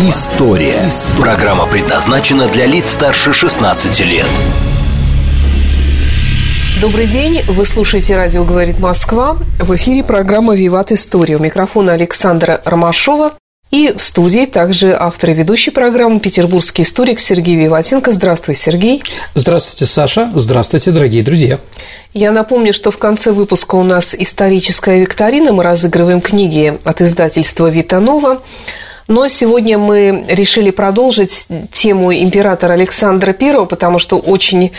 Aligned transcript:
История». 0.00 0.88
Программа 1.18 1.66
предназначена 1.66 2.48
для 2.48 2.66
лиц 2.66 2.92
старше 2.92 3.32
16 3.32 4.00
лет. 4.00 4.26
Добрый 6.80 7.06
день, 7.06 7.42
вы 7.46 7.64
слушаете 7.64 8.16
«Радио 8.16 8.44
говорит 8.44 8.80
Москва». 8.80 9.36
В 9.58 9.76
эфире 9.76 10.02
программа 10.02 10.56
«Виват 10.56 10.92
История». 10.92 11.36
У 11.36 11.38
микрофона 11.38 11.92
Александра 11.92 12.60
Ромашова. 12.64 13.32
И 13.70 13.92
в 13.96 14.02
студии 14.02 14.44
также 14.44 14.92
автор 14.92 15.30
и 15.30 15.34
ведущий 15.34 15.70
программы 15.70 16.20
петербургский 16.20 16.82
историк 16.82 17.20
Сергей 17.20 17.56
Виватенко. 17.56 18.12
Здравствуй, 18.12 18.54
Сергей. 18.54 19.02
Здравствуйте, 19.34 19.86
Саша. 19.86 20.30
Здравствуйте, 20.34 20.90
дорогие 20.90 21.22
друзья. 21.22 21.58
Я 22.12 22.32
напомню, 22.32 22.74
что 22.74 22.90
в 22.90 22.98
конце 22.98 23.32
выпуска 23.32 23.76
у 23.76 23.82
нас 23.82 24.14
историческая 24.14 25.00
викторина. 25.00 25.52
Мы 25.52 25.62
разыгрываем 25.62 26.20
книги 26.20 26.78
от 26.84 27.00
издательства 27.00 27.68
«Витанова». 27.70 28.42
Но 29.12 29.28
сегодня 29.28 29.76
мы 29.76 30.24
решили 30.26 30.70
продолжить 30.70 31.46
тему 31.70 32.14
императора 32.14 32.72
Александра 32.72 33.36
I, 33.38 33.66
потому 33.66 33.98
что 33.98 34.16
очень 34.18 34.72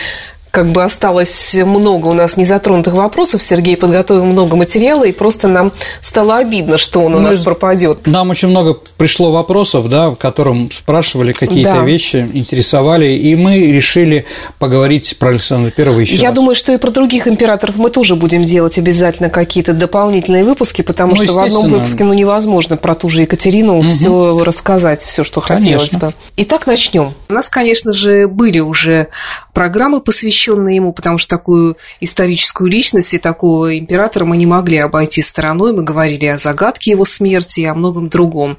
как 0.54 0.68
бы 0.68 0.84
осталось 0.84 1.56
много 1.56 2.06
у 2.06 2.14
нас 2.14 2.38
незатронутых 2.38 2.94
вопросов. 2.94 3.42
Сергей 3.42 3.76
подготовил 3.76 4.24
много 4.24 4.56
материала, 4.56 5.04
и 5.04 5.12
просто 5.12 5.48
нам 5.48 5.72
стало 6.04 6.38
обидно, 6.38 6.78
что 6.78 7.00
он 7.00 7.16
у 7.16 7.18
Мы, 7.18 7.30
нас 7.30 7.40
пропадет. 7.40 8.06
Нам 8.06 8.30
очень 8.30 8.50
много 8.50 8.76
пришло 8.98 9.32
вопросов, 9.32 9.90
да, 9.90 10.12
в 10.12 10.16
котором 10.16 10.70
спрашивали 10.72 11.34
какие-то 11.34 11.72
да. 11.72 11.82
вещи, 11.82 12.30
интересовали, 12.34 13.08
и 13.08 13.36
мы 13.36 13.62
решили 13.72 14.28
поговорить 14.60 15.18
про 15.18 15.30
Александра 15.30 15.72
Первого 15.72 16.02
еще 16.02 16.18
Я 16.18 16.28
раз. 16.28 16.36
думаю, 16.36 16.54
что 16.54 16.72
и 16.72 16.78
про 16.78 16.92
других 16.92 17.28
императоров 17.28 17.78
мы 17.78 17.90
тоже 17.90 18.16
будем 18.16 18.46
делать 18.46 18.78
обязательно 18.78 19.32
какие-то 19.32 19.74
дополнительные 19.74 20.44
выпуски, 20.44 20.84
потому 20.84 21.16
ну, 21.16 21.24
что 21.24 21.34
в 21.34 21.40
одном 21.40 21.72
выпуске 21.72 22.04
ну, 22.04 22.14
невозможно 22.14 22.78
про 22.78 22.94
ту 22.94 23.10
же 23.10 23.22
Екатерину 23.22 23.80
угу. 23.80 23.88
все 23.88 24.44
рассказать, 24.44 25.02
все, 25.02 25.24
что 25.24 25.42
Конечно. 25.42 25.80
хотелось 25.80 25.96
бы. 25.96 26.14
Итак, 26.38 26.68
начнем. 26.68 27.16
У 27.28 27.34
нас, 27.34 27.50
конечно 27.50 27.92
же, 27.92 28.28
были 28.28 28.60
уже 28.60 29.08
программы, 29.54 30.02
посвященные 30.02 30.78
ему, 30.78 30.94
потому 30.94 31.18
что 31.18 31.30
такую 31.30 31.78
историческую 32.00 32.70
личность 32.70 33.14
и 33.14 33.20
такого 33.20 33.78
императора 33.78 34.26
мы 34.26 34.38
не 34.38 34.46
могли 34.46 34.78
обойти 34.78 35.22
стороной. 35.22 35.74
Мы 35.74 35.84
говорили 35.84 36.26
о 36.26 36.38
загадке 36.38 36.92
его 36.92 37.06
смерти 37.06 37.62
и 37.62 37.66
о 37.66 37.74
многом 37.74 38.08
другом. 38.10 38.58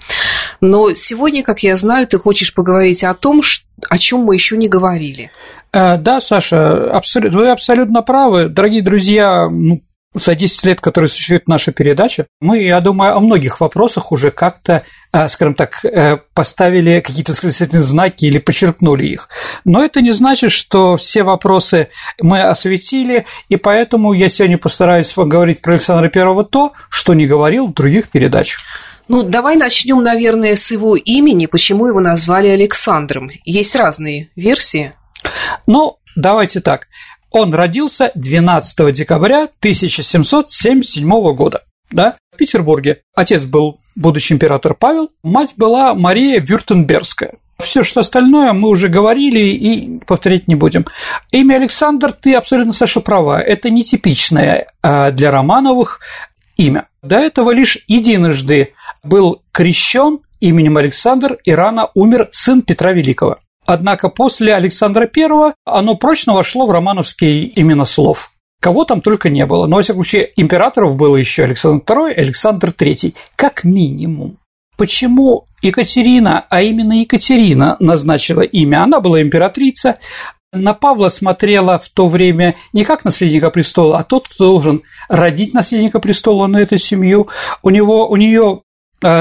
Но 0.60 0.94
сегодня, 0.94 1.42
как 1.42 1.62
я 1.62 1.76
знаю, 1.76 2.06
ты 2.06 2.18
хочешь 2.18 2.54
поговорить 2.54 3.04
о 3.04 3.14
том, 3.14 3.42
о 3.90 3.98
чем 3.98 4.20
мы 4.20 4.34
еще 4.34 4.56
не 4.56 4.68
говорили. 4.68 5.30
Э, 5.72 5.96
да, 5.98 6.20
Саша, 6.20 7.02
вы 7.12 7.50
абсолютно 7.50 8.02
правы. 8.02 8.48
Дорогие 8.48 8.82
друзья, 8.82 9.48
ну, 9.50 9.82
за 10.14 10.34
10 10.34 10.64
лет, 10.64 10.80
которые 10.80 11.08
существует 11.08 11.48
наша 11.48 11.72
передача, 11.72 12.26
мы, 12.40 12.62
я 12.62 12.80
думаю, 12.80 13.16
о 13.16 13.20
многих 13.20 13.60
вопросах 13.60 14.12
уже 14.12 14.30
как-то, 14.30 14.84
э, 15.12 15.28
скажем 15.28 15.54
так, 15.54 15.84
э, 15.84 16.18
поставили 16.34 17.00
какие-то 17.00 17.32
восклицательные 17.32 17.82
знаки 17.82 18.24
или 18.24 18.38
подчеркнули 18.38 19.06
их. 19.06 19.28
Но 19.64 19.84
это 19.84 20.00
не 20.00 20.12
значит, 20.12 20.52
что 20.52 20.96
все 20.96 21.24
вопросы 21.24 21.88
мы 22.20 22.42
осветили, 22.42 23.26
и 23.48 23.56
поэтому 23.56 24.12
я 24.12 24.28
сегодня 24.28 24.56
постараюсь 24.56 25.12
говорить 25.16 25.60
про 25.60 25.72
Александра 25.72 26.08
Первого 26.08 26.44
то, 26.44 26.72
что 26.88 27.14
не 27.14 27.26
говорил 27.26 27.66
в 27.66 27.74
других 27.74 28.08
передачах. 28.08 28.60
Ну, 29.08 29.22
давай 29.22 29.56
начнем, 29.56 30.02
наверное, 30.02 30.56
с 30.56 30.70
его 30.70 30.96
имени, 30.96 31.46
почему 31.46 31.86
его 31.86 32.00
назвали 32.00 32.48
Александром. 32.48 33.30
Есть 33.44 33.76
разные 33.76 34.30
версии. 34.34 34.94
Ну, 35.66 35.98
давайте 36.16 36.60
так. 36.60 36.88
Он 37.34 37.52
родился 37.52 38.12
12 38.14 38.94
декабря 38.94 39.48
1777 39.58 41.34
года 41.34 41.62
да, 41.90 42.14
в 42.32 42.36
Петербурге. 42.36 43.02
Отец 43.12 43.44
был 43.44 43.76
будущий 43.96 44.34
император 44.34 44.74
Павел, 44.74 45.10
мать 45.24 45.54
была 45.56 45.96
Мария 45.96 46.40
Вюртенбергская. 46.40 47.34
Все, 47.58 47.82
что 47.82 48.00
остальное 48.00 48.52
мы 48.52 48.68
уже 48.68 48.86
говорили 48.86 49.40
и 49.40 49.98
повторять 50.06 50.46
не 50.46 50.54
будем. 50.54 50.86
Имя 51.32 51.56
Александр, 51.56 52.12
ты 52.12 52.34
абсолютно, 52.34 52.72
Саша, 52.72 53.00
права, 53.00 53.40
это 53.40 53.68
нетипичное 53.68 54.68
а, 54.80 55.10
для 55.10 55.32
Романовых 55.32 55.98
имя. 56.56 56.86
До 57.02 57.16
этого 57.16 57.50
лишь 57.50 57.78
единожды 57.88 58.74
был 59.02 59.42
крещен 59.50 60.20
именем 60.38 60.76
Александр 60.76 61.38
и 61.44 61.50
рано 61.50 61.90
умер 61.94 62.28
сын 62.30 62.62
Петра 62.62 62.92
Великого. 62.92 63.38
Однако 63.66 64.08
после 64.08 64.54
Александра 64.54 65.08
I 65.16 65.52
оно 65.64 65.94
прочно 65.96 66.34
вошло 66.34 66.66
в 66.66 66.70
романовский 66.70 67.44
именно 67.44 67.84
слов. 67.84 68.30
Кого 68.60 68.84
там 68.84 69.00
только 69.00 69.28
не 69.28 69.44
было. 69.46 69.66
Но, 69.66 69.76
во 69.76 69.82
всяком 69.82 70.04
случае, 70.04 70.32
императоров 70.36 70.96
было 70.96 71.16
еще 71.16 71.44
Александр 71.44 71.82
II 71.86 72.12
Александр 72.12 72.68
III, 72.70 73.14
как 73.36 73.64
минимум. 73.64 74.38
Почему 74.76 75.46
Екатерина, 75.62 76.46
а 76.50 76.62
именно 76.62 77.00
Екатерина 77.00 77.76
назначила 77.78 78.40
имя? 78.40 78.82
Она 78.82 79.00
была 79.00 79.22
императрица, 79.22 79.98
на 80.54 80.72
Павла 80.72 81.08
смотрела 81.08 81.78
в 81.78 81.88
то 81.88 82.08
время 82.08 82.54
не 82.72 82.84
как 82.84 83.04
наследника 83.04 83.50
престола, 83.50 83.98
а 83.98 84.04
тот, 84.04 84.28
кто 84.28 84.52
должен 84.52 84.82
родить 85.08 85.52
наследника 85.52 86.00
престола 86.00 86.46
на 86.46 86.58
эту 86.58 86.78
семью. 86.78 87.28
У 87.62 87.70
него, 87.70 88.08
у 88.08 88.16
нее 88.16 88.62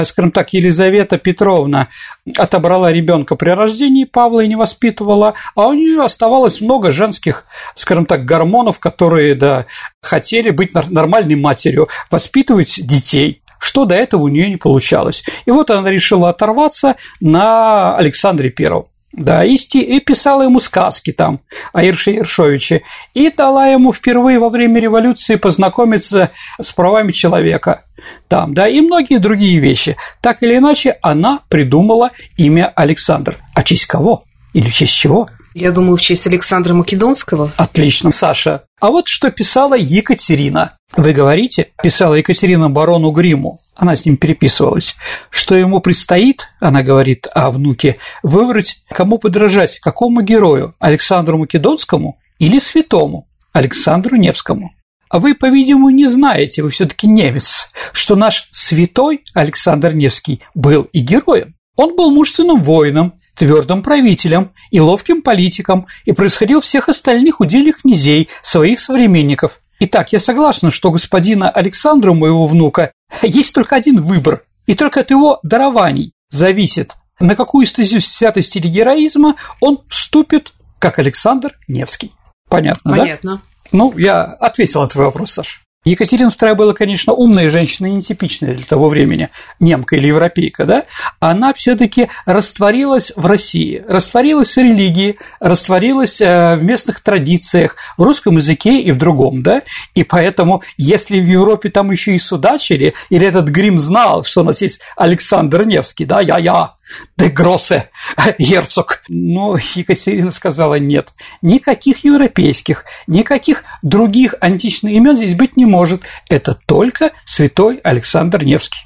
скажем 0.04 0.30
так, 0.30 0.52
Елизавета 0.52 1.18
Петровна 1.18 1.88
отобрала 2.36 2.90
ребенка 2.90 3.36
при 3.36 3.50
рождении 3.50 4.04
Павла 4.04 4.40
и 4.40 4.48
не 4.48 4.56
воспитывала, 4.56 5.34
а 5.54 5.68
у 5.68 5.74
нее 5.74 6.02
оставалось 6.02 6.60
много 6.60 6.90
женских, 6.90 7.44
скажем 7.74 8.06
так, 8.06 8.24
гормонов, 8.24 8.78
которые, 8.78 9.34
да, 9.34 9.66
хотели 10.00 10.50
быть 10.50 10.72
нормальной 10.74 11.36
матерью, 11.36 11.88
воспитывать 12.10 12.80
детей 12.86 13.40
что 13.60 13.86
до 13.86 13.94
этого 13.94 14.24
у 14.24 14.28
нее 14.28 14.50
не 14.50 14.58
получалось. 14.58 15.24
И 15.46 15.50
вот 15.50 15.70
она 15.70 15.88
решила 15.88 16.28
оторваться 16.28 16.96
на 17.20 17.96
Александре 17.96 18.50
Первом. 18.50 18.88
Да, 19.16 19.44
и, 19.44 19.56
сти... 19.56 19.80
и 19.80 20.00
писала 20.00 20.42
ему 20.42 20.58
сказки 20.58 21.12
там 21.12 21.40
о 21.72 21.84
Ирше 21.84 22.10
Ершовиче, 22.10 22.82
и 23.14 23.30
дала 23.30 23.68
ему 23.68 23.92
впервые 23.92 24.38
во 24.38 24.48
время 24.48 24.80
революции 24.80 25.36
познакомиться 25.36 26.30
с 26.60 26.72
правами 26.72 27.12
человека 27.12 27.84
там, 28.28 28.54
да, 28.54 28.68
и 28.68 28.80
многие 28.80 29.18
другие 29.18 29.58
вещи. 29.60 29.96
Так 30.20 30.42
или 30.42 30.56
иначе, 30.56 30.98
она 31.02 31.40
придумала 31.48 32.10
имя 32.36 32.72
Александр. 32.74 33.38
А 33.54 33.62
честь 33.62 33.86
кого? 33.86 34.22
Или 34.52 34.68
в 34.68 34.74
честь 34.74 34.94
чего? 34.94 35.26
Я 35.54 35.70
думаю, 35.70 35.96
в 35.96 36.00
честь 36.00 36.26
Александра 36.26 36.74
Македонского. 36.74 37.54
Отлично, 37.56 38.10
Саша. 38.10 38.64
А 38.80 38.88
вот 38.90 39.06
что 39.06 39.30
писала 39.30 39.74
Екатерина. 39.74 40.76
Вы 40.96 41.12
говорите, 41.12 41.68
писала 41.82 42.14
Екатерина 42.14 42.68
барону 42.68 43.12
Гриму, 43.12 43.58
она 43.74 43.96
с 43.96 44.04
ним 44.04 44.16
переписывалась, 44.16 44.96
что 45.30 45.54
ему 45.54 45.80
предстоит, 45.80 46.48
она 46.60 46.82
говорит 46.82 47.26
о 47.34 47.50
внуке, 47.50 47.98
выбрать, 48.22 48.84
кому 48.88 49.18
подражать, 49.18 49.78
какому 49.80 50.22
герою, 50.22 50.74
Александру 50.78 51.38
Македонскому 51.38 52.16
или 52.38 52.58
святому, 52.58 53.26
Александру 53.52 54.16
Невскому. 54.16 54.70
А 55.08 55.20
вы, 55.20 55.34
по-видимому, 55.34 55.90
не 55.90 56.06
знаете, 56.06 56.62
вы 56.62 56.70
все 56.70 56.86
таки 56.86 57.06
немец, 57.06 57.70
что 57.92 58.16
наш 58.16 58.48
святой 58.50 59.22
Александр 59.32 59.94
Невский 59.94 60.40
был 60.54 60.82
и 60.92 61.00
героем. 61.00 61.54
Он 61.76 61.94
был 61.94 62.10
мужественным 62.10 62.62
воином, 62.62 63.14
твердым 63.36 63.82
правителем 63.82 64.50
и 64.70 64.80
ловким 64.80 65.22
политиком 65.22 65.86
и 66.04 66.12
происходил 66.12 66.60
всех 66.60 66.88
остальных 66.88 67.40
удельных 67.40 67.82
князей, 67.82 68.28
своих 68.42 68.80
современников. 68.80 69.60
Итак, 69.80 70.12
я 70.12 70.20
согласна, 70.20 70.70
что 70.70 70.90
господина 70.90 71.50
Александра, 71.50 72.12
моего 72.12 72.46
внука, 72.46 72.92
есть 73.22 73.54
только 73.54 73.76
один 73.76 74.02
выбор, 74.02 74.44
и 74.66 74.74
только 74.74 75.00
от 75.00 75.10
его 75.10 75.40
дарований 75.42 76.12
зависит, 76.30 76.94
на 77.20 77.36
какую 77.36 77.66
стезю 77.66 78.00
святости 78.00 78.58
или 78.58 78.68
героизма 78.68 79.36
он 79.60 79.80
вступит, 79.88 80.52
как 80.78 80.98
Александр 80.98 81.58
Невский. 81.68 82.12
Понятно, 82.48 82.96
Понятно. 82.96 83.36
да? 83.36 83.40
Ну, 83.72 83.96
я 83.96 84.24
ответил 84.24 84.82
на 84.82 84.88
твой 84.88 85.06
вопрос, 85.06 85.32
Саша. 85.32 85.60
Екатерина 85.84 86.28
II 86.28 86.54
была, 86.54 86.72
конечно, 86.72 87.12
умная 87.12 87.50
женщина, 87.50 87.86
нетипичная 87.86 88.54
для 88.54 88.64
того 88.64 88.88
времени, 88.88 89.28
немка 89.60 89.96
или 89.96 90.06
европейка, 90.06 90.64
да, 90.64 90.84
она 91.20 91.52
все 91.52 91.76
таки 91.76 92.08
растворилась 92.24 93.12
в 93.16 93.26
России, 93.26 93.84
растворилась 93.86 94.56
в 94.56 94.58
религии, 94.58 95.16
растворилась 95.40 96.20
э, 96.20 96.56
в 96.56 96.64
местных 96.64 97.00
традициях, 97.00 97.76
в 97.98 98.02
русском 98.02 98.36
языке 98.36 98.80
и 98.80 98.92
в 98.92 98.98
другом, 98.98 99.42
да, 99.42 99.62
и 99.94 100.04
поэтому, 100.04 100.62
если 100.78 101.20
в 101.20 101.26
Европе 101.26 101.68
там 101.68 101.90
еще 101.90 102.14
и 102.14 102.18
судачили, 102.18 102.94
или 103.10 103.26
этот 103.26 103.48
Грим 103.48 103.78
знал, 103.78 104.24
что 104.24 104.40
у 104.40 104.44
нас 104.44 104.62
есть 104.62 104.80
Александр 104.96 105.64
Невский, 105.64 106.06
да, 106.06 106.20
я-я, 106.20 106.74
де 107.16 107.28
Гроссе, 107.28 107.90
герцог. 108.38 109.02
Но 109.08 109.56
Екатерина 109.74 110.30
сказала 110.30 110.76
нет. 110.76 111.12
Никаких 111.42 112.04
европейских, 112.04 112.84
никаких 113.06 113.64
других 113.82 114.34
античных 114.40 114.92
имен 114.92 115.16
здесь 115.16 115.34
быть 115.34 115.56
не 115.56 115.66
может. 115.66 116.02
Это 116.28 116.54
только 116.66 117.10
святой 117.24 117.76
Александр 117.84 118.44
Невский. 118.44 118.80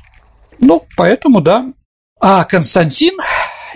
Ну, 0.61 0.85
поэтому, 0.97 1.41
да. 1.41 1.67
А 2.21 2.45
Константин 2.45 3.17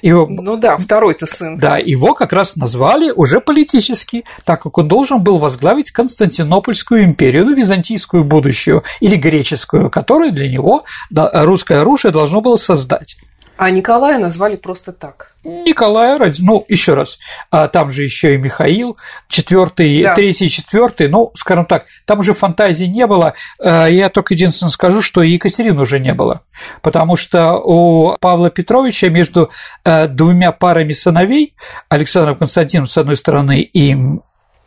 его, 0.03 0.27
ну 0.29 0.57
да, 0.57 0.77
второй-то 0.77 1.27
сын. 1.27 1.59
Да, 1.59 1.79
его 1.79 2.13
как 2.15 2.33
раз 2.33 2.57
назвали 2.57 3.13
уже 3.13 3.41
политически, 3.41 4.25
так 4.45 4.63
как 4.63 4.77
он 4.79 4.89
должен 4.89 5.23
был 5.23 5.39
возглавить 5.39 5.93
Константинопольскую 5.93 7.05
империю, 7.05 7.45
ну, 7.45 7.55
византийскую 7.55 8.25
будущую 8.25 8.83
или 8.99 9.15
греческую, 9.15 9.91
которую 9.91 10.33
для 10.33 10.51
него 10.51 10.85
русское 11.15 11.81
оружие 11.81 12.13
должно 12.13 12.41
было 12.41 12.57
создать. 12.57 13.17
А 13.57 13.71
Николая 13.71 14.19
назвали 14.19 14.57
просто 14.57 14.93
так. 14.93 15.33
Николая 15.45 16.19
ради, 16.19 16.41
ну, 16.41 16.65
еще 16.69 16.95
раз, 16.95 17.19
а 17.51 17.69
там 17.69 17.91
же 17.91 18.03
еще 18.05 18.35
и 18.35 18.39
Михаил, 18.39 18.97
четвертый, 19.29 20.03
да. 20.03 20.15
третий, 20.15 20.49
четвертый, 20.49 21.09
ну, 21.09 21.33
скажем 21.35 21.67
так, 21.67 21.87
там 22.05 22.21
уже 22.21 22.33
фантазии 22.33 22.87
не 22.87 23.07
было. 23.07 23.35
А, 23.61 23.87
я 23.87 24.09
только 24.09 24.35
единственное 24.35 24.71
скажу, 24.71 25.03
что 25.03 25.23
и 25.23 25.33
Екатерины 25.33 25.81
уже 25.81 25.99
не 25.99 26.15
было, 26.15 26.43
потому 26.81 27.17
что 27.17 27.59
у 27.59 28.17
Павла 28.21 28.51
Петровича 28.51 29.09
между 29.09 29.51
э, 29.85 30.07
двумя 30.07 30.53
парами 30.53 30.93
сыновей, 30.93 31.55
Александром 31.89 32.37
Константином 32.37 32.87
с 32.87 32.97
одной 32.97 33.17
стороны 33.17 33.63
и 33.63 33.97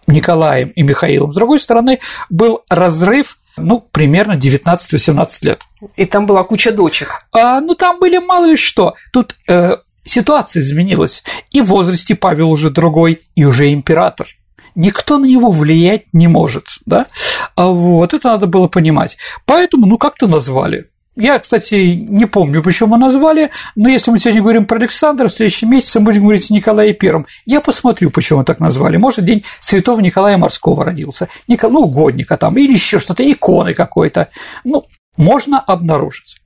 Николаем 0.07 0.69
и 0.69 0.83
Михаилом 0.83 1.31
с 1.31 1.35
другой 1.35 1.59
стороны, 1.59 1.99
был 2.29 2.63
разрыв 2.69 3.37
ну, 3.57 3.79
примерно 3.79 4.33
19-18 4.33 5.27
лет. 5.41 5.61
И 5.95 6.05
там 6.05 6.25
была 6.25 6.43
куча 6.43 6.71
дочек. 6.71 7.25
А, 7.31 7.61
ну, 7.61 7.75
там 7.75 7.99
были 7.99 8.17
мало 8.17 8.45
ли 8.45 8.57
что. 8.57 8.95
Тут 9.11 9.35
э, 9.47 9.77
ситуация 10.03 10.61
изменилась. 10.61 11.23
И 11.51 11.61
в 11.61 11.65
возрасте 11.65 12.15
Павел 12.15 12.51
уже 12.51 12.69
другой, 12.69 13.21
и 13.35 13.45
уже 13.45 13.73
император. 13.73 14.27
Никто 14.75 15.17
на 15.17 15.25
него 15.25 15.51
влиять 15.51 16.13
не 16.13 16.27
может, 16.27 16.65
да? 16.85 17.07
А 17.55 17.67
вот 17.67 18.13
это 18.13 18.29
надо 18.29 18.45
было 18.45 18.67
понимать. 18.67 19.17
Поэтому, 19.45 19.85
ну, 19.85 19.97
как-то 19.97 20.27
назвали. 20.27 20.87
Я, 21.15 21.39
кстати, 21.39 21.75
не 21.95 22.25
помню, 22.25 22.61
почему 22.61 22.97
назвали, 22.97 23.49
но 23.75 23.87
если 23.87 24.11
мы 24.11 24.19
сегодня 24.19 24.41
говорим 24.41 24.65
про 24.65 24.77
Александра, 24.77 25.29
в 25.29 25.31
следующем 25.31 25.69
месяце 25.71 25.99
мы 25.99 26.07
будем 26.07 26.23
говорить 26.23 26.51
о 26.51 26.53
Николае 26.53 26.93
Первом. 26.93 27.25
Я 27.45 27.61
посмотрю, 27.61 28.11
почему 28.11 28.43
так 28.43 28.59
назвали. 28.59 28.97
Может, 28.97 29.23
день 29.23 29.45
святого 29.61 30.01
Николая 30.01 30.37
Морского 30.37 30.83
родился, 30.83 31.29
Никол... 31.47 31.71
ну, 31.71 31.79
угодника 31.81 32.35
там, 32.35 32.57
или 32.57 32.73
еще 32.73 32.99
что-то, 32.99 33.29
иконы 33.29 33.73
какой-то. 33.73 34.29
Ну, 34.65 34.85
можно 35.15 35.59
обнаружить. 35.59 36.37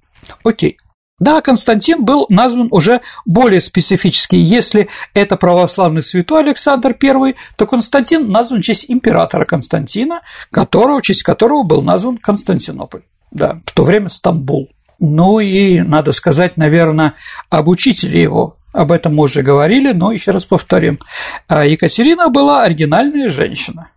Окей. 0.43 0.77
Да, 1.19 1.41
Константин 1.41 2.05
был 2.05 2.27
назван 2.29 2.69
уже 2.71 3.01
более 3.25 3.61
специфически. 3.61 4.35
Если 4.35 4.87
это 5.13 5.35
православный 5.35 6.03
святой 6.03 6.43
Александр 6.43 6.95
I, 7.01 7.35
то 7.57 7.65
Константин 7.65 8.31
назван 8.31 8.61
в 8.61 8.63
честь 8.63 8.85
императора 8.87 9.45
Константина, 9.45 10.21
которого, 10.51 10.99
в 10.99 11.01
честь 11.01 11.23
которого 11.23 11.63
был 11.63 11.81
назван 11.81 12.17
Константинополь 12.17 13.01
да, 13.31 13.59
в 13.65 13.71
то 13.73 13.83
время 13.83 14.09
Стамбул. 14.09 14.69
Ну 14.99 15.39
и 15.39 15.79
надо 15.79 16.11
сказать, 16.11 16.57
наверное, 16.57 17.13
об 17.49 17.67
учителе 17.69 18.21
его. 18.21 18.57
Об 18.73 18.91
этом 18.91 19.15
мы 19.15 19.23
уже 19.23 19.41
говорили, 19.41 19.93
но 19.93 20.11
еще 20.11 20.31
раз 20.31 20.45
повторим. 20.45 20.99
А 21.47 21.65
Екатерина 21.65 22.29
была 22.29 22.63
оригинальная 22.63 23.29
женщина. 23.29 23.89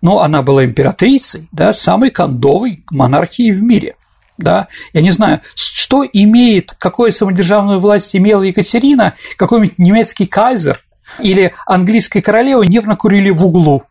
Но 0.00 0.20
она 0.20 0.42
была 0.42 0.64
императрицей, 0.64 1.48
да, 1.52 1.72
самой 1.72 2.10
кондовой 2.10 2.84
монархии 2.90 3.50
в 3.50 3.62
мире. 3.62 3.96
Да, 4.38 4.68
я 4.92 5.00
не 5.00 5.10
знаю, 5.10 5.40
что 5.54 6.04
имеет, 6.04 6.74
какую 6.78 7.10
самодержавную 7.10 7.80
власть 7.80 8.14
имела 8.14 8.42
Екатерина, 8.42 9.14
какой-нибудь 9.36 9.78
немецкий 9.78 10.26
кайзер 10.26 10.80
или 11.20 11.54
английская 11.66 12.20
королева 12.20 12.62
нервно 12.62 12.96
курили 12.96 13.30
в 13.30 13.44
углу 13.46 13.84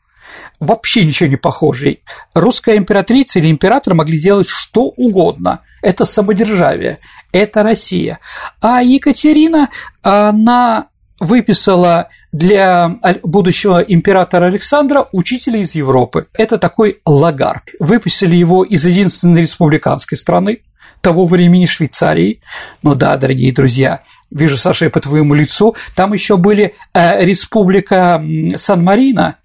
вообще 0.60 1.06
ничего 1.06 1.30
не 1.30 1.36
похожий. 1.36 2.02
Русская 2.34 2.78
императрица 2.78 3.40
или 3.40 3.50
император 3.50 3.94
могли 3.94 4.20
делать 4.20 4.48
что 4.48 4.84
угодно. 4.84 5.62
Это 5.82 6.06
самодержавие, 6.06 6.98
это 7.32 7.64
Россия. 7.64 8.20
А 8.62 8.82
Екатерина, 8.82 9.70
она 10.02 10.88
выписала 11.20 12.10
для 12.32 12.98
будущего 13.24 13.80
императора 13.80 14.48
Александра 14.48 15.08
учителя 15.12 15.60
из 15.60 15.76
Европы. 15.76 16.28
Это 16.34 16.58
такой 16.58 17.00
Лагард. 17.06 17.64
Выписали 17.80 18.36
его 18.36 18.64
из 18.64 18.86
единственной 18.86 19.42
республиканской 19.42 20.18
страны, 20.18 20.60
того 21.02 21.26
времени 21.26 21.68
Швейцарии. 21.68 22.42
Ну 22.82 22.96
да, 22.96 23.16
дорогие 23.18 23.54
друзья, 23.54 24.02
вижу, 24.32 24.58
Саша, 24.58 24.90
по 24.90 25.00
твоему 25.00 25.36
лицу, 25.36 25.76
там 25.96 26.14
еще 26.14 26.36
были 26.36 26.74
э, 26.96 27.24
республика 27.24 28.24
Сан-Марино, 28.56 29.36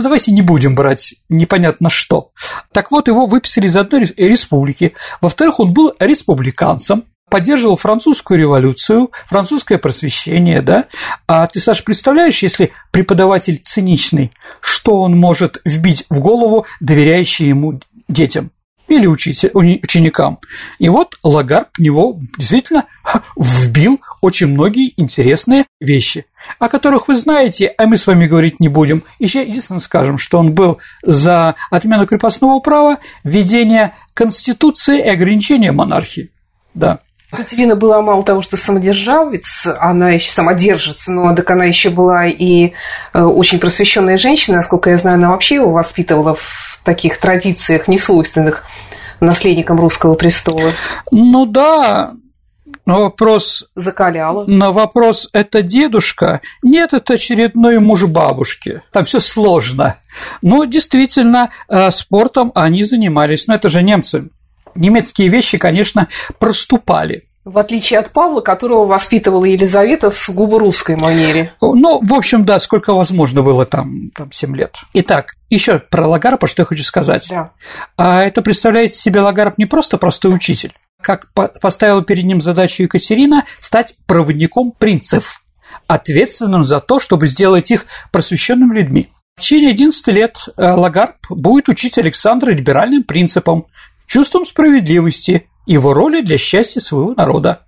ну 0.00 0.04
давайте 0.04 0.32
не 0.32 0.40
будем 0.40 0.74
брать 0.74 1.16
непонятно 1.28 1.90
что. 1.90 2.30
Так 2.72 2.90
вот, 2.90 3.08
его 3.08 3.26
выписали 3.26 3.66
из 3.66 3.76
одной 3.76 4.06
республики. 4.16 4.94
Во-вторых, 5.20 5.60
он 5.60 5.74
был 5.74 5.92
республиканцем, 5.98 7.04
поддерживал 7.28 7.76
французскую 7.76 8.40
революцию, 8.40 9.10
французское 9.26 9.76
просвещение, 9.76 10.62
да? 10.62 10.86
А 11.26 11.46
ты, 11.46 11.60
Саш, 11.60 11.84
представляешь, 11.84 12.42
если 12.42 12.72
преподаватель 12.90 13.60
циничный, 13.62 14.32
что 14.62 15.02
он 15.02 15.18
может 15.18 15.60
вбить 15.66 16.06
в 16.08 16.20
голову 16.20 16.64
доверяющие 16.80 17.50
ему 17.50 17.78
детям? 18.08 18.52
Или 18.90 19.06
учитель, 19.06 19.50
ученикам. 19.54 20.38
И 20.78 20.88
вот 20.88 21.16
Лагарб 21.22 21.68
в 21.76 21.80
него 21.80 22.18
действительно 22.36 22.86
вбил 23.36 24.00
очень 24.20 24.48
многие 24.48 24.92
интересные 24.96 25.64
вещи, 25.80 26.26
о 26.58 26.68
которых 26.68 27.08
вы 27.08 27.14
знаете, 27.14 27.72
а 27.78 27.86
мы 27.86 27.96
с 27.96 28.06
вами 28.06 28.26
говорить 28.26 28.60
не 28.60 28.68
будем. 28.68 29.02
Еще 29.18 29.42
единственное 29.42 29.80
скажем, 29.80 30.18
что 30.18 30.38
он 30.38 30.52
был 30.52 30.78
за 31.02 31.54
отмену 31.70 32.06
крепостного 32.06 32.60
права, 32.60 32.98
введение 33.24 33.94
конституции 34.14 34.98
и 34.98 35.08
ограничение 35.08 35.72
монархии. 35.72 36.30
Да. 36.74 37.00
Екатерина 37.32 37.76
была 37.76 38.00
мало 38.02 38.22
того, 38.22 38.42
что 38.42 38.56
самодержавец, 38.56 39.68
она 39.78 40.10
еще 40.10 40.30
самодержится, 40.32 41.12
но 41.12 41.34
так 41.34 41.50
она 41.50 41.64
еще 41.64 41.90
была 41.90 42.26
и 42.26 42.72
э, 43.12 43.22
очень 43.22 43.58
просвещенная 43.58 44.16
женщина, 44.16 44.58
насколько 44.58 44.90
я 44.90 44.96
знаю, 44.96 45.16
она 45.16 45.30
вообще 45.30 45.56
его 45.56 45.70
воспитывала 45.70 46.34
в 46.34 46.80
таких 46.82 47.18
традициях, 47.18 47.88
несвойственных 47.88 48.64
наследникам 49.20 49.78
русского 49.78 50.14
престола. 50.14 50.72
Ну 51.10 51.46
да, 51.46 52.14
но 52.86 53.02
вопрос... 53.02 53.66
Закаляла. 53.76 54.44
На 54.46 54.72
вопрос 54.72 55.28
«это 55.32 55.62
дедушка?» 55.62 56.40
Нет, 56.62 56.92
это 56.92 57.14
очередной 57.14 57.78
муж 57.78 58.04
бабушки. 58.04 58.82
Там 58.92 59.04
все 59.04 59.20
сложно. 59.20 59.96
Но 60.42 60.64
действительно, 60.64 61.50
э, 61.68 61.90
спортом 61.90 62.52
они 62.54 62.84
занимались. 62.84 63.46
Но 63.46 63.54
это 63.54 63.68
же 63.68 63.82
немцы. 63.82 64.30
Немецкие 64.74 65.28
вещи, 65.28 65.58
конечно, 65.58 66.08
проступали. 66.38 67.30
В 67.44 67.56
отличие 67.56 67.98
от 67.98 68.10
Павла, 68.10 68.42
которого 68.42 68.84
воспитывала 68.84 69.46
Елизавета 69.46 70.10
в 70.10 70.18
сугубо 70.18 70.60
русской 70.60 70.96
манере. 70.96 71.54
Ну, 71.62 72.00
в 72.02 72.12
общем, 72.12 72.44
да, 72.44 72.58
сколько 72.58 72.92
возможно 72.92 73.42
было 73.42 73.64
там, 73.64 74.10
там 74.14 74.30
7 74.30 74.54
лет. 74.54 74.76
Итак, 74.92 75.34
еще 75.48 75.78
про 75.78 76.06
Лагарпа, 76.06 76.46
что 76.46 76.62
я 76.62 76.66
хочу 76.66 76.82
сказать. 76.82 77.26
Да. 77.30 77.52
А 77.96 78.22
это 78.22 78.42
представляет 78.42 78.92
себе 78.92 79.22
Лагарп 79.22 79.56
не 79.56 79.64
просто 79.64 79.96
простой 79.96 80.34
учитель, 80.34 80.74
как 81.00 81.32
поставила 81.32 82.04
перед 82.04 82.24
ним 82.24 82.42
задачу 82.42 82.82
Екатерина 82.82 83.44
стать 83.58 83.94
проводником 84.06 84.72
принцев, 84.72 85.40
ответственным 85.86 86.64
за 86.64 86.78
то, 86.78 87.00
чтобы 87.00 87.26
сделать 87.26 87.70
их 87.70 87.86
просвещенными 88.12 88.74
людьми. 88.76 89.08
В 89.36 89.40
течение 89.40 89.70
11 89.70 90.06
лет 90.08 90.36
э, 90.58 90.70
Лагарп 90.72 91.16
будет 91.30 91.70
учить 91.70 91.96
Александра 91.96 92.50
либеральным 92.50 93.04
принципам, 93.04 93.64
чувством 94.10 94.44
справедливости, 94.44 95.48
его 95.66 95.94
роли 95.94 96.20
для 96.20 96.36
счастья 96.36 96.80
своего 96.80 97.14
народа. 97.14 97.64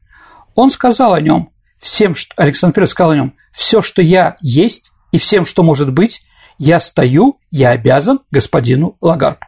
Он 0.56 0.70
сказал 0.70 1.14
о 1.14 1.20
нем, 1.20 1.50
всем, 1.78 2.16
что 2.16 2.34
Александр 2.36 2.80
I 2.80 2.86
сказал 2.88 3.12
о 3.12 3.16
нем, 3.16 3.34
все, 3.52 3.80
что 3.80 4.02
я 4.02 4.34
есть 4.40 4.90
и 5.12 5.18
всем, 5.18 5.46
что 5.46 5.62
может 5.62 5.92
быть, 5.92 6.22
я 6.58 6.80
стою, 6.80 7.36
я 7.52 7.70
обязан 7.70 8.20
господину 8.32 8.96
Лагарбу. 9.00 9.46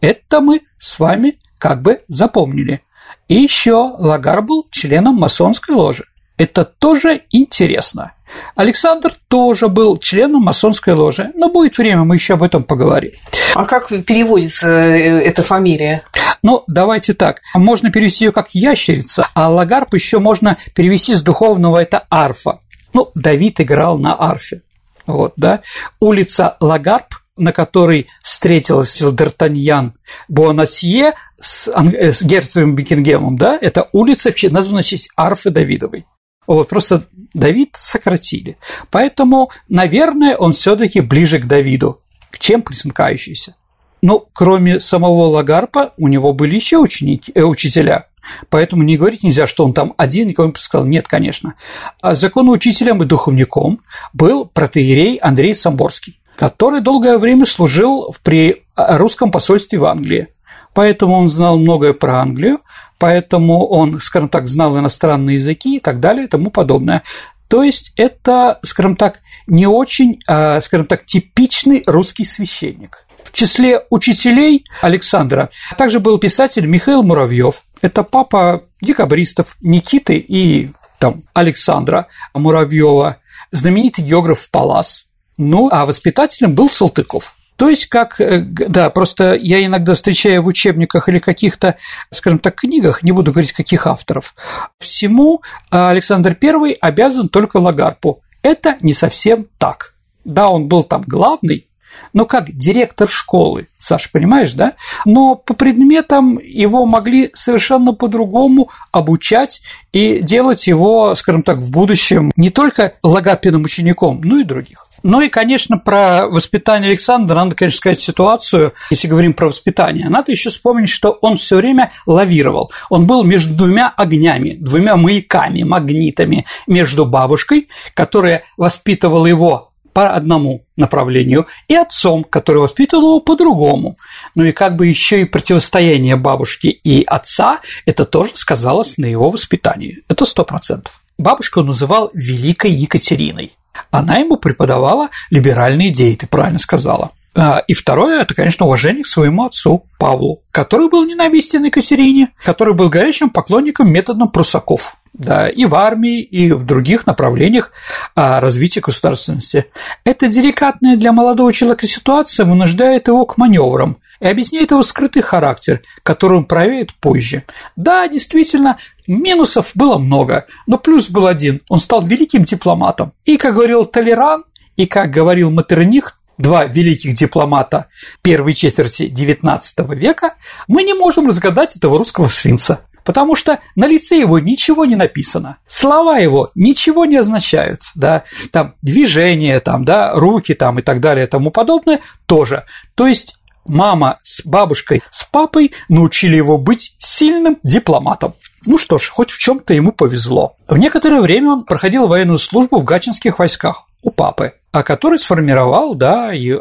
Это 0.00 0.40
мы 0.40 0.62
с 0.78 0.98
вами 0.98 1.38
как 1.58 1.80
бы 1.80 2.02
запомнили. 2.08 2.82
И 3.28 3.36
еще 3.36 3.94
Лагар 3.96 4.42
был 4.42 4.66
членом 4.72 5.14
масонской 5.14 5.76
ложи. 5.76 6.06
Это 6.36 6.64
тоже 6.64 7.22
интересно. 7.30 8.12
Александр 8.54 9.12
тоже 9.28 9.68
был 9.68 9.98
членом 9.98 10.42
масонской 10.42 10.94
ложи, 10.94 11.30
но 11.34 11.48
будет 11.48 11.78
время, 11.78 12.04
мы 12.04 12.16
еще 12.16 12.34
об 12.34 12.42
этом 12.42 12.64
поговорим. 12.64 13.12
А 13.54 13.64
как 13.64 13.88
переводится 13.88 14.68
э, 14.68 15.22
эта 15.22 15.42
фамилия? 15.42 16.02
Ну, 16.42 16.64
давайте 16.66 17.14
так. 17.14 17.40
Можно 17.54 17.90
перевести 17.90 18.24
ее 18.26 18.32
как 18.32 18.50
ящерица, 18.52 19.28
а 19.34 19.48
лагарп 19.48 19.94
еще 19.94 20.18
можно 20.18 20.58
перевести 20.74 21.14
с 21.14 21.22
духовного 21.22 21.78
это 21.82 22.04
арфа. 22.10 22.60
Ну, 22.92 23.10
Давид 23.14 23.60
играл 23.60 23.98
на 23.98 24.14
арфе. 24.18 24.62
Вот, 25.06 25.34
да. 25.36 25.62
Улица 26.00 26.56
Лагарп, 26.60 27.14
на 27.36 27.52
которой 27.52 28.08
встретился 28.24 29.08
Д'Артаньян 29.08 29.92
Бонасье 30.28 31.14
с, 31.38 31.68
с 31.68 32.22
герцогом 32.22 32.74
Бекингемом, 32.74 33.36
да, 33.36 33.56
это 33.60 33.88
улица, 33.92 34.32
названа 34.50 34.82
в 34.82 34.86
честь 34.86 35.10
арфы 35.16 35.50
Давидовой. 35.50 36.06
Вот, 36.46 36.68
просто 36.68 37.06
Давид 37.34 37.70
сократили. 37.74 38.56
Поэтому, 38.90 39.50
наверное, 39.68 40.36
он 40.36 40.52
все 40.52 40.76
таки 40.76 41.00
ближе 41.00 41.38
к 41.38 41.46
Давиду, 41.46 42.00
чем 42.38 42.62
присмыкающийся. 42.62 43.54
Но 44.02 44.24
кроме 44.32 44.80
самого 44.80 45.26
Лагарпа, 45.26 45.94
у 45.98 46.08
него 46.08 46.32
были 46.32 46.54
еще 46.54 46.78
ученики, 46.78 47.32
э, 47.34 47.42
учителя. 47.42 48.08
Поэтому 48.50 48.82
не 48.82 48.96
говорить 48.96 49.22
нельзя, 49.22 49.46
что 49.46 49.64
он 49.64 49.72
там 49.72 49.94
один, 49.96 50.28
никого 50.28 50.46
не 50.46 50.52
пускал. 50.52 50.84
Нет, 50.84 51.08
конечно. 51.08 51.54
А 52.00 52.14
законоучителем 52.14 53.02
и 53.02 53.06
духовником 53.06 53.80
был 54.12 54.46
протеерей 54.46 55.16
Андрей 55.16 55.54
Самборский, 55.54 56.20
который 56.36 56.80
долгое 56.80 57.18
время 57.18 57.46
служил 57.46 58.14
при 58.22 58.64
русском 58.74 59.30
посольстве 59.30 59.78
в 59.78 59.84
Англии. 59.84 60.28
Поэтому 60.76 61.14
он 61.14 61.30
знал 61.30 61.56
многое 61.56 61.94
про 61.94 62.20
Англию, 62.20 62.58
поэтому 62.98 63.66
он, 63.66 63.98
скажем 63.98 64.28
так, 64.28 64.46
знал 64.46 64.78
иностранные 64.78 65.36
языки 65.36 65.78
и 65.78 65.80
так 65.80 66.00
далее 66.00 66.26
и 66.26 66.28
тому 66.28 66.50
подобное. 66.50 67.02
То 67.48 67.62
есть 67.62 67.94
это, 67.96 68.60
скажем 68.62 68.94
так, 68.94 69.20
не 69.46 69.66
очень, 69.66 70.20
а, 70.26 70.60
скажем 70.60 70.84
так, 70.86 71.06
типичный 71.06 71.82
русский 71.86 72.24
священник. 72.24 73.06
В 73.24 73.32
числе 73.32 73.86
учителей 73.88 74.66
Александра 74.82 75.48
также 75.78 75.98
был 75.98 76.18
писатель 76.18 76.66
Михаил 76.66 77.02
Муравьев. 77.02 77.62
Это 77.80 78.02
папа 78.02 78.62
декабристов 78.82 79.56
Никиты 79.62 80.18
и 80.18 80.72
там, 80.98 81.22
Александра 81.32 82.08
Муравьева, 82.34 83.16
знаменитый 83.50 84.04
географ 84.04 84.50
Палас. 84.50 85.06
Ну, 85.38 85.70
а 85.72 85.86
воспитателем 85.86 86.54
был 86.54 86.68
Салтыков. 86.68 87.34
То 87.56 87.68
есть, 87.68 87.86
как, 87.86 88.20
э, 88.20 88.40
да, 88.40 88.90
просто 88.90 89.34
я 89.34 89.64
иногда 89.64 89.94
встречаю 89.94 90.42
в 90.42 90.46
учебниках 90.46 91.08
или 91.08 91.18
каких-то, 91.18 91.76
скажем 92.12 92.38
так, 92.38 92.56
книгах, 92.56 93.02
не 93.02 93.12
буду 93.12 93.32
говорить, 93.32 93.52
каких 93.52 93.86
авторов, 93.86 94.34
всему 94.78 95.42
Александр 95.70 96.36
I 96.42 96.76
обязан 96.80 97.28
только 97.28 97.56
Лагарпу. 97.56 98.18
Это 98.42 98.76
не 98.80 98.92
совсем 98.92 99.48
так. 99.58 99.94
Да, 100.24 100.50
он 100.50 100.66
был 100.66 100.82
там 100.82 101.02
главный, 101.06 101.66
но 102.12 102.24
как 102.24 102.50
директор 102.52 103.08
школы, 103.08 103.68
Саша, 103.78 104.08
понимаешь, 104.12 104.52
да? 104.52 104.74
Но 105.04 105.34
по 105.34 105.54
предметам 105.54 106.38
его 106.38 106.86
могли 106.86 107.30
совершенно 107.34 107.92
по-другому 107.92 108.70
обучать 108.92 109.62
и 109.92 110.20
делать 110.20 110.66
его, 110.66 111.14
скажем 111.14 111.42
так, 111.42 111.58
в 111.58 111.70
будущем 111.70 112.32
не 112.36 112.50
только 112.50 112.94
логопедным 113.02 113.64
учеником, 113.64 114.20
но 114.22 114.38
и 114.38 114.44
других. 114.44 114.85
Ну 115.02 115.20
и, 115.20 115.28
конечно, 115.28 115.78
про 115.78 116.26
воспитание 116.28 116.88
Александра 116.88 117.34
надо, 117.34 117.54
конечно, 117.54 117.76
сказать 117.76 118.00
ситуацию, 118.00 118.72
если 118.90 119.08
говорим 119.08 119.34
про 119.34 119.46
воспитание. 119.48 120.08
Надо 120.08 120.32
еще 120.32 120.50
вспомнить, 120.50 120.90
что 120.90 121.10
он 121.20 121.36
все 121.36 121.56
время 121.56 121.92
лавировал. 122.06 122.72
Он 122.90 123.06
был 123.06 123.24
между 123.24 123.54
двумя 123.54 123.92
огнями, 123.96 124.56
двумя 124.58 124.96
маяками, 124.96 125.62
магнитами, 125.62 126.46
между 126.66 127.04
бабушкой, 127.04 127.68
которая 127.94 128.44
воспитывала 128.56 129.26
его 129.26 129.72
по 129.96 130.10
одному 130.10 130.66
направлению, 130.76 131.46
и 131.68 131.74
отцом, 131.74 132.22
который 132.22 132.58
воспитывал 132.58 133.04
его 133.04 133.20
по 133.20 133.34
другому. 133.34 133.96
Ну 134.34 134.44
и 134.44 134.52
как 134.52 134.76
бы 134.76 134.86
еще 134.86 135.22
и 135.22 135.24
противостояние 135.24 136.16
бабушки 136.16 136.66
и 136.66 137.02
отца, 137.02 137.60
это 137.86 138.04
тоже 138.04 138.32
сказалось 138.34 138.98
на 138.98 139.06
его 139.06 139.30
воспитании. 139.30 140.02
Это 140.06 140.26
сто 140.26 140.44
процентов. 140.44 141.00
Бабушку 141.16 141.60
он 141.60 141.68
называл 141.68 142.10
Великой 142.12 142.72
Екатериной. 142.72 143.52
Она 143.90 144.16
ему 144.16 144.36
преподавала 144.36 145.10
либеральные 145.30 145.90
идеи, 145.90 146.14
ты 146.14 146.26
правильно 146.26 146.58
сказала. 146.58 147.10
А, 147.34 147.62
и 147.66 147.74
второе– 147.74 148.20
это, 148.22 148.34
конечно, 148.34 148.64
уважение 148.64 149.04
к 149.04 149.06
своему 149.06 149.44
отцу 149.44 149.84
Павлу, 149.98 150.38
который 150.50 150.88
был 150.88 151.04
ненавистен 151.04 151.64
Екатерине, 151.64 152.30
который 152.42 152.74
был 152.74 152.88
горячим 152.88 153.28
поклонником 153.28 153.92
методом 153.92 154.28
прусаков 154.30 154.96
да, 155.12 155.48
и 155.48 155.64
в 155.64 155.74
армии, 155.74 156.22
и 156.22 156.52
в 156.52 156.64
других 156.66 157.06
направлениях 157.06 157.72
а, 158.14 158.40
развития 158.40 158.80
государственности. 158.80 159.66
Эта 160.04 160.28
деликатная 160.28 160.96
для 160.96 161.12
молодого 161.12 161.52
человека 161.52 161.86
ситуация 161.86 162.46
вынуждает 162.46 163.08
его 163.08 163.24
к 163.26 163.36
маневрам 163.36 163.98
и 164.20 164.26
объясняет 164.26 164.70
его 164.70 164.82
скрытый 164.82 165.22
характер, 165.22 165.82
который 166.02 166.38
он 166.38 166.44
проявит 166.44 166.94
позже. 166.94 167.44
Да, 167.76 168.08
действительно, 168.08 168.78
минусов 169.06 169.70
было 169.74 169.98
много, 169.98 170.46
но 170.66 170.78
плюс 170.78 171.08
был 171.08 171.26
один– 171.26 171.60
он 171.68 171.80
стал 171.80 172.04
великим 172.04 172.44
дипломатом. 172.44 173.12
И, 173.24 173.36
как 173.36 173.54
говорил 173.54 173.84
Толеран, 173.84 174.44
и, 174.76 174.86
как 174.86 175.10
говорил 175.10 175.50
Матерних, 175.50 176.18
два 176.38 176.64
великих 176.64 177.14
дипломата 177.14 177.88
первой 178.22 178.54
четверти 178.54 179.04
XIX 179.04 179.60
века, 179.94 180.34
мы 180.68 180.82
не 180.82 180.94
можем 180.94 181.28
разгадать 181.28 181.76
этого 181.76 181.98
русского 181.98 182.28
свинца 182.28 182.80
потому 183.06 183.36
что 183.36 183.60
на 183.76 183.86
лице 183.86 184.18
его 184.18 184.40
ничего 184.40 184.84
не 184.84 184.96
написано, 184.96 185.58
слова 185.66 186.18
его 186.18 186.50
ничего 186.56 187.04
не 187.04 187.16
означают, 187.16 187.82
да, 187.94 188.24
там 188.50 188.74
движения, 188.82 189.60
там, 189.60 189.84
да, 189.84 190.12
руки 190.14 190.54
там 190.54 190.80
и 190.80 190.82
так 190.82 191.00
далее 191.00 191.26
и 191.26 191.30
тому 191.30 191.52
подобное 191.52 192.00
тоже. 192.26 192.64
То 192.96 193.06
есть 193.06 193.35
мама 193.68 194.18
с 194.22 194.44
бабушкой, 194.44 195.02
с 195.10 195.24
папой 195.24 195.72
научили 195.88 196.36
его 196.36 196.58
быть 196.58 196.94
сильным 196.98 197.58
дипломатом. 197.62 198.34
Ну 198.64 198.78
что 198.78 198.98
ж, 198.98 199.10
хоть 199.10 199.30
в 199.30 199.38
чем 199.38 199.60
то 199.60 199.74
ему 199.74 199.92
повезло. 199.92 200.56
В 200.68 200.76
некоторое 200.76 201.20
время 201.20 201.52
он 201.52 201.64
проходил 201.64 202.06
военную 202.08 202.38
службу 202.38 202.80
в 202.80 202.84
гатчинских 202.84 203.38
войсках 203.38 203.86
у 204.02 204.10
папы, 204.10 204.54
а 204.72 204.82
который 204.82 205.18
сформировал, 205.18 205.94
да, 205.94 206.32
и 206.32 206.54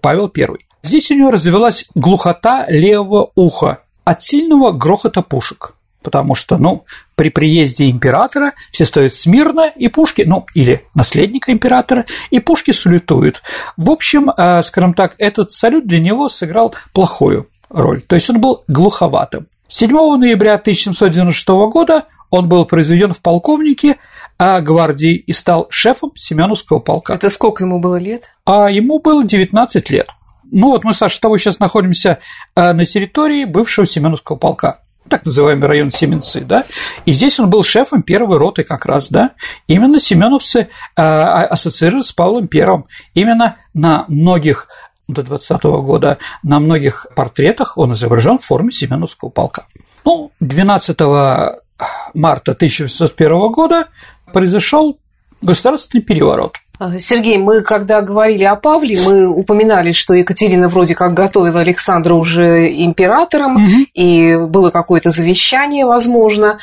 Павел 0.00 0.30
I. 0.36 0.58
Здесь 0.82 1.10
у 1.10 1.14
него 1.14 1.30
развелась 1.30 1.86
глухота 1.94 2.66
левого 2.68 3.32
уха, 3.34 3.78
от 4.04 4.22
сильного 4.22 4.72
грохота 4.72 5.22
пушек. 5.22 5.74
Потому 6.02 6.34
что, 6.34 6.56
ну, 6.56 6.84
при 7.20 7.28
приезде 7.28 7.90
императора 7.90 8.54
все 8.72 8.86
стоят 8.86 9.14
смирно, 9.14 9.70
и 9.76 9.88
пушки, 9.88 10.22
ну, 10.22 10.46
или 10.54 10.86
наследника 10.94 11.52
императора, 11.52 12.06
и 12.30 12.40
пушки 12.40 12.70
салютуют. 12.70 13.42
В 13.76 13.90
общем, 13.90 14.30
э, 14.30 14.62
скажем 14.62 14.94
так, 14.94 15.16
этот 15.18 15.50
салют 15.50 15.86
для 15.86 16.00
него 16.00 16.30
сыграл 16.30 16.74
плохую 16.94 17.46
роль, 17.68 18.00
то 18.00 18.14
есть 18.14 18.30
он 18.30 18.40
был 18.40 18.64
глуховатым. 18.68 19.46
7 19.68 19.90
ноября 20.16 20.54
1796 20.54 21.46
года 21.70 22.04
он 22.30 22.48
был 22.48 22.64
произведен 22.64 23.12
в 23.12 23.20
полковнике 23.20 23.98
а 24.38 24.62
гвардии 24.62 25.16
и 25.16 25.34
стал 25.34 25.66
шефом 25.68 26.12
Семеновского 26.16 26.78
полка. 26.78 27.16
Это 27.16 27.28
сколько 27.28 27.64
ему 27.64 27.80
было 27.80 27.96
лет? 27.96 28.30
А 28.46 28.70
ему 28.70 28.98
было 28.98 29.22
19 29.22 29.90
лет. 29.90 30.08
Ну 30.50 30.68
вот 30.68 30.84
мы, 30.84 30.94
Саша, 30.94 31.16
с 31.16 31.20
тобой 31.20 31.38
сейчас 31.38 31.58
находимся 31.58 32.20
э, 32.56 32.72
на 32.72 32.86
территории 32.86 33.44
бывшего 33.44 33.86
Семеновского 33.86 34.36
полка 34.36 34.79
так 35.10 35.26
называемый 35.26 35.68
район 35.68 35.90
Семенцы, 35.90 36.40
да, 36.40 36.64
и 37.04 37.12
здесь 37.12 37.38
он 37.38 37.50
был 37.50 37.62
шефом 37.62 38.02
первой 38.02 38.38
роты 38.38 38.64
как 38.64 38.86
раз, 38.86 39.10
да, 39.10 39.32
именно 39.66 39.98
семеновцы 39.98 40.60
э, 40.60 40.68
а, 40.96 41.44
ассоциировались 41.46 42.06
с 42.06 42.12
Павлом 42.12 42.48
Первым, 42.48 42.86
именно 43.14 43.56
на 43.74 44.04
многих 44.08 44.68
до 45.08 45.22
20 45.22 45.64
-го 45.64 45.82
года 45.82 46.18
на 46.42 46.60
многих 46.60 47.06
портретах 47.16 47.76
он 47.76 47.92
изображен 47.92 48.38
в 48.38 48.44
форме 48.44 48.70
Семеновского 48.70 49.28
полка. 49.28 49.66
Ну, 50.04 50.30
12 50.40 51.00
марта 52.14 52.52
1801 52.52 53.50
года 53.50 53.88
произошел 54.32 54.98
государственный 55.42 56.02
переворот– 56.02 56.56
а, 56.64 56.69
Сергей, 56.98 57.36
мы 57.36 57.60
когда 57.60 58.00
говорили 58.00 58.44
о 58.44 58.56
Павле, 58.56 58.98
мы 59.04 59.28
упоминали, 59.28 59.92
что 59.92 60.14
Екатерина 60.14 60.68
вроде 60.68 60.94
как 60.94 61.12
готовила 61.12 61.60
Александра 61.60 62.14
уже 62.14 62.72
императором, 62.72 63.56
угу. 63.56 63.86
и 63.92 64.36
было 64.36 64.70
какое-то 64.70 65.10
завещание, 65.10 65.84
возможно 65.84 66.58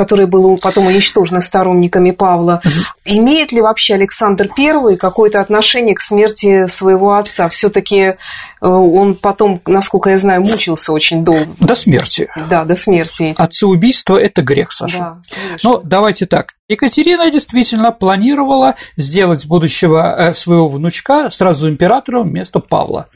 которое 0.00 0.26
было 0.26 0.56
потом 0.56 0.86
уничтожено 0.86 1.42
сторонниками 1.42 2.10
Павла. 2.10 2.62
Имеет 3.06 3.50
ли 3.50 3.62
вообще 3.62 3.94
Александр 3.94 4.50
I 4.58 4.96
какое-то 4.96 5.40
отношение 5.40 5.94
к 5.94 6.00
смерти 6.00 6.66
своего 6.66 7.14
отца? 7.14 7.48
Все-таки 7.48 7.96
э, 7.98 8.14
он 8.60 9.14
потом, 9.14 9.62
насколько 9.66 10.10
я 10.10 10.18
знаю, 10.18 10.42
мучился 10.42 10.92
очень 10.92 11.24
долго. 11.24 11.46
До 11.58 11.74
смерти. 11.74 12.28
Да, 12.50 12.64
до 12.64 12.76
смерти. 12.76 13.34
Отцеубийство– 13.38 14.16
это 14.20 14.42
грех, 14.42 14.70
Саша. 14.70 14.98
Да, 14.98 15.22
Но 15.62 15.80
давайте 15.82 16.26
так. 16.26 16.54
Екатерина 16.68 17.30
действительно 17.30 17.90
планировала 17.90 18.74
сделать 18.98 19.46
будущего 19.46 20.14
э, 20.18 20.34
своего 20.34 20.68
внучка 20.68 21.30
сразу 21.30 21.70
императором 21.70 22.28
вместо 22.28 22.60
Павла. 22.60 23.08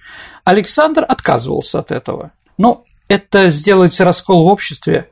Александр 0.44 1.04
отказывался 1.06 1.80
от 1.80 1.90
этого. 1.90 2.32
Но 2.56 2.84
это 3.08 3.48
сделать 3.48 4.00
раскол 4.00 4.44
в 4.44 4.46
обществе 4.46 5.10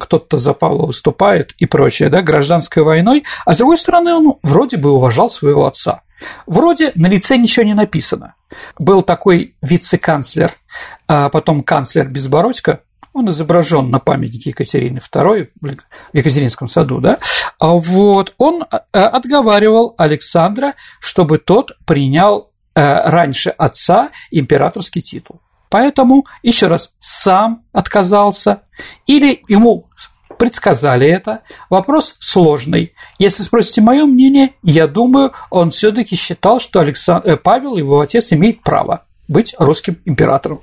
кто-то 0.00 0.38
за 0.38 0.54
Павла 0.54 0.86
выступает 0.86 1.52
и 1.58 1.66
прочее, 1.66 2.08
да, 2.08 2.22
гражданской 2.22 2.82
войной, 2.82 3.24
а 3.44 3.54
с 3.54 3.58
другой 3.58 3.78
стороны, 3.78 4.14
он 4.14 4.34
вроде 4.42 4.76
бы 4.76 4.90
уважал 4.90 5.30
своего 5.30 5.66
отца. 5.66 6.02
Вроде 6.46 6.92
на 6.94 7.06
лице 7.06 7.36
ничего 7.36 7.64
не 7.64 7.74
написано. 7.74 8.34
Был 8.78 9.02
такой 9.02 9.54
вице-канцлер, 9.62 10.52
а 11.06 11.28
потом 11.28 11.62
канцлер 11.62 12.08
Безбородько, 12.08 12.80
он 13.12 13.30
изображен 13.30 13.90
на 13.90 13.98
памятнике 13.98 14.50
Екатерины 14.50 14.98
II 14.98 15.48
в 15.60 15.76
Екатеринском 16.12 16.68
саду, 16.68 17.00
да, 17.00 17.18
а 17.58 17.74
вот, 17.74 18.34
он 18.38 18.64
а, 18.70 18.78
отговаривал 18.92 19.94
Александра, 19.98 20.74
чтобы 21.00 21.38
тот 21.38 21.72
принял 21.86 22.50
э, 22.74 23.10
раньше 23.10 23.50
отца 23.50 24.10
императорский 24.30 25.00
титул. 25.00 25.40
Поэтому, 25.70 26.26
еще 26.42 26.66
раз, 26.66 26.94
сам 27.00 27.62
отказался 27.72 28.62
или 29.06 29.42
ему 29.48 29.86
предсказали 30.36 31.06
это. 31.06 31.42
Вопрос 31.68 32.16
сложный. 32.18 32.94
Если 33.18 33.42
спросите 33.42 33.80
мое 33.80 34.04
мнение, 34.04 34.54
я 34.62 34.86
думаю, 34.86 35.32
он 35.50 35.70
все-таки 35.70 36.16
считал, 36.16 36.60
что 36.60 36.80
Александр, 36.80 37.28
э, 37.28 37.36
Павел, 37.36 37.76
его 37.76 38.00
отец, 38.00 38.32
имеет 38.32 38.62
право 38.62 39.04
быть 39.28 39.54
русским 39.58 40.00
императором. 40.04 40.60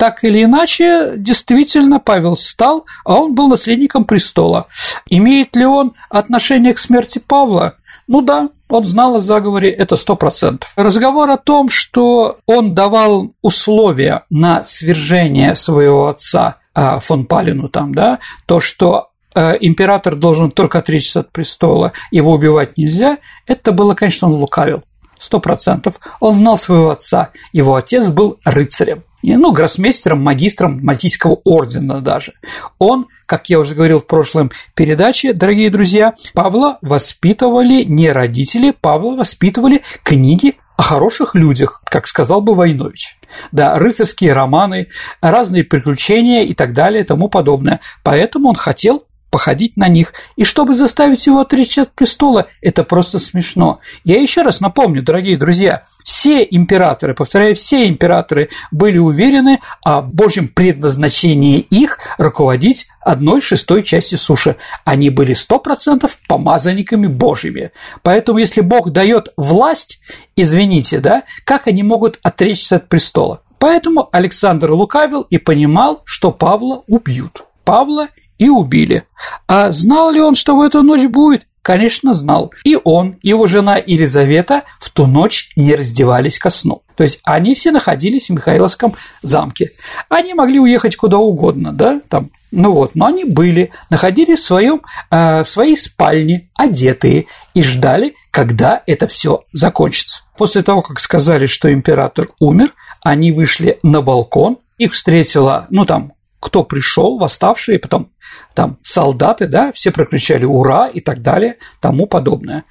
Так 0.00 0.24
или 0.24 0.44
иначе, 0.44 1.12
действительно, 1.18 2.00
Павел 2.00 2.34
стал, 2.34 2.86
а 3.04 3.16
он 3.16 3.34
был 3.34 3.48
наследником 3.48 4.06
престола. 4.06 4.66
Имеет 5.10 5.54
ли 5.54 5.66
он 5.66 5.92
отношение 6.08 6.72
к 6.72 6.78
смерти 6.78 7.18
Павла? 7.18 7.74
Ну 8.08 8.22
да, 8.22 8.48
он 8.70 8.84
знал 8.84 9.16
о 9.16 9.20
заговоре, 9.20 9.68
это 9.70 9.96
сто 9.96 10.16
процентов. 10.16 10.72
Разговор 10.74 11.28
о 11.28 11.36
том, 11.36 11.68
что 11.68 12.38
он 12.46 12.74
давал 12.74 13.34
условия 13.42 14.24
на 14.30 14.64
свержение 14.64 15.54
своего 15.54 16.08
отца 16.08 16.56
а, 16.72 16.98
фон 16.98 17.26
Палину 17.26 17.68
там, 17.68 17.94
да, 17.94 18.20
то, 18.46 18.58
что 18.58 19.10
э, 19.34 19.58
император 19.60 20.16
должен 20.16 20.50
только 20.50 20.78
отречься 20.78 21.20
от 21.20 21.30
престола, 21.30 21.92
его 22.10 22.32
убивать 22.32 22.78
нельзя, 22.78 23.18
это 23.46 23.70
было, 23.70 23.92
конечно, 23.92 24.28
он 24.28 24.34
лукавил 24.36 24.82
сто 25.20 25.38
процентов. 25.38 26.00
Он 26.18 26.34
знал 26.34 26.56
своего 26.56 26.90
отца. 26.90 27.30
Его 27.52 27.76
отец 27.76 28.08
был 28.08 28.38
рыцарем. 28.44 29.04
Ну, 29.22 29.52
гроссмейстером, 29.52 30.22
магистром 30.22 30.80
Мальтийского 30.82 31.40
ордена 31.44 32.00
даже. 32.00 32.32
Он, 32.78 33.06
как 33.26 33.50
я 33.50 33.60
уже 33.60 33.74
говорил 33.74 34.00
в 34.00 34.06
прошлом 34.06 34.50
передаче, 34.74 35.34
дорогие 35.34 35.70
друзья, 35.70 36.14
Павла 36.32 36.78
воспитывали 36.80 37.84
не 37.84 38.10
родители, 38.10 38.70
Павла 38.70 39.16
воспитывали 39.16 39.82
книги 40.02 40.54
о 40.78 40.82
хороших 40.82 41.34
людях, 41.34 41.82
как 41.84 42.06
сказал 42.06 42.40
бы 42.40 42.54
Войнович. 42.54 43.18
Да, 43.52 43.78
рыцарские 43.78 44.32
романы, 44.32 44.88
разные 45.20 45.64
приключения 45.64 46.44
и 46.44 46.54
так 46.54 46.72
далее 46.72 47.02
и 47.02 47.06
тому 47.06 47.28
подобное. 47.28 47.80
Поэтому 48.02 48.48
он 48.48 48.54
хотел 48.54 49.04
походить 49.30 49.76
на 49.76 49.88
них, 49.88 50.12
и 50.36 50.44
чтобы 50.44 50.74
заставить 50.74 51.26
его 51.26 51.40
отречься 51.40 51.82
от 51.82 51.92
престола, 51.92 52.48
это 52.60 52.84
просто 52.84 53.18
смешно. 53.18 53.80
Я 54.04 54.20
еще 54.20 54.42
раз 54.42 54.60
напомню, 54.60 55.02
дорогие 55.02 55.36
друзья, 55.36 55.84
все 56.04 56.42
императоры, 56.42 57.14
повторяю, 57.14 57.54
все 57.54 57.88
императоры 57.88 58.48
были 58.70 58.98
уверены 58.98 59.60
о 59.84 60.02
Божьем 60.02 60.48
предназначении 60.48 61.60
их 61.60 61.98
руководить 62.18 62.88
одной 63.00 63.40
шестой 63.40 63.82
части 63.82 64.16
суши. 64.16 64.56
Они 64.84 65.10
были 65.10 65.34
сто 65.34 65.58
процентов 65.58 66.18
помазанниками 66.26 67.06
Божьими. 67.06 67.70
Поэтому, 68.02 68.38
если 68.38 68.60
Бог 68.60 68.90
дает 68.90 69.32
власть, 69.36 70.00
извините, 70.36 70.98
да, 70.98 71.22
как 71.44 71.66
они 71.66 71.82
могут 71.82 72.18
отречься 72.22 72.76
от 72.76 72.88
престола? 72.88 73.42
Поэтому 73.58 74.08
Александр 74.10 74.72
лукавил 74.72 75.20
и 75.22 75.36
понимал, 75.36 76.00
что 76.04 76.32
Павла 76.32 76.82
убьют. 76.86 77.42
Павла 77.64 78.08
и 78.40 78.48
убили. 78.48 79.04
А 79.46 79.70
знал 79.70 80.10
ли 80.10 80.20
он, 80.20 80.34
что 80.34 80.56
в 80.56 80.62
эту 80.62 80.82
ночь 80.82 81.06
будет? 81.06 81.46
Конечно, 81.60 82.14
знал. 82.14 82.52
И 82.64 82.76
он, 82.82 83.18
его 83.22 83.46
жена 83.46 83.76
Елизавета 83.76 84.62
в 84.80 84.88
ту 84.88 85.06
ночь 85.06 85.50
не 85.56 85.74
раздевались 85.74 86.38
ко 86.38 86.48
сну. 86.48 86.82
То 86.96 87.02
есть 87.02 87.20
они 87.22 87.54
все 87.54 87.70
находились 87.70 88.28
в 88.28 88.32
Михайловском 88.32 88.96
замке. 89.22 89.72
Они 90.08 90.32
могли 90.32 90.58
уехать 90.58 90.96
куда 90.96 91.18
угодно, 91.18 91.72
да, 91.72 92.00
там, 92.08 92.30
ну 92.50 92.72
вот, 92.72 92.94
но 92.94 93.06
они 93.06 93.24
были, 93.24 93.72
находились 93.90 94.40
в, 94.40 94.44
своем, 94.44 94.80
э, 95.10 95.44
в 95.44 95.50
своей 95.50 95.76
спальне, 95.76 96.48
одетые, 96.56 97.26
и 97.52 97.62
ждали, 97.62 98.14
когда 98.30 98.82
это 98.86 99.06
все 99.06 99.42
закончится. 99.52 100.22
После 100.38 100.62
того, 100.62 100.80
как 100.80 100.98
сказали, 100.98 101.44
что 101.44 101.70
император 101.70 102.28
умер, 102.40 102.72
они 103.02 103.32
вышли 103.32 103.78
на 103.82 104.00
балкон, 104.00 104.56
их 104.78 104.94
встретила, 104.94 105.66
ну 105.68 105.84
там, 105.84 106.14
кто 106.40 106.64
пришел, 106.64 107.18
восставшие, 107.18 107.78
потом 107.78 108.10
там 108.54 108.78
солдаты, 108.82 109.46
да, 109.46 109.72
все 109.72 109.90
прокричали 109.90 110.44
«Ура!» 110.44 110.88
и 110.88 111.00
так 111.00 111.22
далее, 111.22 111.56
тому 111.80 112.06
подобное. 112.06 112.64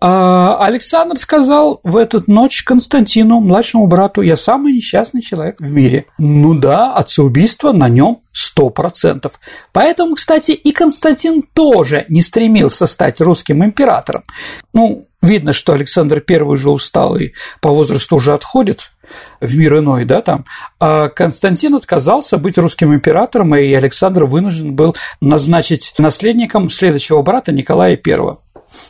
А 0.00 0.58
Александр 0.64 1.18
сказал 1.18 1.80
в 1.84 1.96
эту 1.96 2.22
ночь 2.26 2.62
Константину, 2.62 3.40
младшему 3.40 3.86
брату, 3.86 4.22
«Я 4.22 4.36
самый 4.36 4.74
несчастный 4.74 5.22
человек 5.22 5.60
в 5.60 5.70
мире». 5.70 6.06
Ну 6.18 6.54
да, 6.54 6.92
отцеубийство 6.92 7.72
на 7.72 7.88
нем 7.88 8.20
сто 8.32 8.70
процентов. 8.70 9.40
Поэтому, 9.72 10.14
кстати, 10.14 10.52
и 10.52 10.72
Константин 10.72 11.42
тоже 11.42 12.06
не 12.08 12.22
стремился 12.22 12.86
стать 12.86 13.20
русским 13.20 13.64
императором. 13.64 14.24
Ну, 14.72 15.06
видно, 15.22 15.52
что 15.52 15.72
Александр 15.72 16.22
I 16.28 16.40
уже 16.42 16.70
устал 16.70 17.16
и 17.16 17.32
по 17.60 17.70
возрасту 17.70 18.16
уже 18.16 18.34
отходит, 18.34 18.92
в 19.40 19.56
мир 19.56 19.78
иной, 19.78 20.04
да, 20.04 20.22
там, 20.22 20.44
а 20.80 21.08
Константин 21.08 21.74
отказался 21.74 22.38
быть 22.38 22.58
русским 22.58 22.94
императором, 22.94 23.54
и 23.54 23.72
Александр 23.72 24.24
вынужден 24.24 24.74
был 24.74 24.96
назначить 25.20 25.94
наследником 25.98 26.70
следующего 26.70 27.22
брата 27.22 27.52
Николая 27.52 27.98
I. 28.04 28.36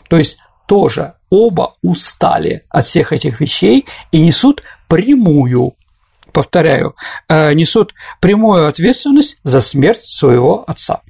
То 0.09 0.17
есть 0.17 0.39
тоже 0.67 1.15
оба 1.29 1.75
устали 1.83 2.65
от 2.69 2.85
всех 2.85 3.13
этих 3.13 3.41
вещей 3.41 3.87
и 4.11 4.21
несут 4.21 4.63
прямую 4.89 5.75
повторяю, 6.33 6.97
э, 7.29 7.53
несут 7.53 7.93
прямую 8.21 8.67
ответственность 8.67 9.39
за 9.45 9.61
смерть 9.61 10.03
своего 10.03 10.65
отца. 10.67 11.03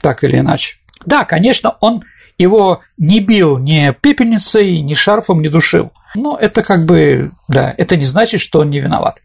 Так 0.00 0.24
или 0.24 0.38
иначе. 0.38 0.78
Да, 1.06 1.24
конечно, 1.24 1.76
он 1.80 2.02
его 2.38 2.80
не 2.96 3.20
бил 3.20 3.58
ни 3.58 3.94
пепельницей, 4.00 4.80
ни 4.80 4.94
шарфом, 4.94 5.42
не 5.42 5.48
душил. 5.48 5.92
Но 6.14 6.38
это 6.40 6.62
как 6.62 6.86
бы, 6.86 7.30
да, 7.48 7.74
это 7.76 7.96
не 7.96 8.04
значит, 8.04 8.40
что 8.40 8.60
он 8.60 8.70
не 8.70 8.80
виноват. 8.80 9.20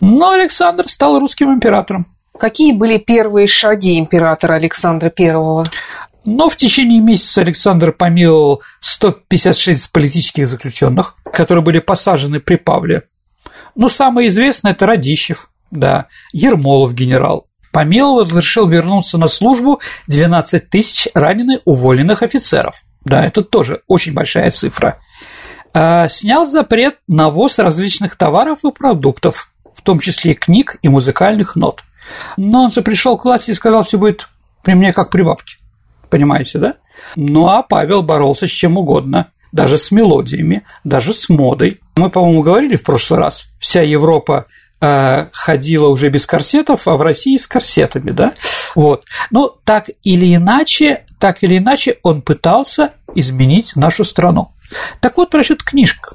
Но 0.00 0.30
Александр 0.30 0.88
стал 0.88 1.18
русским 1.18 1.52
императором. 1.52 2.06
Какие 2.38 2.72
были 2.72 2.98
первые 2.98 3.46
шаги 3.46 3.98
императора 3.98 4.54
Александра 4.54 5.12
I? 5.18 5.64
Но 6.24 6.48
в 6.48 6.56
течение 6.56 7.00
месяца 7.00 7.40
Александр 7.40 7.92
помиловал 7.92 8.62
156 8.80 9.90
политических 9.90 10.46
заключенных, 10.46 11.16
которые 11.32 11.64
были 11.64 11.78
посажены 11.78 12.38
при 12.38 12.56
Павле. 12.56 13.04
Но 13.74 13.88
самое 13.88 14.28
известное– 14.28 14.72
это 14.72 14.86
Радищев, 14.86 15.50
да, 15.70 16.06
Ермолов 16.32 16.94
генерал, 16.94 17.47
Помиловал 17.78 18.22
разрешил 18.22 18.66
вернуться 18.66 19.18
на 19.18 19.28
службу 19.28 19.80
12 20.08 20.68
тысяч 20.68 21.06
раненых 21.14 21.60
уволенных 21.64 22.24
офицеров. 22.24 22.82
Да, 23.04 23.24
это 23.24 23.42
тоже 23.42 23.82
очень 23.86 24.14
большая 24.14 24.50
цифра. 24.50 24.98
А, 25.72 26.08
снял 26.08 26.44
запрет 26.44 26.96
на 27.06 27.30
ввоз 27.30 27.60
различных 27.60 28.16
товаров 28.16 28.64
и 28.64 28.72
продуктов, 28.72 29.52
в 29.76 29.82
том 29.82 30.00
числе 30.00 30.34
книг 30.34 30.74
и 30.82 30.88
музыкальных 30.88 31.54
нот. 31.54 31.84
Но 32.36 32.64
он 32.64 32.70
же 32.70 32.82
пришел 32.82 33.16
к 33.16 33.24
власти 33.24 33.52
и 33.52 33.54
сказал, 33.54 33.84
все 33.84 33.96
будет 33.96 34.28
при 34.64 34.74
мне 34.74 34.92
как 34.92 35.10
при 35.10 35.22
бабке. 35.22 35.58
Понимаете, 36.10 36.58
да? 36.58 36.74
Ну 37.14 37.46
а 37.46 37.62
Павел 37.62 38.02
боролся 38.02 38.48
с 38.48 38.50
чем 38.50 38.76
угодно, 38.76 39.30
даже 39.52 39.78
с 39.78 39.92
мелодиями, 39.92 40.64
даже 40.82 41.14
с 41.14 41.28
модой. 41.28 41.78
Мы, 41.94 42.10
по-моему, 42.10 42.42
говорили 42.42 42.74
в 42.74 42.82
прошлый 42.82 43.20
раз, 43.20 43.46
вся 43.60 43.82
Европа 43.82 44.46
ходила 44.80 45.88
уже 45.88 46.08
без 46.08 46.26
корсетов, 46.26 46.86
а 46.86 46.96
в 46.96 47.02
России 47.02 47.36
с 47.36 47.46
корсетами, 47.46 48.10
да? 48.10 48.32
Вот. 48.74 49.04
Но 49.30 49.48
так 49.64 49.90
или 50.04 50.34
иначе, 50.34 51.04
так 51.18 51.42
или 51.42 51.58
иначе 51.58 51.98
он 52.02 52.22
пытался 52.22 52.92
изменить 53.14 53.74
нашу 53.74 54.04
страну. 54.04 54.52
Так 55.00 55.16
вот, 55.16 55.30
просчет 55.30 55.62
книжка. 55.62 56.14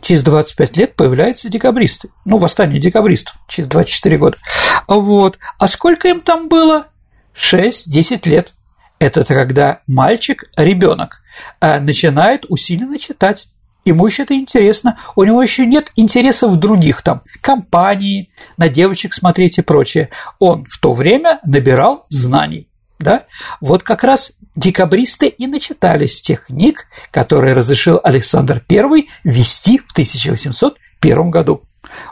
Через 0.00 0.22
25 0.22 0.76
лет 0.76 0.96
появляются 0.96 1.48
декабристы. 1.48 2.10
Ну, 2.24 2.38
восстание 2.38 2.80
декабристов 2.80 3.36
через 3.48 3.68
24 3.68 4.18
года. 4.18 4.38
Вот. 4.86 5.38
А 5.58 5.68
сколько 5.68 6.08
им 6.08 6.20
там 6.20 6.48
было? 6.48 6.88
6-10 7.34 8.28
лет. 8.28 8.54
Это 8.98 9.24
когда 9.24 9.80
мальчик, 9.86 10.44
ребенок, 10.56 11.22
э, 11.60 11.78
начинает 11.80 12.46
усиленно 12.48 12.98
читать 12.98 13.48
ему 13.84 14.06
еще 14.06 14.24
это 14.24 14.34
интересно, 14.34 14.98
у 15.16 15.24
него 15.24 15.42
еще 15.42 15.66
нет 15.66 15.90
интересов 15.96 16.56
других 16.56 17.02
там, 17.02 17.22
компаний, 17.40 18.30
на 18.56 18.68
девочек 18.68 19.14
смотреть 19.14 19.58
и 19.58 19.62
прочее. 19.62 20.10
Он 20.38 20.64
в 20.64 20.78
то 20.78 20.92
время 20.92 21.40
набирал 21.44 22.04
знаний. 22.08 22.68
Да? 22.98 23.24
Вот 23.60 23.82
как 23.82 24.02
раз 24.02 24.32
декабристы 24.56 25.28
и 25.28 25.46
начитались 25.46 26.20
тех 26.20 26.46
книг, 26.46 26.86
которые 27.10 27.54
разрешил 27.54 28.00
Александр 28.02 28.64
I 28.70 29.06
вести 29.22 29.78
в 29.78 29.92
1801 29.92 31.30
году. 31.30 31.62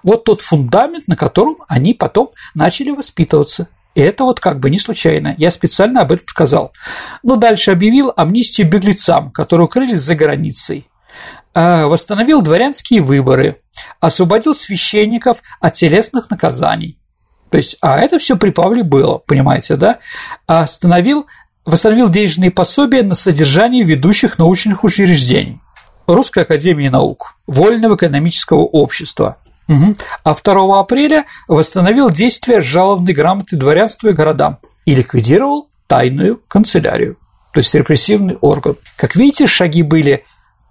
Вот 0.03 0.25
тот 0.25 0.41
фундамент, 0.43 1.09
на 1.09 1.17
котором 1.17 1.57
они 1.69 1.93
потом 1.93 2.31
начали 2.55 2.91
воспитываться. 2.91 3.69
И 3.95 4.01
это 4.01 4.25
вот 4.25 4.41
как 4.41 4.61
бы 4.61 4.71
не 4.71 4.79
случайно. 4.79 5.35
Я 5.39 5.51
специально 5.51 6.03
об 6.03 6.13
этом 6.13 6.29
сказал. 6.29 6.73
Но 7.23 7.37
дальше 7.37 7.73
объявил 7.73 8.13
амнистию 8.15 8.69
беглецам, 8.69 9.31
которые 9.31 9.67
укрылись 9.67 10.01
за 10.01 10.15
границей. 10.15 10.87
А, 11.59 11.87
восстановил 11.87 12.43
дворянские 12.43 13.01
выборы, 13.01 13.63
освободил 13.99 14.53
священников 14.53 15.43
от 15.59 15.73
телесных 15.73 16.29
наказаний. 16.29 16.99
То 17.49 17.57
есть, 17.57 17.79
а 17.81 17.99
это 17.99 18.19
все 18.19 18.37
при 18.37 18.51
Павле 18.51 18.83
было, 18.83 19.23
понимаете, 19.27 19.77
да? 19.77 19.99
Остановил, 20.47 21.27
восстановил 21.65 22.11
денежные 22.11 22.51
пособия 22.51 23.03
на 23.03 23.15
содержание 23.15 23.85
ведущих 23.85 24.39
научных 24.39 24.85
учреждений. 24.85 25.63
Русской 26.07 26.43
академии 26.43 26.89
наук, 26.89 27.37
Вольного 27.47 27.97
экономического 27.97 28.61
общества. 28.61 29.39
Угу. 29.67 29.97
А 30.25 30.35
2 30.35 30.79
апреля 30.79 31.25
восстановил 31.49 32.11
действие 32.11 32.61
жалобной 32.61 33.15
грамоты 33.15 33.57
дворянства 33.57 34.09
и 34.09 34.13
городам 34.13 34.59
и 34.85 34.95
ликвидировал 34.95 35.71
тайную 35.87 36.39
канцелярию, 36.49 37.17
то 37.55 37.61
есть 37.61 37.75
репрессивный 37.75 38.37
орган. 38.43 38.77
Как 38.97 39.17
видите, 39.17 39.47
шаги 39.47 39.83
были 39.83 40.23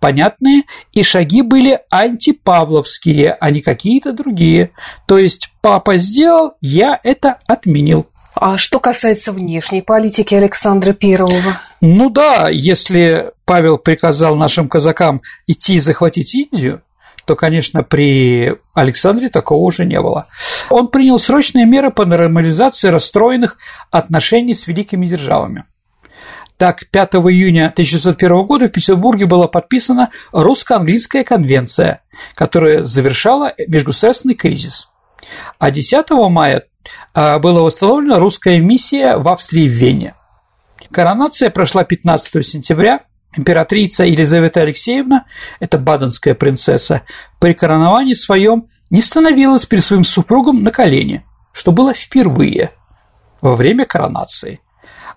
понятные, 0.06 0.66
и 0.94 1.02
шаги 1.02 1.42
были 1.42 1.80
антипавловские, 1.90 3.36
а 3.40 3.50
не 3.50 3.62
какие-то 3.62 4.14
другие. 4.14 4.70
То 5.08 5.18
есть 5.18 5.50
папа 5.62 5.98
сделал, 5.98 6.54
я 6.62 7.00
это 7.02 7.40
отменил. 7.48 8.06
А 8.36 8.60
что 8.60 8.80
касается 8.80 9.32
внешней 9.32 9.82
политики 9.82 10.36
Александра 10.36 10.94
Первого? 10.94 11.60
Ну 11.82 12.12
да, 12.12 12.50
если 12.52 13.32
Павел 13.46 13.80
приказал 13.80 14.36
нашим 14.36 14.70
казакам 14.70 15.24
идти 15.48 15.80
захватить 15.80 16.36
Индию, 16.36 16.84
то, 17.26 17.36
конечно, 17.36 17.82
при 17.82 18.58
Александре 18.76 19.30
такого 19.30 19.64
уже 19.64 19.86
не 19.86 20.00
было. 20.00 20.28
Он 20.70 20.88
принял 20.88 21.18
срочные 21.18 21.66
меры 21.66 21.90
по 21.90 22.06
нормализации 22.06 22.90
расстроенных 22.90 23.58
отношений 23.90 24.54
с 24.54 24.68
великими 24.68 25.08
державами. 25.08 25.64
Так, 26.58 26.86
5 26.90 27.16
июня 27.16 27.66
1901 27.68 28.46
года 28.46 28.68
в 28.68 28.72
Петербурге 28.72 29.26
была 29.26 29.48
подписана 29.48 30.12
русско-английская 30.32 31.26
конвенция, 31.26 32.02
которая 32.34 32.86
завершала 32.86 33.54
межгосударственный 33.68 34.36
кризис. 34.36 34.90
А 35.60 35.70
10 35.70 36.10
мая 36.30 36.64
а, 37.14 37.40
была 37.40 37.62
восстановлена 37.62 38.20
русская 38.20 38.60
миссия 38.60 39.18
в 39.18 39.28
Австрии 39.28 39.68
в 39.68 39.74
Вене. 39.74 40.16
Коронация 40.92 41.50
прошла 41.50 41.84
15 41.84 42.46
сентября. 42.46 43.02
Императрица 43.38 44.06
Елизавета 44.06 44.62
Алексеевна, 44.62 45.26
это 45.60 45.78
баденская 45.78 46.36
принцесса, 46.36 47.02
при 47.42 47.52
короновании 47.52 48.14
своем 48.14 48.70
не 48.90 49.02
становилась 49.02 49.66
перед 49.66 49.84
своим 49.84 50.06
супругом 50.06 50.64
на 50.64 50.72
колени, 50.72 51.26
что 51.52 51.74
было 51.74 51.94
впервые 51.94 52.72
во 53.42 53.58
время 53.58 53.84
коронации 53.84 54.62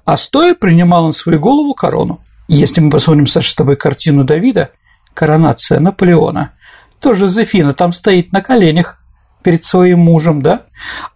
а 0.09 0.17
стоя 0.17 0.55
принимал 0.55 1.09
на 1.09 1.13
свою 1.13 1.39
голову 1.39 1.75
корону. 1.75 2.23
Если 2.49 2.81
мы 2.81 2.89
посмотрим, 2.89 3.27
Саша, 3.27 3.51
с 3.51 3.77
картину 3.77 4.25
Давида, 4.25 4.71
коронация 5.13 5.81
Наполеона, 5.81 6.53
то 6.99 7.13
Жозефина 7.13 7.75
там 7.75 7.93
стоит 7.93 8.33
на 8.33 8.41
коленях 8.41 9.03
перед 9.43 9.65
своим 9.65 9.99
мужем, 9.99 10.41
да? 10.41 10.63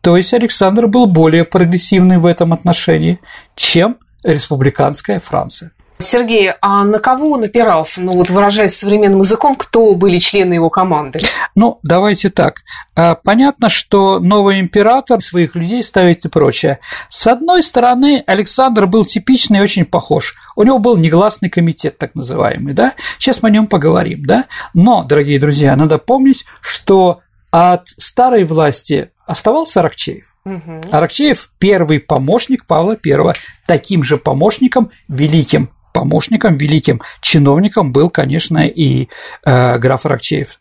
То 0.03 0.19
есть 0.19 0.35
Александр 0.35 0.89
был 0.89 1.07
более 1.07 1.47
прогрессивный 1.47 2.19
в 2.19 2.27
этом 2.27 2.53
отношении, 2.53 3.19
чем 3.57 3.97
республиканская 4.25 5.21
Франция. 5.21 5.71
Сергей, 6.03 6.53
а 6.61 6.85
на 6.85 6.99
кого 6.99 7.33
он 7.33 7.45
опирался? 7.45 8.03
Ну, 8.03 8.13
вот 8.13 8.31
выражаясь 8.31 8.77
современным 8.77 9.21
языком, 9.21 9.57
кто 9.57 9.95
были 9.95 10.19
члены 10.19 10.55
его 10.55 10.71
команды? 10.71 11.21
Ну, 11.55 11.79
давайте 11.83 12.31
так. 12.31 12.63
А, 12.95 13.15
понятно, 13.15 13.69
что 13.69 14.19
новый 14.19 14.61
император 14.61 15.23
своих 15.23 15.55
людей 15.55 15.83
ставит 15.83 16.25
и 16.25 16.29
прочее. 16.29 16.79
С 17.09 17.27
одной 17.27 17.63
стороны, 17.63 18.23
Александр 18.27 18.87
был 18.87 19.05
типичный 19.05 19.59
и 19.59 19.63
очень 19.63 19.85
похож. 19.85 20.35
У 20.57 20.63
него 20.63 20.79
был 20.79 20.97
негласный 20.97 21.51
комитет, 21.51 21.99
так 21.99 22.15
называемый, 22.15 22.75
да? 22.75 22.93
Сейчас 23.19 23.43
мы 23.43 23.49
о 23.49 23.53
нем 23.53 23.67
поговорим, 23.67 24.25
да? 24.25 24.45
Но, 24.75 25.05
дорогие 25.05 25.39
друзья, 25.39 25.77
надо 25.77 25.99
помнить, 25.99 26.45
что 26.61 27.21
от 27.51 27.89
старой 27.89 28.45
власти 28.45 29.11
оставался 29.27 29.81
Аракчеев. 29.81 30.25
Угу. 30.45 30.81
Аракчеев– 30.91 31.51
первый 31.59 32.01
помощник 32.01 32.67
Павла 32.67 32.97
I, 33.05 33.35
таким 33.67 34.03
же 34.03 34.17
помощником, 34.17 34.91
великим 35.09 35.71
помощником, 35.93 36.57
великим 36.57 37.01
чиновником 37.21 37.93
был, 37.93 38.11
конечно, 38.11 38.67
и 38.67 39.09
э, 39.45 39.79
граф 39.79 40.03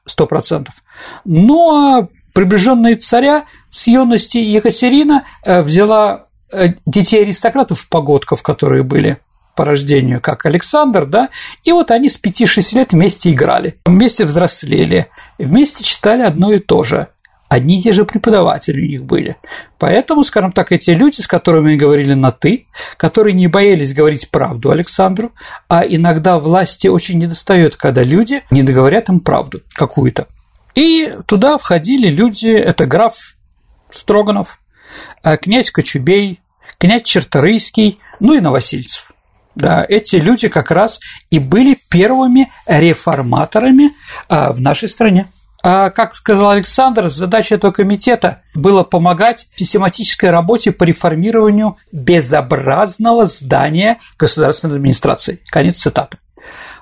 сто 0.06 0.28
процентов. 0.28 0.76
Ну 1.26 1.72
а 1.72 2.08
приближенные 2.34 2.98
царя 2.98 3.46
с 3.72 3.88
юности 3.88 4.38
Екатерина 4.38 5.24
э, 5.44 5.62
взяла 5.62 6.26
э, 6.52 6.70
детей 6.86 7.24
аристократов, 7.24 7.88
погодков, 7.88 8.44
которые 8.44 8.84
были 8.84 9.18
по 9.56 9.66
рождению, 9.66 10.22
как 10.22 10.46
Александр, 10.46 11.06
да, 11.06 11.30
и 11.64 11.72
вот 11.72 11.92
они 11.92 12.08
с 12.10 12.20
5-6 12.22 12.76
лет 12.76 12.94
вместе 12.94 13.32
играли, 13.32 13.78
вместе 13.86 14.26
взрослели, 14.26 15.08
вместе 15.38 15.84
читали 15.84 16.22
одно 16.22 16.54
и 16.54 16.60
то 16.60 16.84
же– 16.84 17.08
одни 17.52 17.80
и 17.80 17.82
те 17.84 17.92
же 17.92 18.06
преподаватели 18.06 18.80
у 18.80 18.88
них 18.88 19.04
были. 19.04 19.36
Поэтому, 19.78 20.24
скажем 20.24 20.54
так, 20.54 20.72
эти 20.72 20.92
люди, 20.92 21.20
с 21.20 21.28
которыми 21.28 21.72
мы 21.72 21.76
говорили 21.76 22.14
на 22.14 22.32
«ты», 22.32 22.66
которые 22.96 23.34
не 23.34 23.48
боялись 23.48 23.94
говорить 23.94 24.30
правду 24.30 24.72
Александру, 24.72 25.34
а 25.68 25.82
иногда 25.82 26.40
власти 26.40 26.88
очень 26.88 27.20
недостает, 27.20 27.76
когда 27.76 28.04
люди 28.04 28.42
не 28.52 28.64
договорят 28.64 29.10
им 29.10 29.20
правду 29.20 29.60
какую-то. 29.74 30.28
И 30.76 31.14
туда 31.26 31.58
входили 31.58 32.08
люди, 32.08 32.48
это 32.48 32.86
граф 32.86 33.36
Строганов, 33.92 34.60
э, 35.22 35.36
князь 35.36 35.72
Кочубей, 35.72 36.40
князь 36.78 37.04
Черторийский, 37.04 38.00
ну 38.22 38.32
и 38.34 38.40
Новосильцев. 38.40 39.12
Да, 39.56 39.86
эти 39.88 40.16
люди 40.16 40.48
как 40.48 40.72
раз 40.72 41.02
и 41.30 41.40
были 41.40 41.78
первыми 41.90 42.50
реформаторами 42.66 43.92
э, 44.30 44.54
в 44.54 44.62
нашей 44.62 44.88
стране. 44.88 45.28
А, 45.64 45.90
как 45.92 46.16
сказал 46.16 46.50
Александр, 46.50 47.10
задача 47.10 47.56
этого 47.56 47.72
комитета 47.72 48.42
была 48.56 48.84
помогать 48.84 49.48
систематической 49.56 50.32
работе 50.32 50.72
по 50.72 50.84
реформированию 50.84 51.78
безобразного 51.92 53.26
здания 53.26 54.00
государственной 54.18 54.76
администрации. 54.76 55.40
Конец 55.48 55.80
цитаты. 55.80 56.18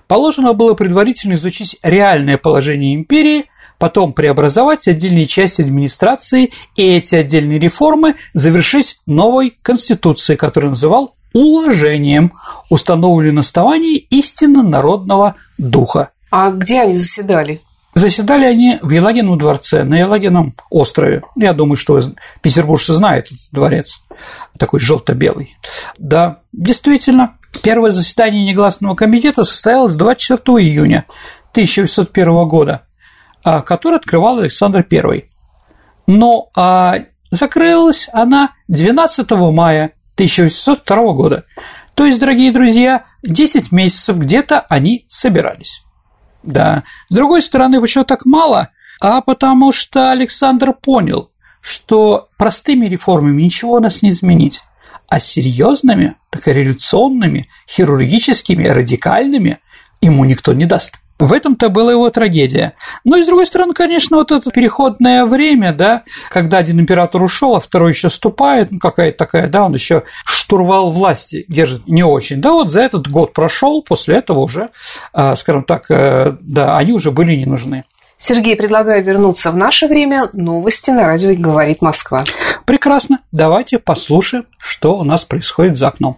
Положено 0.08 0.54
было 0.54 0.74
предварительно 0.74 1.36
изучить 1.36 1.78
реальное 1.84 2.38
положение 2.38 2.96
империи, 2.96 3.46
потом 3.78 4.14
преобразовать 4.14 4.88
отдельные 4.88 5.28
части 5.28 5.62
администрации 5.62 6.52
и 6.76 6.84
эти 6.84 7.16
отдельные 7.16 7.60
реформы 7.60 8.16
завершить 8.34 9.00
новой 9.06 9.56
конституцией, 9.62 10.38
которую 10.38 10.72
называл 10.72 11.14
уложением, 11.34 12.34
установленным 12.70 13.36
на 13.36 13.42
основании 13.42 13.98
истинно 13.98 14.64
народного 14.64 15.36
духа. 15.58 16.10
А 16.32 16.50
где 16.52 16.82
они 16.82 16.96
заседали? 16.96 17.62
Заседали 18.00 18.46
они 18.46 18.80
в 18.82 18.92
Елагином 18.92 19.38
дворце, 19.38 19.84
на 19.84 20.00
Елагином 20.00 20.56
острове. 20.70 21.22
Я 21.36 21.52
думаю, 21.52 21.76
что 21.76 22.00
петербуржцы 22.42 22.94
знают 22.94 23.26
этот 23.26 23.52
дворец, 23.52 24.00
такой 24.58 24.80
желто-белый. 24.80 25.58
Да, 25.98 26.40
действительно, 26.54 27.36
первое 27.62 27.90
заседание 27.90 28.46
негласного 28.46 28.96
комитета 28.96 29.44
состоялось 29.44 29.96
24 29.96 30.66
июня 30.66 31.08
1801 31.52 32.48
года, 32.48 32.84
а, 33.44 33.62
который 33.62 33.98
открывал 33.98 34.40
Александр 34.40 34.88
I. 34.90 35.26
Но 36.08 36.52
а, 36.56 37.00
закрылась 37.32 38.08
она 38.14 38.52
12 38.70 39.30
мая 39.52 39.92
1802 40.14 40.96
года. 41.12 41.44
То 41.96 42.06
есть, 42.06 42.22
дорогие 42.22 42.54
друзья, 42.54 43.04
10 43.24 43.74
месяцев 43.74 44.16
где-то 44.16 44.62
они 44.70 45.04
собирались. 45.10 45.84
Да. 46.44 46.84
С 47.10 47.14
другой 47.14 47.42
стороны, 47.42 47.82
почему 47.82 48.06
так 48.06 48.26
мало? 48.26 48.70
А 49.02 49.22
потому 49.22 49.72
что 49.72 50.12
Александр 50.12 50.74
понял, 50.74 51.32
что 51.62 52.30
простыми 52.38 52.86
реформами 52.86 53.42
ничего 53.42 53.74
у 53.74 53.80
нас 53.80 54.02
не 54.02 54.10
изменить, 54.10 54.62
а 55.08 55.20
серьезными, 55.20 56.16
так 56.30 56.48
и 56.48 56.54
революционными, 56.54 57.50
хирургическими, 57.68 58.68
радикальными 58.68 59.60
ему 60.02 60.26
никто 60.26 60.54
не 60.54 60.66
даст. 60.66 61.00
В 61.20 61.34
этом-то 61.34 61.68
была 61.70 61.92
его 61.92 62.10
трагедия. 62.10 62.74
Но 63.04 63.18
и 63.18 63.24
с 63.24 63.26
другой 63.26 63.46
стороны, 63.46 63.74
конечно, 63.74 64.18
вот 64.18 64.32
это 64.32 64.50
переходное 64.52 65.26
время, 65.26 65.74
да, 65.74 66.04
когда 66.30 66.58
один 66.58 66.80
император 66.80 67.22
ушел, 67.22 67.56
а 67.56 67.60
второй 67.60 67.92
еще 67.92 68.08
вступает, 68.08 68.72
ну 68.72 68.80
какая-то 68.80 69.18
такая, 69.18 69.48
да, 69.48 69.66
он 69.66 69.74
еще 69.74 70.04
штурвал 70.26 70.92
власти 70.92 71.46
держит 71.50 71.88
не 71.88 72.04
очень. 72.04 72.40
Да, 72.42 72.54
вот 72.54 72.70
за 72.70 72.82
этот 72.82 73.10
год 73.10 73.34
прошел, 73.34 73.82
после 73.82 74.16
этого 74.16 74.40
уже, 74.40 74.70
а, 75.12 75.36
скажем 75.36 75.64
так, 75.64 75.92
э, 75.92 76.38
да, 76.40 76.78
они 76.78 76.94
уже 76.94 77.12
были 77.12 77.36
не 77.36 77.46
нужны. 77.46 77.84
Сергей, 78.18 78.56
предлагаю 78.56 79.04
вернуться 79.04 79.52
в 79.52 79.58
наше 79.58 79.88
время. 79.88 80.28
Новости 80.34 80.92
на 80.92 81.06
радио 81.06 81.34
«Говорит 81.36 81.82
Москва». 81.82 82.26
Прекрасно. 82.66 83.20
Давайте 83.32 83.80
послушаем, 83.80 84.46
что 84.58 84.98
у 84.98 85.04
нас 85.04 85.24
происходит 85.24 85.78
за 85.78 85.88
окном. 85.88 86.18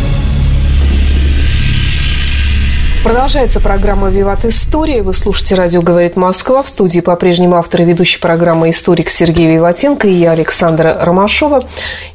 Продолжается 3.03 3.59
программа 3.59 4.09
«Виват 4.09 4.45
История». 4.45 5.01
Вы 5.01 5.15
слушаете 5.15 5.55
«Радио 5.55 5.81
говорит 5.81 6.15
Москва». 6.15 6.61
В 6.61 6.69
студии 6.69 6.99
по-прежнему 6.99 7.55
автор 7.55 7.81
и 7.81 7.85
ведущий 7.85 8.19
программы 8.19 8.69
«Историк» 8.69 9.09
Сергей 9.09 9.55
Виватенко 9.55 10.07
и 10.07 10.13
я, 10.13 10.33
Александра 10.33 10.95
Ромашова. 11.01 11.63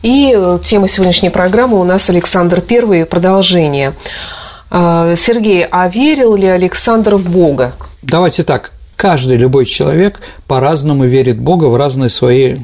И 0.03 0.33
э, 0.33 0.59
тема 0.63 0.87
сегодняшней 0.87 1.31
программы 1.31 1.81
у 1.81 1.83
нас 1.83 2.09
Александр 2.09 2.63
I. 2.71 3.05
Продолжение. 3.05 3.95
А, 4.71 5.17
Сергей, 5.17 5.67
а 5.69 5.89
верил 5.89 6.37
ли 6.37 6.47
Александр 6.47 7.17
в 7.17 7.29
Бога? 7.29 7.73
Давайте 8.03 8.45
так. 8.45 8.71
Каждый 8.95 9.39
любой 9.39 9.67
человек 9.67 10.21
по-разному 10.47 11.05
верит 11.05 11.39
в 11.39 11.43
Бога 11.43 11.65
в 11.65 11.77
разные 11.77 12.11
свои 12.11 12.59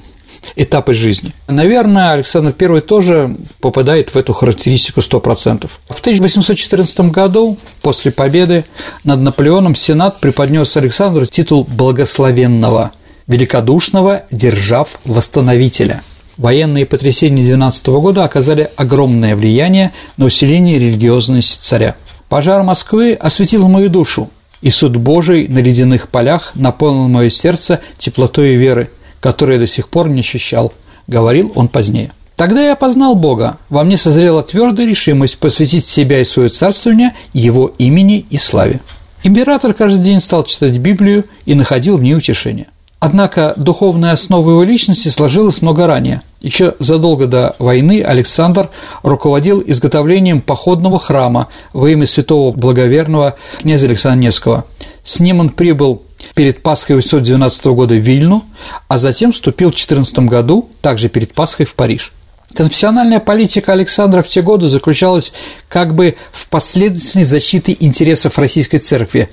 этапы 0.56 0.94
жизни. 0.94 1.32
Наверное, 1.48 2.12
Александр 2.12 2.54
I 2.58 2.80
тоже 2.80 3.36
попадает 3.60 4.10
в 4.10 4.16
эту 4.16 4.32
характеристику 4.32 5.00
100%. 5.00 5.68
В 5.88 6.00
1814 6.00 7.00
году, 7.10 7.56
после 7.80 8.10
победы 8.12 8.64
над 9.04 9.20
Наполеоном, 9.20 9.74
Сенат 9.74 10.20
преподнес 10.20 10.76
Александру 10.76 11.26
титул 11.26 11.64
благословенного, 11.68 12.92
великодушного 13.26 14.24
держав-восстановителя– 14.30 16.02
Военные 16.38 16.86
потрясения 16.86 17.44
12 17.44 17.86
года 17.88 18.24
оказали 18.24 18.70
огромное 18.76 19.36
влияние 19.36 19.92
на 20.16 20.24
усиление 20.24 20.78
религиозности 20.78 21.58
царя. 21.60 21.96
Пожар 22.28 22.62
Москвы 22.62 23.12
осветил 23.12 23.68
мою 23.68 23.90
душу, 23.90 24.30
и 24.62 24.70
суд 24.70 24.96
Божий 24.96 25.46
на 25.48 25.58
ледяных 25.58 26.08
полях 26.08 26.52
наполнил 26.54 27.08
мое 27.08 27.28
сердце 27.28 27.80
теплотой 27.98 28.54
веры, 28.54 28.90
которую 29.22 29.54
я 29.54 29.60
до 29.60 29.66
сих 29.66 29.88
пор 29.88 30.08
не 30.08 30.20
ощущал, 30.20 30.72
говорил 31.06 31.52
он 31.54 31.68
позднее. 31.68 32.10
Тогда 32.36 32.60
я 32.60 32.74
познал 32.74 33.14
Бога, 33.14 33.58
во 33.68 33.84
мне 33.84 33.96
созрела 33.96 34.42
твердая 34.42 34.86
решимость 34.86 35.38
посвятить 35.38 35.86
себя 35.86 36.20
и 36.20 36.24
свое 36.24 36.48
царствование 36.48 37.14
Его 37.32 37.72
имени 37.78 38.26
и 38.30 38.36
славе. 38.36 38.80
Император 39.22 39.74
каждый 39.74 40.02
день 40.02 40.18
стал 40.18 40.42
читать 40.42 40.76
Библию 40.78 41.24
и 41.46 41.54
находил 41.54 41.96
в 41.96 42.02
ней 42.02 42.14
утешение. 42.14 42.66
Однако 42.98 43.54
духовная 43.56 44.12
основа 44.12 44.50
его 44.50 44.62
личности 44.62 45.08
сложилась 45.08 45.62
много 45.62 45.86
ранее. 45.86 46.22
Еще 46.40 46.74
задолго 46.78 47.26
до 47.26 47.54
войны 47.58 48.02
Александр 48.02 48.70
руководил 49.02 49.62
изготовлением 49.64 50.40
походного 50.40 50.98
храма 50.98 51.48
во 51.72 51.88
имя 51.88 52.06
святого 52.06 52.52
благоверного 52.52 53.36
князя 53.60 53.86
Александра 53.86 54.20
Невского. 54.20 54.64
С 55.04 55.20
ним 55.20 55.40
он 55.40 55.48
прибыл 55.48 56.02
перед 56.34 56.62
Пасхой 56.62 56.96
812 56.96 57.64
года 57.66 57.94
в 57.94 57.98
Вильну, 57.98 58.44
а 58.88 58.98
затем 58.98 59.32
вступил 59.32 59.70
в 59.70 59.74
14 59.74 60.18
году, 60.20 60.68
также 60.80 61.08
перед 61.08 61.32
Пасхой, 61.34 61.66
в 61.66 61.74
Париж. 61.74 62.12
Конфессиональная 62.54 63.20
политика 63.20 63.72
Александра 63.72 64.22
в 64.22 64.28
те 64.28 64.42
годы 64.42 64.68
заключалась 64.68 65.32
как 65.68 65.94
бы 65.94 66.16
в 66.32 66.48
последовательной 66.48 67.24
защите 67.24 67.76
интересов 67.80 68.38
Российской 68.38 68.78
Церкви, 68.78 69.30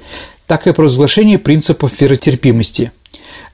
так 0.48 0.68
и 0.68 0.74
провозглашении 0.74 1.38
принципов 1.38 2.00
веротерпимости– 2.00 2.92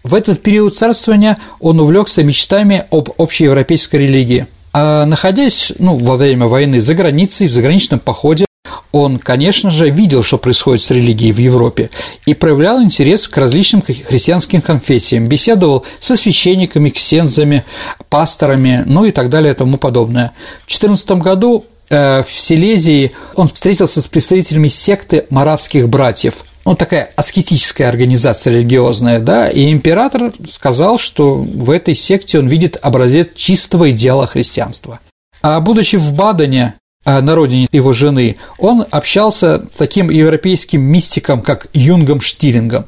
в 0.06 0.14
этот 0.14 0.44
период 0.44 0.76
царствования 0.76 1.40
он 1.60 1.80
увлекся 1.80 2.22
мечтами 2.22 2.86
об 2.92 3.10
общеевропейской 3.18 4.02
религии. 4.02 4.46
А 4.72 5.04
находясь 5.06 5.74
ну, 5.80 5.98
во 5.98 6.16
время 6.16 6.46
войны 6.46 6.80
за 6.80 6.94
границей, 6.94 7.48
в 7.48 7.52
заграничном 7.52 8.00
походе, 8.00 8.46
он, 8.92 9.20
конечно 9.20 9.70
же, 9.72 9.90
видел, 9.90 10.24
что 10.24 10.38
происходит 10.38 10.82
с 10.82 10.92
религией 10.92 11.32
в 11.32 11.40
Европе, 11.40 11.90
и 12.26 12.34
проявлял 12.34 12.82
интерес 12.82 13.28
к 13.28 13.38
различным 13.38 13.82
христианским 13.82 14.62
конфессиям, 14.62 15.28
беседовал 15.28 15.86
со 16.00 16.16
священниками, 16.16 16.90
ксензами, 16.90 17.64
пасторами, 18.10 18.84
ну 18.86 19.06
и 19.06 19.12
так 19.12 19.30
далее 19.30 19.54
и 19.54 19.56
тому 19.56 19.78
подобное. 19.78 20.32
В 20.66 20.68
14 20.68 21.12
году 21.12 21.66
э, 21.90 22.24
в 22.24 22.32
Силезии 22.32 23.12
он 23.36 23.48
встретился 23.48 24.02
с 24.02 24.08
представителями 24.08 24.68
секты 24.68 25.26
маравских 25.30 25.90
братьев– 25.90 26.36
ну, 26.66 26.76
такая 26.76 27.12
аскетическая 27.16 27.88
организация 27.88 28.54
религиозная, 28.54 29.20
да, 29.20 29.48
и 29.48 29.72
император 29.72 30.34
сказал, 30.52 30.98
что 30.98 31.36
в 31.36 31.70
этой 31.70 31.94
секте 31.94 32.40
он 32.40 32.48
видит 32.48 32.76
образец 32.82 33.30
чистого 33.36 33.92
идеала 33.92 34.26
христианства. 34.26 35.00
А 35.44 35.60
будучи 35.60 35.98
в 35.98 36.14
Бадене, 36.14 36.74
на 37.06 37.36
родине 37.36 37.68
его 37.72 37.94
жены, 37.94 38.38
он 38.58 38.86
общался 38.90 39.66
с 39.74 39.78
таким 39.78 40.10
европейским 40.10 40.82
мистиком, 40.82 41.42
как 41.42 41.68
Юнгом 41.74 42.22
Штилингом. 42.22 42.86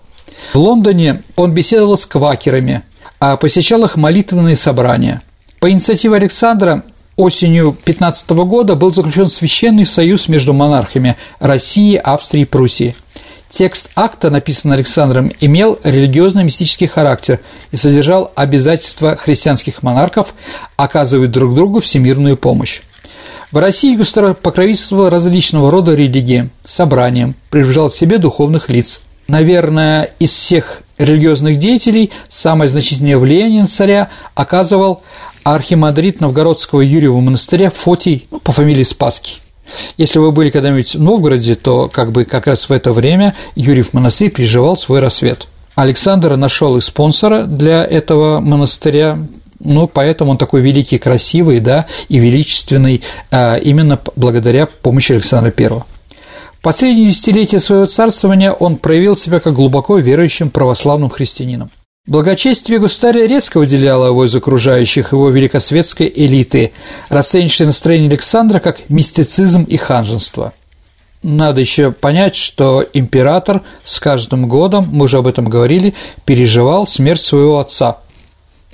В 0.53 0.57
Лондоне 0.57 1.23
он 1.35 1.53
беседовал 1.53 1.97
с 1.97 2.05
квакерами, 2.05 2.83
а 3.19 3.37
посещал 3.37 3.83
их 3.83 3.95
молитвенные 3.95 4.55
собрания. 4.55 5.21
По 5.59 5.71
инициативе 5.71 6.15
Александра 6.15 6.83
осенью 7.15 7.75
15 7.85 8.29
года 8.29 8.75
был 8.75 8.93
заключен 8.93 9.27
священный 9.29 9.85
союз 9.85 10.27
между 10.27 10.53
монархами 10.53 11.17
России, 11.39 11.95
Австрии 11.95 12.41
и 12.41 12.45
Пруссии– 12.45 12.95
Текст 13.49 13.89
акта, 13.95 14.29
написанный 14.29 14.75
Александром, 14.75 15.31
имел 15.39 15.79
религиозно-мистический 15.83 16.87
характер 16.87 17.39
и 17.71 17.77
содержал 17.77 18.31
обязательства 18.35 19.15
христианских 19.15 19.83
монархов 19.83 20.33
оказывать 20.75 21.31
друг 21.31 21.55
другу 21.55 21.79
всемирную 21.79 22.35
помощь. 22.35 22.81
В 23.49 23.57
России 23.57 23.95
государство 23.95 24.41
покровительствовало 24.41 25.09
различного 25.09 25.71
рода 25.71 25.95
религии, 25.95 26.49
собраниям, 26.65 27.33
приближал 27.49 27.89
к 27.89 27.93
себе 27.93 28.17
духовных 28.17 28.67
лиц. 28.67 28.99
Наверное, 29.29 30.11
из 30.19 30.31
всех 30.31 30.81
религиозных 30.97 31.57
деятелей 31.57 32.11
самое 32.27 32.69
значительное 32.69 33.17
влияние 33.17 33.61
на 33.61 33.67
царя 33.67 34.09
оказывал 34.35 35.01
архимандрит 35.45 36.19
Новгородского 36.19 36.81
Юрьева 36.81 37.21
монастыря 37.21 37.69
Фотий 37.69 38.27
ну, 38.31 38.39
по 38.39 38.51
фамилии 38.51 38.83
Спасский. 38.83 39.39
Если 39.95 40.19
вы 40.19 40.33
были 40.33 40.49
когда-нибудь 40.49 40.95
в 40.95 41.01
Новгороде, 41.01 41.55
то 41.55 41.87
как 41.87 42.11
бы 42.11 42.25
как 42.25 42.47
раз 42.47 42.67
в 42.67 42.73
это 42.73 42.91
время 42.91 43.33
Юрьев 43.55 43.93
монастырь 43.93 44.29
переживал 44.29 44.75
свой 44.75 44.99
рассвет. 44.99 45.47
Александр 45.75 46.35
нашел 46.35 46.75
и 46.75 46.81
спонсора 46.81 47.43
для 47.43 47.85
этого 47.85 48.41
монастыря, 48.41 49.19
ну, 49.59 49.87
поэтому 49.87 50.31
он 50.31 50.37
такой 50.37 50.61
великий, 50.61 50.97
красивый, 50.97 51.59
да, 51.59 51.87
и 52.09 52.19
величественный 52.19 53.01
а, 53.31 53.55
именно 53.55 53.99
благодаря 54.15 54.67
помощи 54.67 55.13
Александра 55.13 55.53
I. 55.57 55.69
В 55.69 56.61
последние 56.61 57.07
десятилетия 57.07 57.59
своего 57.59 57.85
царствования 57.85 58.51
он 58.51 58.77
проявил 58.77 59.15
себя 59.15 59.39
как 59.39 59.53
глубоко 59.53 59.97
верующим 59.97 60.49
православным 60.49 61.09
христианином. 61.09 61.71
Благочестие 62.07 62.79
государя 62.79 63.25
резко 63.27 63.57
выделяло 63.57 64.07
его 64.07 64.25
из 64.25 64.33
окружающих 64.33 65.11
его 65.11 65.29
великосветской 65.29 66.11
элиты, 66.13 66.71
расценившей 67.09 67.65
настроение 67.65 68.07
Александра 68.07 68.59
как 68.59 68.89
мистицизм 68.89 69.63
и 69.63 69.75
ханжество. 69.75 70.53
Надо 71.21 71.59
еще 71.59 71.91
понять, 71.91 72.35
что 72.35 72.85
император 72.93 73.61
с 73.83 73.99
каждым 73.99 74.47
годом, 74.47 74.87
мы 74.91 75.05
уже 75.05 75.17
об 75.17 75.27
этом 75.27 75.45
говорили, 75.45 75.95
переживал 76.25 76.87
смерть 76.87 77.21
своего 77.21 77.59
отца– 77.59 77.97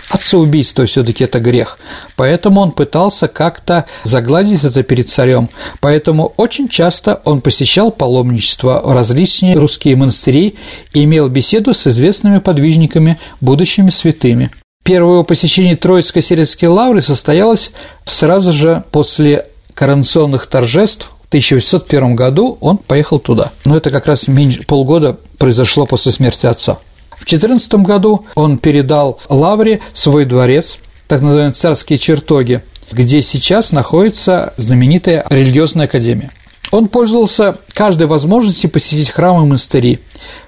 Отцеубийство 0.10 0.86
все-таки 0.86 1.24
это 1.24 1.40
грех, 1.40 1.80
поэтому 2.16 2.62
он 2.62 2.72
пытался 2.72 3.28
как-то 3.28 3.86
загладить 4.04 4.64
это 4.64 4.84
перед 4.84 5.10
царем, 5.10 5.50
поэтому 5.80 6.34
очень 6.38 6.68
часто 6.68 7.22
он 7.24 7.42
посещал 7.42 7.92
паломничество 7.92 8.82
в 8.84 8.94
различные 8.94 9.56
русские 9.56 9.96
монастыри 9.96 10.56
и 10.94 11.04
имел 11.04 11.30
беседу 11.30 11.74
с 11.74 11.88
известными 11.88 12.40
подвижниками, 12.40 13.18
будущими 13.42 13.90
святыми. 13.90 14.52
Первое 14.84 15.14
его 15.14 15.24
посещение 15.24 15.76
Троицко-Сирецкой 15.76 16.68
лавры 16.68 17.02
состоялось 17.02 17.72
сразу 18.04 18.52
же 18.52 18.84
после 18.92 19.48
коронационных 19.74 20.48
торжеств 20.48 21.10
в 21.24 21.28
1801 21.30 22.16
году 22.16 22.58
он 22.60 22.78
поехал 22.78 23.20
туда. 23.20 23.52
Но 23.66 23.78
это 23.78 23.90
как 23.90 24.06
раз 24.06 24.28
меньше, 24.28 24.64
полгода 24.68 25.18
произошло 25.38 25.86
после 25.86 26.12
смерти 26.12 26.46
отца. 26.46 26.78
В 27.18 27.26
14 27.26 27.74
году 27.76 28.26
он 28.36 28.58
передал 28.58 29.20
Лавре 29.30 29.82
свой 29.94 30.26
дворец, 30.26 30.78
так 31.08 31.22
называемые 31.22 31.54
царские 31.54 31.98
чертоги, 31.98 32.64
где 32.92 33.22
сейчас 33.22 33.72
находится 33.72 34.54
знаменитая 34.58 35.26
религиозная 35.30 35.86
академия. 35.86 36.32
Он 36.74 36.88
пользовался 36.88 37.60
каждой 37.74 38.08
возможностью 38.08 38.68
посетить 38.68 39.12
храмы 39.12 39.44
и 39.44 39.46
монастыри. 39.46 40.00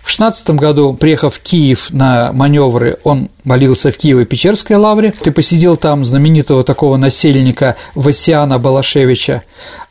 В 0.01 0.09
16 0.09 0.49
году, 0.51 0.95
приехав 0.95 1.35
в 1.35 1.39
Киев 1.39 1.91
на 1.91 2.33
маневры, 2.33 2.97
он 3.03 3.29
молился 3.43 3.91
в 3.91 3.97
Киево-Печерской 3.97 4.75
лавре. 4.75 5.13
Ты 5.21 5.29
посетил 5.29 5.77
там 5.77 6.03
знаменитого 6.03 6.63
такого 6.63 6.97
насельника 6.97 7.75
Васиана 7.93 8.57
Балашевича. 8.57 9.43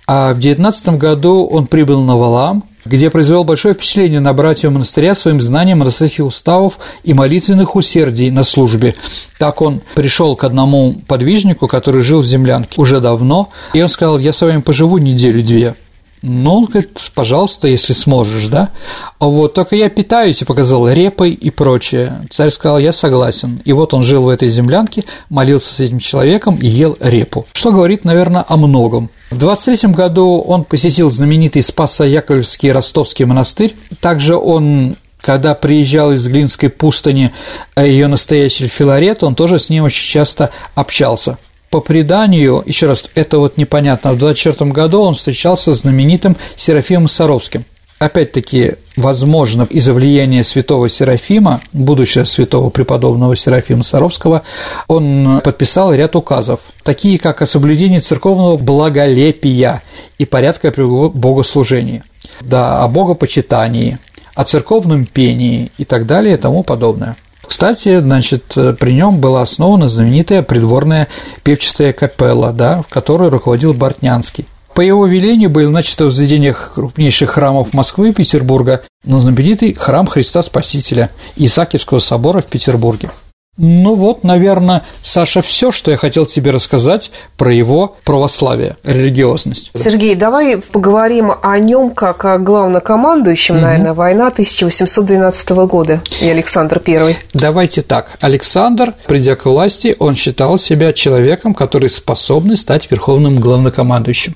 А 0.09 0.33
в 0.33 0.41
19 0.41 0.89
году 0.99 1.47
он 1.47 1.69
прибыл 1.69 2.03
на 2.03 2.17
Валам, 2.17 2.65
где 2.85 3.11
произвел 3.11 3.45
большое 3.45 3.75
впечатление 3.75 4.21
на 4.21 4.33
братьев 4.33 4.71
монастыря 4.71 5.15
своим 5.15 5.41
знанием 5.41 5.79
монастырских 5.79 6.25
уставов 6.25 6.79
и 7.03 7.15
молитвенных 7.15 7.77
усердий 7.77 8.31
на 8.31 8.45
службе. 8.45 8.95
Так 9.39 9.63
он 9.63 9.81
пришел 9.95 10.37
к 10.37 10.45
одному 10.45 10.95
подвижнику, 11.07 11.67
который 11.67 12.03
жил 12.03 12.21
в 12.21 12.27
землянке 12.27 12.81
уже 12.81 13.01
давно, 13.01 13.51
и 13.73 13.83
он 13.83 13.89
сказал, 13.89 14.19
я 14.19 14.33
с 14.33 14.41
вами 14.41 14.61
поживу 14.61 14.99
неделю-две. 14.99 15.75
Ну, 16.27 16.57
он 16.57 16.65
говорит, 16.65 16.99
пожалуйста, 17.15 17.69
если 17.69 17.93
сможешь, 17.93 18.47
да. 18.47 18.71
А 19.19 19.27
вот 19.27 19.53
только 19.53 19.77
я 19.77 19.91
питаюсь 19.91 20.41
и 20.41 20.47
показал 20.47 20.89
репой 20.89 21.33
и 21.33 21.51
прочее. 21.51 22.23
Царь 22.31 22.49
сказал, 22.49 22.79
я 22.79 22.95
согласен. 22.95 23.61
И 23.67 23.75
вот 23.75 23.93
он 23.93 24.03
жил 24.03 24.23
в 24.23 24.29
этой 24.31 24.49
землянке, 24.49 25.05
молился 25.29 25.75
с 25.75 25.81
этим 25.81 25.99
человеком 25.99 26.57
и 26.57 26.67
ел 26.67 26.97
репу. 26.99 27.47
Что 27.53 27.73
говорит, 27.73 28.07
наверное, 28.07 28.43
о 28.49 28.57
многом. 28.57 29.11
В 29.31 29.37
23 29.37 29.93
году 29.93 30.39
он 30.41 30.65
посетил 30.65 31.11
знаменитый 31.11 31.63
Спасо-Яковлевский 31.63 32.73
Ростовский 32.73 33.27
монастырь. 33.27 33.77
Также 34.01 34.37
он 34.37 34.97
когда 35.21 35.55
приезжал 35.55 36.13
из 36.13 36.29
Глинской 36.29 36.69
пустыни 36.69 37.33
ее 37.77 38.09
настоящий 38.09 38.69
Филарет, 38.69 39.25
он 39.25 39.35
тоже 39.35 39.59
с 39.59 39.71
ним 39.71 39.85
очень 39.85 40.07
часто 40.07 40.51
общался 40.75 41.39
по 41.75 41.81
преданию, 41.81 42.63
еще 42.65 42.87
раз, 42.87 43.03
это 43.17 43.41
вот 43.41 43.57
непонятно, 43.57 44.13
в 44.13 44.19
24 44.19 44.71
году 44.71 45.01
он 45.01 45.15
встречался 45.15 45.75
с 45.75 45.81
знаменитым 45.81 46.37
Серафимом 46.55 47.09
Саровским. 47.09 47.65
опять-таки, 47.99 48.75
возможно, 48.97 49.67
из-за 49.69 49.93
влияния 49.93 50.45
святого 50.45 50.89
Серафима, 50.89 51.61
будущего 51.73 52.23
святого 52.23 52.71
преподобного 52.71 53.35
Серафима 53.35 53.83
Саровского, 53.83 54.43
он 54.87 55.41
подписал 55.43 55.93
ряд 55.93 56.15
указов, 56.15 56.61
такие 56.85 57.19
как 57.19 57.43
о 57.43 57.47
соблюдении 57.47 57.99
церковного 57.99 58.57
благолепия 58.57 59.83
и 60.19 60.25
порядка 60.27 60.71
при 60.71 60.85
богослужении, 60.85 62.05
да, 62.41 62.85
о 62.85 62.89
богопочитании, 62.89 63.99
о 64.37 64.45
церковном 64.45 65.07
пении 65.07 65.73
и 65.77 65.85
так 65.85 66.07
далее 66.07 66.35
и 66.35 66.39
тому 66.39 66.63
подобное. 66.63 67.17
Кстати, 67.47 68.01
значит, 68.01 68.45
при 68.55 68.93
нем 68.93 69.19
была 69.19 69.43
основана 69.43 69.89
знаменитая 69.89 70.43
придворная 70.43 71.09
певчатая 71.43 71.93
капелла, 71.93 72.53
да, 72.53 72.83
в 72.83 72.89
которой 72.89 73.29
руководил 73.29 73.75
Бортнянский. 73.75 74.47
По 74.75 74.81
его 74.81 75.07
велению 75.07 75.51
были 75.51 75.67
начаты 75.67 76.05
возведение 76.05 76.53
крупнейших 76.53 77.31
храмов 77.31 77.73
Москвы 77.73 78.09
и 78.09 78.13
Петербурга, 78.13 78.83
но 79.05 79.21
знаменитый 79.21 79.73
храм 79.75 80.07
Христа 80.07 80.43
Спасителя 80.43 81.11
Исаакиевского 81.37 82.01
собора 82.01 82.41
в 82.41 82.47
Петербурге. 82.47 83.11
Ну 83.57 83.95
вот, 83.95 84.25
наверное, 84.25 84.83
Саша, 85.03 85.41
все, 85.41 85.71
что 85.71 85.93
я 85.93 85.97
хотел 85.97 86.27
тебе 86.27 86.51
рассказать 86.51 87.13
про 87.37 87.55
его 87.55 87.97
православие, 88.05 88.77
религиозность. 88.83 89.71
Сергей, 89.75 90.17
давай 90.17 90.59
поговорим 90.59 91.31
о 91.41 91.59
нем 91.61 91.91
как 91.91 92.25
о 92.25 92.39
главнокомандующем, 92.39 93.57
угу. 93.57 93.63
наверное, 93.63 93.95
война 93.95 94.27
1812 94.27 95.51
года 95.69 96.03
и 96.21 96.29
Александр 96.29 96.83
I. 96.85 97.17
Давайте 97.33 97.83
так. 97.83 98.17
Александр, 98.21 98.95
придя 99.07 99.37
к 99.37 99.45
власти, 99.45 99.95
он 100.01 100.15
считал 100.15 100.59
себя 100.59 100.93
человеком, 100.93 101.55
который 101.55 101.91
способный 101.91 102.57
стать 102.57 102.91
верховным 102.91 103.39
главнокомандующим 103.39 104.35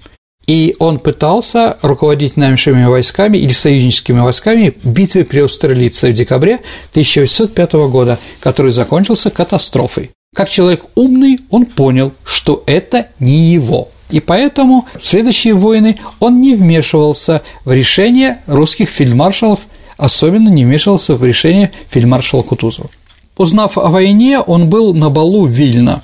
и 0.49 0.75
он 0.79 0.99
пытался 0.99 1.77
руководить 1.83 2.39
нашими 2.39 2.85
войсками 2.87 3.37
или 3.37 3.53
союзническими 3.53 4.19
войсками 4.19 4.75
в 4.83 4.89
битве 4.89 5.27
при 5.27 5.41
Австралице 5.41 6.11
в 6.11 6.15
декабре 6.15 6.61
1805 6.93 7.73
года, 7.91 8.19
который 8.41 8.73
закончился 8.73 9.31
катастрофой. 9.31 10.11
Как 10.35 10.49
человек 10.49 10.87
умный, 10.95 11.39
он 11.51 11.67
понял, 11.67 12.13
что 12.25 12.63
это 12.67 13.09
не 13.21 13.53
его. 13.53 13.91
И 14.09 14.21
поэтому 14.21 14.87
в 14.99 15.05
следующие 15.05 15.53
войны 15.53 15.99
он 16.19 16.41
не 16.41 16.55
вмешивался 16.55 17.43
в 17.67 17.73
решение 17.73 18.41
русских 18.47 18.89
фельдмаршалов, 18.89 19.61
особенно 19.99 20.49
не 20.49 20.65
вмешивался 20.65 21.15
в 21.15 21.23
решение 21.23 21.73
фельдмаршала 21.91 22.41
Кутузова. 22.41 22.89
Узнав 23.37 23.77
о 23.77 23.91
войне, 23.91 24.41
он 24.41 24.71
был 24.71 24.95
на 24.95 25.11
балу 25.11 25.45
Вильна. 25.45 26.03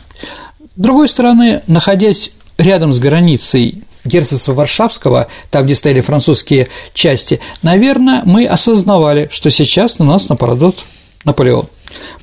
С 0.77 0.81
другой 0.81 1.09
стороны, 1.09 1.63
находясь 1.67 2.33
рядом 2.59 2.93
с 2.93 2.99
границей 2.99 3.84
герцогства 4.05 4.53
Варшавского, 4.53 5.29
там, 5.51 5.64
где 5.64 5.75
стояли 5.75 6.01
французские 6.01 6.69
части, 6.93 7.40
наверное, 7.62 8.23
мы 8.25 8.47
осознавали, 8.47 9.29
что 9.33 9.51
сейчас 9.51 9.99
на 9.99 10.05
нас 10.05 10.29
нападут 10.29 10.85
Наполеон. 11.25 11.69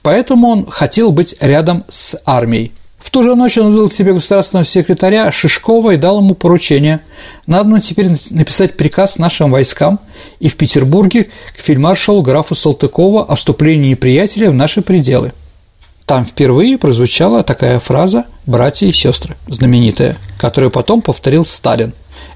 Поэтому 0.02 0.50
он 0.50 0.66
хотел 0.68 1.12
быть 1.12 1.36
рядом 1.40 1.86
с 1.90 2.20
армией. 2.26 2.72
В 3.02 3.10
ту 3.10 3.24
же 3.24 3.36
ночь 3.36 3.58
он 3.58 3.72
выдал 3.72 3.90
себе 3.90 4.14
государственного 4.14 4.66
секретаря 4.66 5.32
Шишкова 5.32 5.92
и 5.92 5.98
дал 5.98 6.20
ему 6.20 6.36
поручение. 6.36 7.02
Надо 7.48 7.82
теперь 7.82 8.10
написать 8.30 8.78
приказ 8.78 9.18
нашим 9.18 9.52
войскам 9.52 10.00
и 10.40 10.50
в 10.50 10.56
Петербурге 10.56 11.32
к 11.58 11.60
фельдмаршалу 11.60 12.22
графу 12.22 12.54
Салтыкову 12.54 13.20
о 13.20 13.36
вступлении 13.36 13.90
неприятеля 13.90 14.52
в 14.52 14.54
наши 14.54 14.82
пределы. 14.84 15.34
Там 16.12 16.26
впервые 16.26 16.78
прозвучала 16.78 17.42
такая 17.42 17.80
фраза 17.80 18.26
«братья 18.46 18.86
и 18.86 18.92
сестры», 18.92 19.38
знаменитая, 19.48 20.18
которую 20.38 20.70
потом 20.70 21.02
повторил 21.02 21.46
Сталин. 21.46 21.94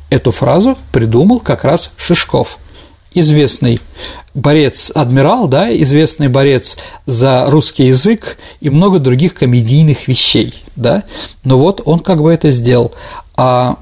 Эту 0.10 0.32
фразу 0.32 0.78
придумал 0.94 1.42
как 1.42 1.66
раз 1.66 1.92
Шишков, 1.98 2.58
известный 3.14 3.82
борец-адмирал, 4.34 5.50
да, 5.50 5.76
известный 5.82 6.30
борец 6.30 6.78
за 7.06 7.50
русский 7.50 7.88
язык 7.88 8.38
и 8.62 8.70
много 8.70 9.00
других 9.00 9.34
комедийных 9.34 10.08
вещей, 10.08 10.54
да, 10.78 11.04
но 11.44 11.58
вот 11.58 11.82
он 11.84 12.00
как 12.00 12.22
бы 12.22 12.32
это 12.32 12.52
сделал. 12.52 12.94
А 13.36 13.76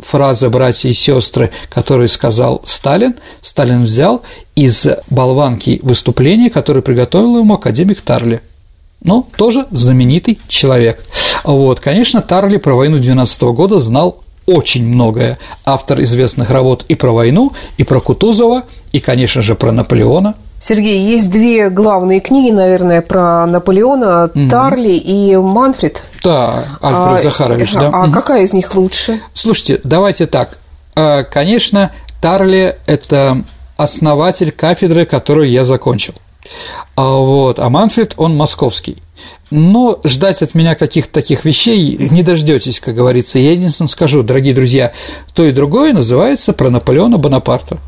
фраза 0.00 0.50
«братья 0.50 0.88
и 0.88 0.92
сестры», 0.92 1.52
которую 1.70 2.08
сказал 2.08 2.62
Сталин, 2.66 3.14
Сталин 3.42 3.84
взял 3.84 4.22
из 4.56 4.88
болванки 5.08 5.78
выступления, 5.84 6.50
которое 6.50 6.82
приготовил 6.82 7.38
ему 7.38 7.54
академик 7.54 8.00
Тарли– 8.00 8.40
ну, 9.06 9.26
тоже 9.36 9.66
знаменитый 9.70 10.38
человек. 10.48 11.02
Вот, 11.44 11.80
конечно, 11.80 12.20
Тарли 12.20 12.58
про 12.58 12.74
войну 12.74 12.98
12 12.98 13.42
года 13.42 13.78
знал 13.78 14.18
очень 14.46 14.86
многое. 14.86 15.38
Автор 15.64 16.02
известных 16.02 16.50
работ 16.50 16.84
и 16.88 16.94
про 16.94 17.12
войну, 17.12 17.52
и 17.78 17.84
про 17.84 18.00
Кутузова, 18.00 18.64
и, 18.92 19.00
конечно 19.00 19.42
же, 19.42 19.54
про 19.54 19.72
Наполеона. 19.72 20.34
Сергей, 20.58 21.00
есть 21.00 21.30
две 21.30 21.70
главные 21.70 22.20
книги, 22.20 22.50
наверное, 22.50 23.00
про 23.00 23.46
Наполеона 23.46 24.24
угу. 24.24 24.48
Тарли 24.48 24.92
и 24.94 25.36
Манфред. 25.36 26.02
Да, 26.24 26.64
Альфред 26.80 27.20
а, 27.20 27.22
Захарович, 27.22 27.72
да. 27.74 27.90
А 27.92 28.04
угу. 28.04 28.12
какая 28.12 28.42
из 28.42 28.52
них 28.52 28.74
лучше? 28.74 29.20
Слушайте, 29.34 29.80
давайте 29.84 30.26
так. 30.26 30.58
А, 30.96 31.22
конечно, 31.22 31.92
Тарли– 32.20 32.76
это 32.86 33.44
основатель 33.76 34.50
кафедры, 34.50 35.06
которую 35.06 35.50
я 35.50 35.64
закончил. 35.64 36.14
А 36.94 37.08
вот, 37.16 37.58
а 37.58 37.68
Манфред, 37.68 38.14
он 38.16 38.36
московский. 38.36 39.02
Но 39.50 40.00
ждать 40.04 40.42
от 40.42 40.54
меня 40.54 40.74
каких-то 40.74 41.12
таких 41.12 41.44
вещей 41.44 41.96
не 42.10 42.22
дождетесь, 42.22 42.80
как 42.80 42.94
говорится. 42.94 43.38
Я 43.38 43.52
единственное 43.52 43.88
скажу, 43.88 44.22
дорогие 44.22 44.54
друзья, 44.54 44.92
то 45.34 45.44
и 45.44 45.52
другое 45.52 45.92
называется 45.92 46.52
про 46.52 46.70
Наполеона 46.70 47.16
Бонапарта. 47.16 47.78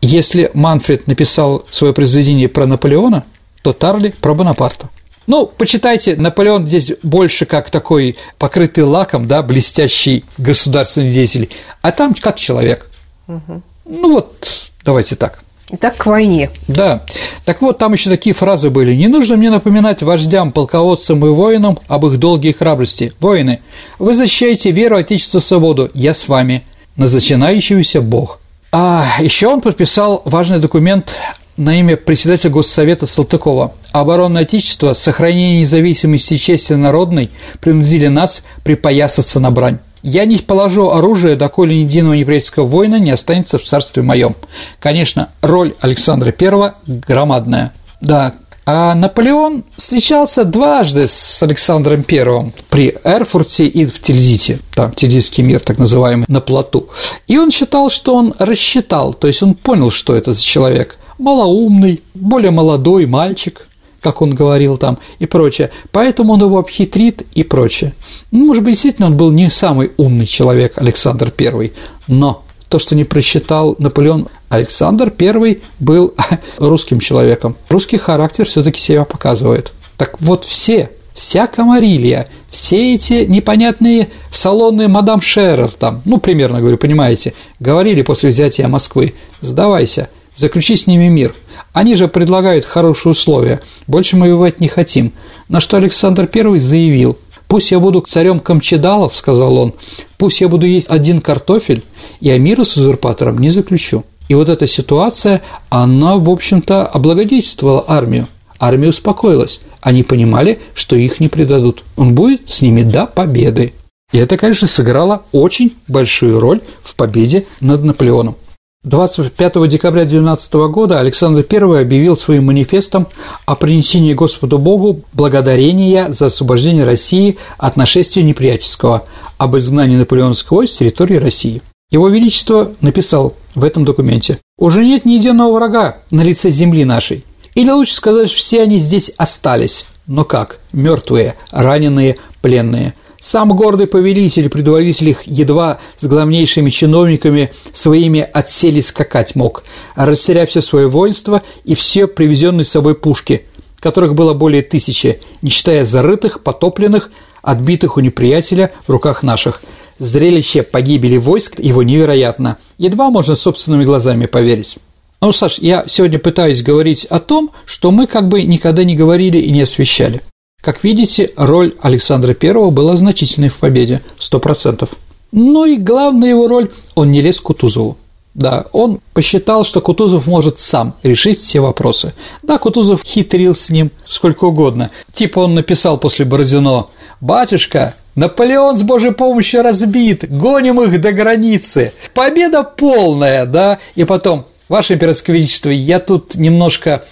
Если 0.00 0.50
Манфред 0.54 1.06
написал 1.06 1.64
свое 1.70 1.94
произведение 1.94 2.48
про 2.48 2.66
Наполеона, 2.66 3.24
то 3.62 3.72
Тарли 3.72 4.12
про 4.20 4.34
Бонапарта. 4.34 4.90
Ну, 5.26 5.46
почитайте, 5.46 6.16
Наполеон 6.16 6.68
здесь 6.68 6.92
больше 7.02 7.46
как 7.46 7.70
такой 7.70 8.16
покрытый 8.38 8.84
лаком, 8.84 9.26
да, 9.26 9.42
блестящий 9.42 10.24
государственный 10.36 11.10
деятель, 11.10 11.48
а 11.80 11.92
там 11.92 12.14
как 12.14 12.36
человек. 12.36 12.90
Угу. 13.28 13.62
Ну 13.86 14.12
вот, 14.12 14.70
давайте 14.84 15.16
так. 15.16 15.43
Так 15.80 15.96
к 15.96 16.06
войне. 16.06 16.50
Да. 16.68 17.04
Так 17.44 17.62
вот, 17.62 17.78
там 17.78 17.94
еще 17.94 18.10
такие 18.10 18.34
фразы 18.34 18.70
были. 18.70 18.94
«Не 18.94 19.08
нужно 19.08 19.36
мне 19.36 19.50
напоминать 19.50 20.02
вождям, 20.02 20.50
полководцам 20.52 21.24
и 21.24 21.28
воинам 21.30 21.78
об 21.88 22.06
их 22.06 22.18
долгие 22.18 22.52
храбрости. 22.52 23.12
Воины, 23.18 23.60
вы 23.98 24.14
защищаете 24.14 24.70
веру, 24.70 24.96
отечество, 24.96 25.38
свободу. 25.40 25.90
Я 25.94 26.14
с 26.14 26.28
вами. 26.28 26.64
На 26.96 27.06
зачинающийся 27.06 28.02
Бог». 28.02 28.40
А 28.72 29.06
еще 29.20 29.48
он 29.48 29.60
подписал 29.60 30.22
важный 30.24 30.58
документ 30.58 31.12
на 31.56 31.78
имя 31.78 31.96
председателя 31.96 32.50
Госсовета 32.50 33.06
Салтыкова. 33.06 33.72
Оборона 33.92 34.40
Отечества, 34.40 34.92
сохранение 34.92 35.60
независимости 35.60 36.34
и 36.34 36.38
чести 36.38 36.72
народной 36.72 37.30
принудили 37.60 38.08
нас 38.08 38.42
припоясаться 38.64 39.40
на 39.40 39.50
брань. 39.50 39.78
Я 40.06 40.26
не 40.26 40.36
положу 40.36 40.90
оружие, 40.90 41.34
доколе 41.34 41.76
ни 41.78 41.84
единого 41.84 42.12
неприятельского 42.12 42.66
воина 42.66 42.98
не 42.98 43.10
останется 43.10 43.56
в 43.56 43.62
царстве 43.62 44.02
моем. 44.02 44.36
Конечно, 44.78 45.30
роль 45.40 45.72
Александра 45.80 46.32
I 46.38 46.74
громадная. 46.86 47.72
Да, 48.02 48.34
а 48.66 48.94
Наполеон 48.94 49.64
встречался 49.78 50.44
дважды 50.44 51.08
с 51.08 51.42
Александром 51.42 52.04
I 52.06 52.52
при 52.68 52.94
Эрфурте 53.02 53.66
и 53.66 53.86
в 53.86 53.98
Тильзите, 54.02 54.58
там 54.74 54.92
Тильзитский 54.92 55.42
мир, 55.42 55.60
так 55.60 55.78
называемый, 55.78 56.26
на 56.28 56.42
плоту. 56.42 56.90
И 57.26 57.38
он 57.38 57.50
считал, 57.50 57.88
что 57.88 58.14
он 58.14 58.34
рассчитал, 58.38 59.14
то 59.14 59.26
есть 59.26 59.42
он 59.42 59.54
понял, 59.54 59.90
что 59.90 60.14
это 60.14 60.34
за 60.34 60.42
человек. 60.42 60.98
Малоумный, 61.16 62.02
более 62.12 62.50
молодой 62.50 63.06
мальчик, 63.06 63.68
как 64.04 64.20
он 64.20 64.34
говорил 64.34 64.76
там, 64.76 64.98
и 65.18 65.24
прочее. 65.24 65.70
Поэтому 65.90 66.34
он 66.34 66.42
его 66.42 66.58
обхитрит 66.58 67.22
и 67.34 67.42
прочее. 67.42 67.94
Ну, 68.30 68.44
может 68.44 68.62
быть, 68.62 68.74
действительно, 68.74 69.08
он 69.08 69.16
был 69.16 69.30
не 69.30 69.50
самый 69.50 69.92
умный 69.96 70.26
человек, 70.26 70.74
Александр 70.76 71.32
I, 71.38 71.72
но 72.06 72.44
то, 72.68 72.78
что 72.78 72.94
не 72.94 73.04
просчитал 73.04 73.74
Наполеон, 73.78 74.28
Александр 74.50 75.10
I 75.18 75.60
был 75.80 76.14
русским 76.58 77.00
человеком. 77.00 77.56
Русский 77.70 77.96
характер 77.96 78.44
все 78.44 78.62
таки 78.62 78.78
себя 78.78 79.04
показывает. 79.04 79.72
Так 79.96 80.20
вот 80.20 80.44
все 80.44 80.90
вся 81.14 81.46
Камарилья, 81.46 82.28
все 82.50 82.94
эти 82.94 83.24
непонятные 83.24 84.10
салонные 84.30 84.88
мадам 84.88 85.22
Шерер 85.22 85.70
там, 85.70 86.02
ну, 86.04 86.18
примерно 86.18 86.60
говорю, 86.60 86.76
понимаете, 86.76 87.32
говорили 87.58 88.02
после 88.02 88.30
взятия 88.30 88.68
Москвы, 88.68 89.14
сдавайся, 89.40 90.10
заключи 90.36 90.76
с 90.76 90.86
ними 90.86 91.08
мир. 91.08 91.34
Они 91.72 91.94
же 91.94 92.08
предлагают 92.08 92.64
хорошие 92.64 93.12
условия, 93.12 93.60
больше 93.86 94.16
мы 94.16 94.28
воевать 94.28 94.60
не 94.60 94.68
хотим. 94.68 95.12
На 95.48 95.60
что 95.60 95.76
Александр 95.76 96.28
I 96.32 96.58
заявил, 96.58 97.18
«Пусть 97.48 97.70
я 97.70 97.78
буду 97.78 98.00
царем 98.00 98.40
Камчедалов»,– 98.40 99.14
сказал 99.16 99.56
он,– 99.56 99.74
«пусть 100.18 100.40
я 100.40 100.48
буду 100.48 100.66
есть 100.66 100.88
один 100.90 101.20
картофель, 101.20 101.84
я 102.20 102.38
мира 102.38 102.64
с 102.64 102.76
узурпатором 102.76 103.38
не 103.38 103.50
заключу». 103.50 104.04
И 104.28 104.34
вот 104.34 104.48
эта 104.48 104.66
ситуация, 104.66 105.42
она, 105.68 106.16
в 106.16 106.30
общем-то, 106.30 106.86
облагодетельствовала 106.86 107.84
армию. 107.86 108.26
Армия 108.58 108.88
успокоилась. 108.88 109.60
Они 109.82 110.02
понимали, 110.02 110.60
что 110.74 110.96
их 110.96 111.20
не 111.20 111.28
предадут. 111.28 111.84
Он 111.96 112.14
будет 112.14 112.50
с 112.50 112.62
ними 112.62 112.82
до 112.82 113.06
победы. 113.06 113.74
И 114.12 114.18
это, 114.18 114.36
конечно, 114.36 114.66
сыграло 114.66 115.24
очень 115.32 115.74
большую 115.88 116.40
роль 116.40 116.62
в 116.82 116.94
победе 116.94 117.44
над 117.60 117.84
Наполеоном. 117.84 118.36
25 118.84 119.66
декабря 119.66 120.04
19 120.04 120.52
года 120.68 121.00
Александр 121.00 121.44
I 121.50 121.80
объявил 121.80 122.18
своим 122.18 122.46
манифестом 122.46 123.08
о 123.46 123.54
принесении 123.54 124.12
Господу 124.12 124.58
Богу 124.58 125.00
благодарения 125.14 126.12
за 126.12 126.26
освобождение 126.26 126.84
России 126.84 127.38
от 127.56 127.78
нашествия 127.78 128.22
неприятельского, 128.22 129.04
об 129.38 129.56
изгнании 129.56 129.96
наполеонского 129.96 130.58
войск 130.58 130.74
с 130.74 130.76
территории 130.78 131.16
России. 131.16 131.62
Его 131.90 132.10
Величество 132.10 132.72
написал 132.82 133.34
в 133.54 133.64
этом 133.64 133.86
документе 133.86 134.38
«Уже 134.58 134.84
нет 134.84 135.06
ни 135.06 135.12
единого 135.12 135.54
врага 135.54 135.98
на 136.10 136.20
лице 136.20 136.50
земли 136.50 136.84
нашей. 136.84 137.24
Или 137.54 137.70
лучше 137.70 137.94
сказать, 137.94 138.30
все 138.30 138.62
они 138.62 138.78
здесь 138.78 139.12
остались. 139.16 139.86
Но 140.06 140.24
как? 140.24 140.58
Мертвые, 140.72 141.36
раненые, 141.50 142.16
пленные. 142.42 142.94
Сам 143.24 143.56
гордый 143.56 143.86
повелитель, 143.86 144.50
предводитель 144.50 145.08
их 145.08 145.22
едва 145.24 145.78
с 145.96 146.04
главнейшими 146.04 146.68
чиновниками 146.68 147.52
своими 147.72 148.20
отсели 148.20 148.80
скакать 148.80 149.34
мог, 149.34 149.64
растеряв 149.96 150.50
все 150.50 150.60
свое 150.60 150.88
воинство 150.88 151.42
и 151.64 151.74
все 151.74 152.06
привезенные 152.06 152.66
с 152.66 152.68
собой 152.68 152.94
пушки, 152.94 153.46
которых 153.80 154.14
было 154.14 154.34
более 154.34 154.60
тысячи, 154.60 155.20
не 155.40 155.48
считая 155.48 155.86
зарытых, 155.86 156.42
потопленных, 156.42 157.10
отбитых 157.40 157.96
у 157.96 158.00
неприятеля 158.00 158.72
в 158.86 158.90
руках 158.90 159.22
наших. 159.22 159.62
Зрелище 159.98 160.62
погибели 160.62 161.16
войск 161.16 161.58
его 161.58 161.82
невероятно. 161.82 162.58
Едва 162.76 163.08
можно 163.08 163.36
собственными 163.36 163.84
глазами 163.84 164.26
поверить. 164.26 164.76
Ну, 165.22 165.32
Саш, 165.32 165.60
я 165.60 165.84
сегодня 165.86 166.18
пытаюсь 166.18 166.62
говорить 166.62 167.06
о 167.06 167.20
том, 167.20 167.52
что 167.64 167.90
мы 167.90 168.06
как 168.06 168.28
бы 168.28 168.42
никогда 168.42 168.84
не 168.84 168.94
говорили 168.94 169.38
и 169.38 169.50
не 169.50 169.62
освещали. 169.62 170.20
Как 170.64 170.82
видите, 170.82 171.30
роль 171.36 171.74
Александра 171.82 172.34
I 172.40 172.70
была 172.70 172.96
значительной 172.96 173.50
в 173.50 173.56
победе, 173.56 174.00
100%. 174.18 174.88
Ну 175.30 175.66
и 175.66 175.76
главная 175.76 176.30
его 176.30 176.48
роль– 176.48 176.70
он 176.94 177.10
не 177.10 177.20
лез 177.20 177.38
к 177.38 177.44
Кутузову. 177.44 177.98
Да, 178.32 178.64
он 178.72 179.00
посчитал, 179.12 179.64
что 179.64 179.82
Кутузов 179.82 180.26
может 180.26 180.60
сам 180.60 180.94
решить 181.02 181.40
все 181.40 181.60
вопросы. 181.60 182.14
Да, 182.42 182.56
Кутузов 182.56 183.02
хитрил 183.04 183.54
с 183.54 183.68
ним 183.68 183.90
сколько 184.08 184.46
угодно. 184.46 184.90
Типа 185.12 185.40
он 185.40 185.54
написал 185.54 185.98
после 185.98 186.24
Бородино 186.24 186.86
«Батюшка, 187.20 187.94
Наполеон 188.14 188.78
с 188.78 188.82
Божьей 188.82 189.12
помощью 189.12 189.62
разбит, 189.62 190.24
гоним 190.30 190.80
их 190.80 190.98
до 190.98 191.12
границы, 191.12 191.92
победа 192.14 192.62
полная, 192.62 193.44
да, 193.44 193.80
и 193.96 194.04
потом, 194.04 194.46
Ваше 194.68 194.94
Императорское 194.94 195.36
Величество, 195.36 195.68
я 195.68 196.00
тут 196.00 196.36
немножко 196.36 197.04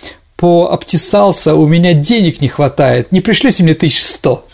пообтесался, 0.43 1.55
у 1.55 1.69
меня 1.69 1.95
денег 1.95 2.41
не 2.41 2.49
хватает, 2.49 3.13
не 3.13 3.21
пришлете 3.21 3.63
мне 3.63 3.75
1100. 3.75 4.45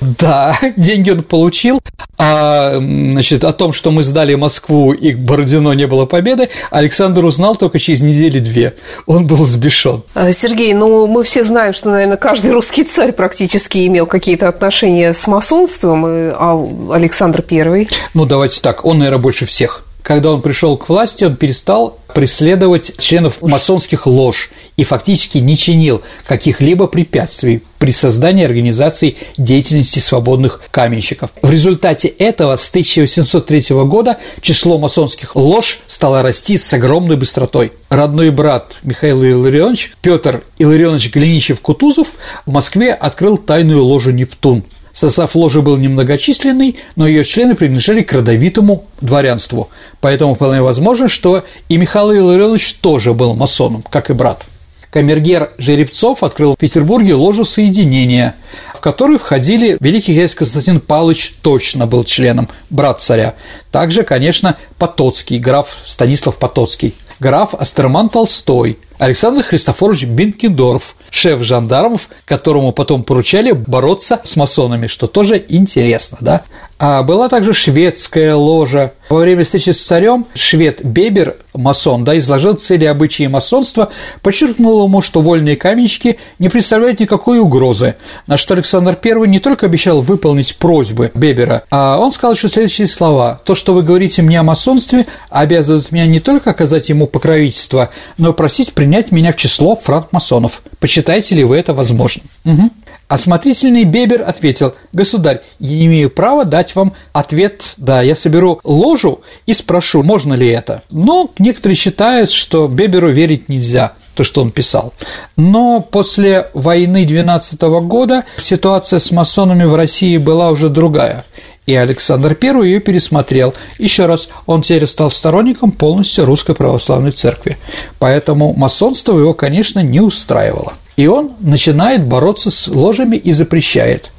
Да, 0.00 0.58
деньги 0.78 1.10
он 1.10 1.22
получил, 1.22 1.82
а 2.16 2.78
значит, 2.78 3.44
о 3.44 3.52
том, 3.52 3.74
что 3.74 3.90
мы 3.90 4.02
сдали 4.02 4.34
Москву 4.36 4.94
и 4.94 5.12
к 5.12 5.18
Бородино 5.18 5.72
не 5.72 5.86
было 5.86 6.06
победы, 6.06 6.48
Александр 6.70 7.26
узнал 7.26 7.56
только 7.56 7.78
через 7.78 8.00
недели-две. 8.00 8.72
Он 9.04 9.26
был 9.26 9.44
сбешен. 9.44 10.02
А, 10.14 10.32
Сергей, 10.32 10.72
ну 10.72 11.06
мы 11.08 11.24
все 11.24 11.44
знаем, 11.44 11.74
что, 11.74 11.90
наверное, 11.90 12.16
каждый 12.16 12.52
русский 12.52 12.84
царь 12.84 13.12
практически 13.12 13.86
имел 13.86 14.06
какие-то 14.06 14.48
отношения 14.48 15.12
с 15.12 15.26
масонством, 15.26 16.06
а 16.06 16.66
Александр 16.90 17.42
Первый. 17.42 17.90
Ну, 18.14 18.24
давайте 18.24 18.62
так, 18.62 18.86
он, 18.86 18.96
наверное, 18.96 19.20
больше 19.20 19.44
всех 19.44 19.83
когда 20.04 20.30
он 20.30 20.42
пришел 20.42 20.76
к 20.76 20.90
власти, 20.90 21.24
он 21.24 21.34
перестал 21.34 21.98
преследовать 22.14 22.92
членов 22.98 23.40
масонских 23.40 24.06
лож 24.06 24.50
и 24.76 24.84
фактически 24.84 25.38
не 25.38 25.56
чинил 25.56 26.02
каких-либо 26.26 26.86
препятствий 26.86 27.62
при 27.78 27.90
создании 27.90 28.44
организации 28.44 29.16
деятельности 29.38 30.00
свободных 30.00 30.60
каменщиков. 30.70 31.30
В 31.40 31.50
результате 31.50 32.08
этого 32.08 32.54
с 32.56 32.68
1803 32.68 33.74
года 33.86 34.18
число 34.42 34.78
масонских 34.78 35.34
лож 35.36 35.80
стало 35.86 36.22
расти 36.22 36.58
с 36.58 36.72
огромной 36.74 37.16
быстротой. 37.16 37.72
Родной 37.88 38.30
брат 38.30 38.72
Михаил 38.82 39.24
Илларионович, 39.24 39.94
Петр 40.02 40.44
Илларионович 40.58 41.14
Глиничев-Кутузов 41.14 42.08
в 42.44 42.52
Москве 42.52 42.92
открыл 42.92 43.38
тайную 43.38 43.82
ложу 43.82 44.10
«Нептун», 44.10 44.64
Состав 44.94 45.34
ложи 45.34 45.60
был 45.60 45.76
немногочисленный, 45.76 46.76
но 46.94 47.06
ее 47.06 47.24
члены 47.24 47.56
принадлежали 47.56 48.02
к 48.02 48.12
родовитому 48.12 48.84
дворянству, 49.00 49.68
поэтому 50.00 50.36
вполне 50.36 50.62
возможно, 50.62 51.08
что 51.08 51.44
и 51.68 51.76
Михаил 51.76 52.12
Илларионович 52.12 52.74
тоже 52.74 53.12
был 53.12 53.34
масоном, 53.34 53.82
как 53.90 54.10
и 54.10 54.14
брат. 54.14 54.44
Камергер 54.90 55.50
Жеребцов 55.58 56.22
открыл 56.22 56.54
в 56.54 56.58
Петербурге 56.58 57.14
ложу 57.14 57.44
соединения, 57.44 58.36
в 58.76 58.80
которую 58.80 59.18
входили 59.18 59.76
великий 59.80 60.14
князь 60.14 60.36
Константин 60.36 60.78
Павлович 60.78 61.34
точно 61.42 61.88
был 61.88 62.04
членом, 62.04 62.48
брат 62.70 63.00
царя. 63.00 63.34
Также, 63.72 64.04
конечно, 64.04 64.56
Потоцкий, 64.78 65.40
граф 65.40 65.78
Станислав 65.84 66.36
Потоцкий, 66.36 66.94
граф 67.18 67.54
Астерман 67.54 68.08
Толстой, 68.08 68.78
Александр 68.98 69.42
Христофорович 69.42 70.04
Бенкендорф, 70.04 70.94
шеф 71.10 71.42
жандармов, 71.42 72.08
которому 72.24 72.72
потом 72.72 73.04
поручали 73.04 73.52
бороться 73.52 74.20
с 74.24 74.36
масонами, 74.36 74.86
что 74.86 75.06
тоже 75.06 75.44
интересно, 75.48 76.18
да? 76.20 76.42
А 76.78 77.02
была 77.02 77.28
также 77.28 77.54
шведская 77.54 78.34
ложа. 78.34 78.92
Во 79.08 79.18
время 79.18 79.44
встречи 79.44 79.70
с 79.70 79.84
царем 79.84 80.26
швед 80.34 80.84
Бебер, 80.84 81.36
масон, 81.54 82.04
да, 82.04 82.18
изложил 82.18 82.54
цели 82.54 82.84
обычаи 82.84 83.26
масонства, 83.26 83.90
подчеркнул 84.22 84.86
ему, 84.86 85.00
что 85.00 85.20
вольные 85.20 85.56
каменщики 85.56 86.18
не 86.38 86.48
представляют 86.48 87.00
никакой 87.00 87.38
угрозы, 87.38 87.94
на 88.26 88.36
что 88.36 88.54
Александр 88.54 88.98
I 89.02 89.28
не 89.28 89.38
только 89.38 89.66
обещал 89.66 90.02
выполнить 90.02 90.56
просьбы 90.56 91.12
Бебера, 91.14 91.64
а 91.70 91.98
он 91.98 92.12
сказал 92.12 92.34
еще 92.34 92.48
следующие 92.48 92.88
слова. 92.88 93.40
«То, 93.44 93.54
что 93.54 93.72
вы 93.72 93.82
говорите 93.82 94.22
мне 94.22 94.40
о 94.40 94.42
масонстве, 94.42 95.06
обязывает 95.30 95.92
меня 95.92 96.06
не 96.06 96.20
только 96.20 96.50
оказать 96.50 96.88
ему 96.88 97.06
покровительство, 97.06 97.90
но 98.18 98.30
и 98.30 98.34
просить 98.34 98.72
принять 98.84 99.12
меня 99.12 99.32
в 99.32 99.36
число 99.36 99.76
франкмасонов. 99.76 100.60
Почитаете 100.78 101.34
ли 101.36 101.42
вы 101.42 101.56
это 101.56 101.72
возможным?» 101.72 102.26
угу. 102.44 102.70
Осмотрительный 103.08 103.84
Бебер 103.84 104.22
ответил, 104.22 104.74
«Государь, 104.92 105.40
я 105.58 105.70
не 105.70 105.86
имею 105.86 106.10
права 106.10 106.44
дать 106.44 106.74
вам 106.74 106.92
ответ, 107.14 107.72
да, 107.78 108.02
я 108.02 108.14
соберу 108.14 108.60
ложу 108.62 109.22
и 109.46 109.54
спрошу, 109.54 110.02
можно 110.02 110.34
ли 110.34 110.48
это». 110.48 110.82
Но 110.90 111.30
некоторые 111.38 111.76
считают, 111.76 112.30
что 112.30 112.68
Беберу 112.68 113.10
верить 113.10 113.48
нельзя, 113.48 113.94
то, 114.14 114.22
что 114.22 114.42
он 114.42 114.50
писал. 114.50 114.92
Но 115.36 115.80
после 115.80 116.50
войны 116.52 117.06
12 117.06 117.60
года 117.62 118.24
ситуация 118.36 118.98
с 118.98 119.10
масонами 119.10 119.64
в 119.64 119.74
России 119.74 120.18
была 120.18 120.50
уже 120.50 120.68
другая, 120.68 121.24
и 121.66 121.74
Александр 121.74 122.36
I 122.40 122.66
ее 122.66 122.80
пересмотрел. 122.80 123.54
Еще 123.78 124.06
раз, 124.06 124.28
он 124.46 124.62
теперь 124.62 124.86
стал 124.86 125.10
сторонником 125.10 125.70
полностью 125.70 126.24
Русской 126.24 126.54
Православной 126.54 127.12
Церкви, 127.12 127.58
поэтому 127.98 128.52
масонство 128.54 129.18
его, 129.18 129.34
конечно, 129.34 129.80
не 129.80 130.00
устраивало. 130.00 130.74
И 130.96 131.06
он 131.06 131.32
начинает 131.40 132.06
бороться 132.06 132.50
с 132.50 132.68
ложами 132.68 133.16
и 133.16 133.32
запрещает. 133.32 134.10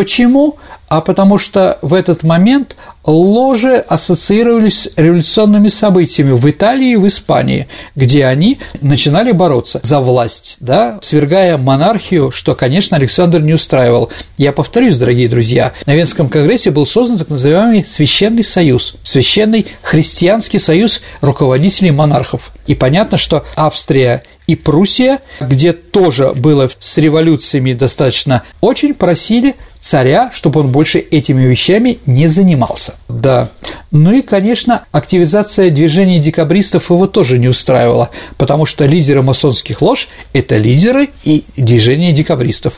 Почему? 0.00 0.56
А 0.88 1.02
потому 1.02 1.36
что 1.36 1.78
в 1.82 1.92
этот 1.92 2.22
момент 2.22 2.74
ложи 3.04 3.76
ассоциировались 3.76 4.84
с 4.84 4.90
революционными 4.96 5.68
событиями 5.68 6.32
в 6.32 6.48
Италии 6.48 6.92
и 6.92 6.96
в 6.96 7.06
Испании, 7.06 7.68
где 7.94 8.24
они 8.24 8.58
начинали 8.80 9.32
бороться 9.32 9.78
за 9.82 10.00
власть, 10.00 10.56
да, 10.60 10.98
свергая 11.02 11.58
монархию, 11.58 12.30
что, 12.30 12.54
конечно, 12.54 12.96
Александр 12.96 13.40
не 13.40 13.52
устраивал. 13.52 14.10
Я 14.38 14.52
повторюсь, 14.52 14.96
дорогие 14.96 15.28
друзья, 15.28 15.74
на 15.84 15.94
Венском 15.94 16.30
конгрессе 16.30 16.70
был 16.70 16.86
создан 16.86 17.18
так 17.18 17.28
называемый 17.28 17.84
Священный 17.84 18.42
союз, 18.42 18.94
Священный 19.02 19.66
христианский 19.82 20.58
союз 20.58 21.02
руководителей 21.20 21.90
монархов. 21.90 22.52
И 22.66 22.74
понятно, 22.74 23.18
что 23.18 23.44
Австрия 23.54 24.22
и 24.46 24.56
Пруссия, 24.56 25.20
где 25.40 25.72
тоже 25.72 26.32
было 26.34 26.68
с 26.80 26.96
революциями 26.98 27.72
достаточно, 27.72 28.42
очень 28.60 28.94
просили 28.94 29.54
царя, 29.80 30.30
чтобы 30.32 30.60
он 30.60 30.68
больше 30.68 30.98
этими 30.98 31.44
вещами 31.44 31.98
не 32.06 32.26
занимался. 32.28 32.94
Да. 33.08 33.48
Ну 33.90 34.12
и, 34.12 34.22
конечно, 34.22 34.84
активизация 34.92 35.70
движения 35.70 36.20
декабристов 36.20 36.90
его 36.90 37.06
тоже 37.06 37.38
не 37.38 37.48
устраивала, 37.48 38.10
потому 38.36 38.66
что 38.66 38.84
лидеры 38.84 39.22
масонских 39.22 39.82
лож– 39.82 40.08
это 40.32 40.58
лидеры 40.58 41.08
и 41.24 41.44
движения 41.56 42.12
декабристов. 42.12 42.74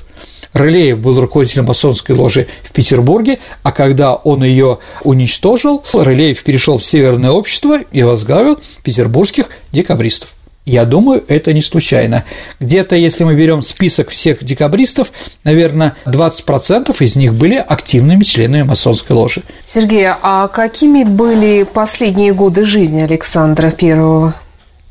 Рылеев 0.53 0.98
был 0.98 1.18
руководителем 1.18 1.64
масонской 1.64 2.14
ложи 2.14 2.46
в 2.62 2.72
Петербурге, 2.72 3.38
а 3.62 3.72
когда 3.72 4.14
он 4.14 4.44
ее 4.44 4.78
уничтожил, 5.03 5.82
Рылеев 5.92 6.42
перешел 6.44 6.78
в 6.78 6.84
Северное 6.84 7.30
общество 7.30 7.80
и 7.80 8.03
возглавил 8.03 8.59
петербургских 8.84 9.48
декабристов. 9.72 10.34
Я 10.65 10.85
думаю, 10.85 11.25
это 11.27 11.53
не 11.53 11.61
случайно. 11.61 12.25
Где-то, 12.61 12.95
если 12.95 13.25
мы 13.25 13.35
берем 13.35 13.63
список 13.63 14.11
всех 14.11 14.45
декабристов, 14.45 15.13
наверное, 15.43 15.97
20% 16.07 16.97
из 17.01 17.17
них 17.17 17.35
были 17.35 17.57
активными 17.57 18.23
членами 18.23 18.63
масонской 18.63 19.17
ложи. 19.17 19.43
Сергей, 19.65 20.07
а 20.09 20.47
какими 20.47 21.03
были 21.03 21.65
последние 21.65 22.33
годы 22.33 22.65
жизни 22.65 23.03
Александра 23.03 23.71
Первого? 23.71 24.35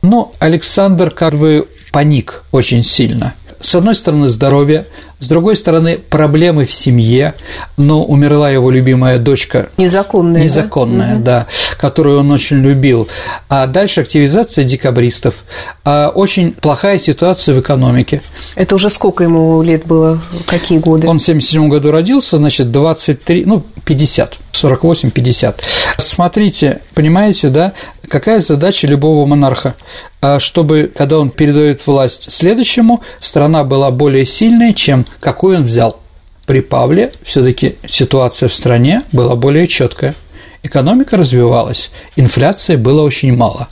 Ну, 0.01 0.33
Александр 0.39 1.09
как 1.11 1.35
бы 1.35 1.67
паник 1.93 2.43
очень 2.51 2.83
сильно. 2.83 3.35
С 3.61 3.75
одной 3.75 3.95
стороны, 3.95 4.29
здоровье, 4.29 4.85
с 5.19 5.27
другой 5.27 5.55
стороны, 5.55 5.97
проблемы 5.97 6.65
в 6.65 6.73
семье, 6.73 7.35
но 7.77 8.03
умерла 8.03 8.49
его 8.49 8.71
любимая 8.71 9.19
дочка. 9.19 9.69
Незаконная. 9.77 10.43
Незаконная, 10.43 11.15
да, 11.17 11.21
да 11.21 11.47
которую 11.81 12.19
он 12.19 12.31
очень 12.31 12.57
любил. 12.57 13.07
А 13.49 13.65
дальше 13.65 14.01
активизация 14.01 14.63
декабристов. 14.63 15.35
А 15.83 16.09
очень 16.09 16.51
плохая 16.53 16.99
ситуация 16.99 17.55
в 17.55 17.59
экономике. 17.59 18.21
Это 18.55 18.75
уже 18.75 18.89
сколько 18.89 19.23
ему 19.23 19.61
лет 19.63 19.85
было? 19.85 20.19
Какие 20.45 20.77
годы? 20.77 21.07
Он 21.07 21.17
в 21.17 21.23
1977 21.23 21.69
году 21.69 21.91
родился, 21.91 22.37
значит, 22.37 22.71
23, 22.71 23.45
ну, 23.45 23.63
50. 23.85 24.37
48-50. 24.61 25.55
Смотрите, 25.97 26.81
понимаете, 26.93 27.49
да, 27.49 27.73
какая 28.07 28.39
задача 28.39 28.87
любого 28.87 29.25
монарха? 29.25 29.75
А 30.21 30.39
чтобы, 30.39 30.91
когда 30.95 31.17
он 31.17 31.29
передает 31.29 31.85
власть 31.87 32.31
следующему, 32.31 33.01
страна 33.19 33.63
была 33.63 33.91
более 33.91 34.25
сильной, 34.25 34.73
чем 34.73 35.05
какую 35.19 35.57
он 35.57 35.63
взял. 35.65 35.99
При 36.45 36.61
Павле 36.61 37.11
все-таки 37.23 37.75
ситуация 37.87 38.49
в 38.49 38.53
стране 38.53 39.03
была 39.11 39.35
более 39.35 39.67
четкая. 39.67 40.15
Экономика 40.63 41.17
развивалась, 41.17 41.89
инфляции 42.15 42.75
было 42.75 43.01
очень 43.01 43.35
мало. 43.35 43.67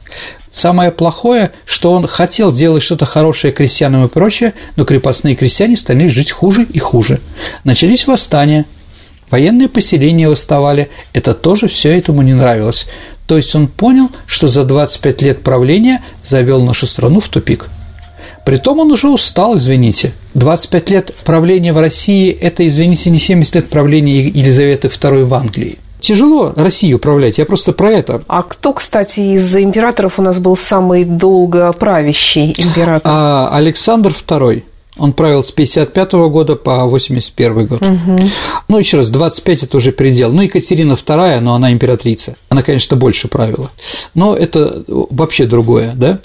Самое 0.52 0.92
плохое, 0.92 1.52
что 1.66 1.92
он 1.92 2.08
хотел 2.08 2.52
делать 2.52 2.82
что-то 2.82 3.06
хорошее 3.06 3.54
крестьянам 3.54 4.06
и 4.06 4.10
прочее, 4.10 4.54
но 4.76 4.86
крепостные 4.86 5.36
крестьяне 5.36 5.76
стали 5.76 6.08
жить 6.08 6.32
хуже 6.32 6.64
и 6.64 6.80
хуже. 6.80 7.22
Начались 7.64 8.08
восстания, 8.08 8.66
Военные 9.32 9.70
поселения 9.70 10.28
восставали, 10.28 10.90
это 11.14 11.34
тоже 11.34 11.68
все 11.68 11.98
этому 11.98 12.22
не 12.22 12.34
нравилось. 12.34 12.88
То 13.28 13.38
есть 13.38 13.54
он 13.54 13.68
понял, 13.68 14.10
что 14.26 14.48
за 14.48 14.64
25 14.64 15.22
лет 15.22 15.44
правления 15.44 16.02
завел 16.26 16.64
нашу 16.64 16.88
страну 16.88 17.20
в 17.20 17.30
тупик. 17.30 17.68
Притом 18.46 18.80
он 18.80 18.92
уже 18.92 19.08
устал, 19.10 19.58
извините. 19.58 20.14
25 20.34 20.90
лет 20.90 21.14
правления 21.24 21.72
в 21.72 21.78
России– 21.78 22.32
это, 22.42 22.66
извините, 22.66 23.12
не 23.12 23.20
70 23.20 23.56
лет 23.56 23.70
правления 23.70 24.28
Елизаветы 24.28 24.88
II 24.88 25.26
в 25.26 25.34
Англии. 25.36 25.78
Тяжело 26.00 26.54
Россию 26.56 26.98
управлять, 26.98 27.38
я 27.38 27.46
просто 27.46 27.74
про 27.74 27.92
это. 27.92 28.24
А 28.28 28.42
кто, 28.42 28.74
кстати, 28.74 29.20
из 29.20 29.56
императоров 29.56 30.18
у 30.18 30.22
нас 30.22 30.40
был 30.40 30.56
самый 30.56 31.04
долго 31.04 31.72
правящий 31.74 32.56
император? 32.58 33.12
А, 33.14 33.50
Александр 33.52 34.12
II. 34.12 34.64
Он 35.00 35.14
правил 35.14 35.44
с 35.44 35.52
55 35.52 36.12
года 36.30 36.56
по 36.56 36.86
81 36.86 37.66
год. 37.66 37.82
Угу. 37.82 38.20
Ну, 38.68 38.78
еще 38.78 38.98
раз, 38.98 39.10
25– 39.10 39.64
это 39.64 39.78
уже 39.78 39.92
предел. 39.92 40.32
Ну, 40.32 40.42
Екатерина 40.42 40.94
II, 40.94 41.40
но 41.40 41.56
она 41.56 41.72
императрица. 41.72 42.36
Она, 42.50 42.62
конечно, 42.62 42.98
больше 42.98 43.28
правила. 43.28 43.72
Но 44.14 44.36
это 44.36 44.84
вообще 44.88 45.46
другое, 45.46 45.94
да? 45.96 46.20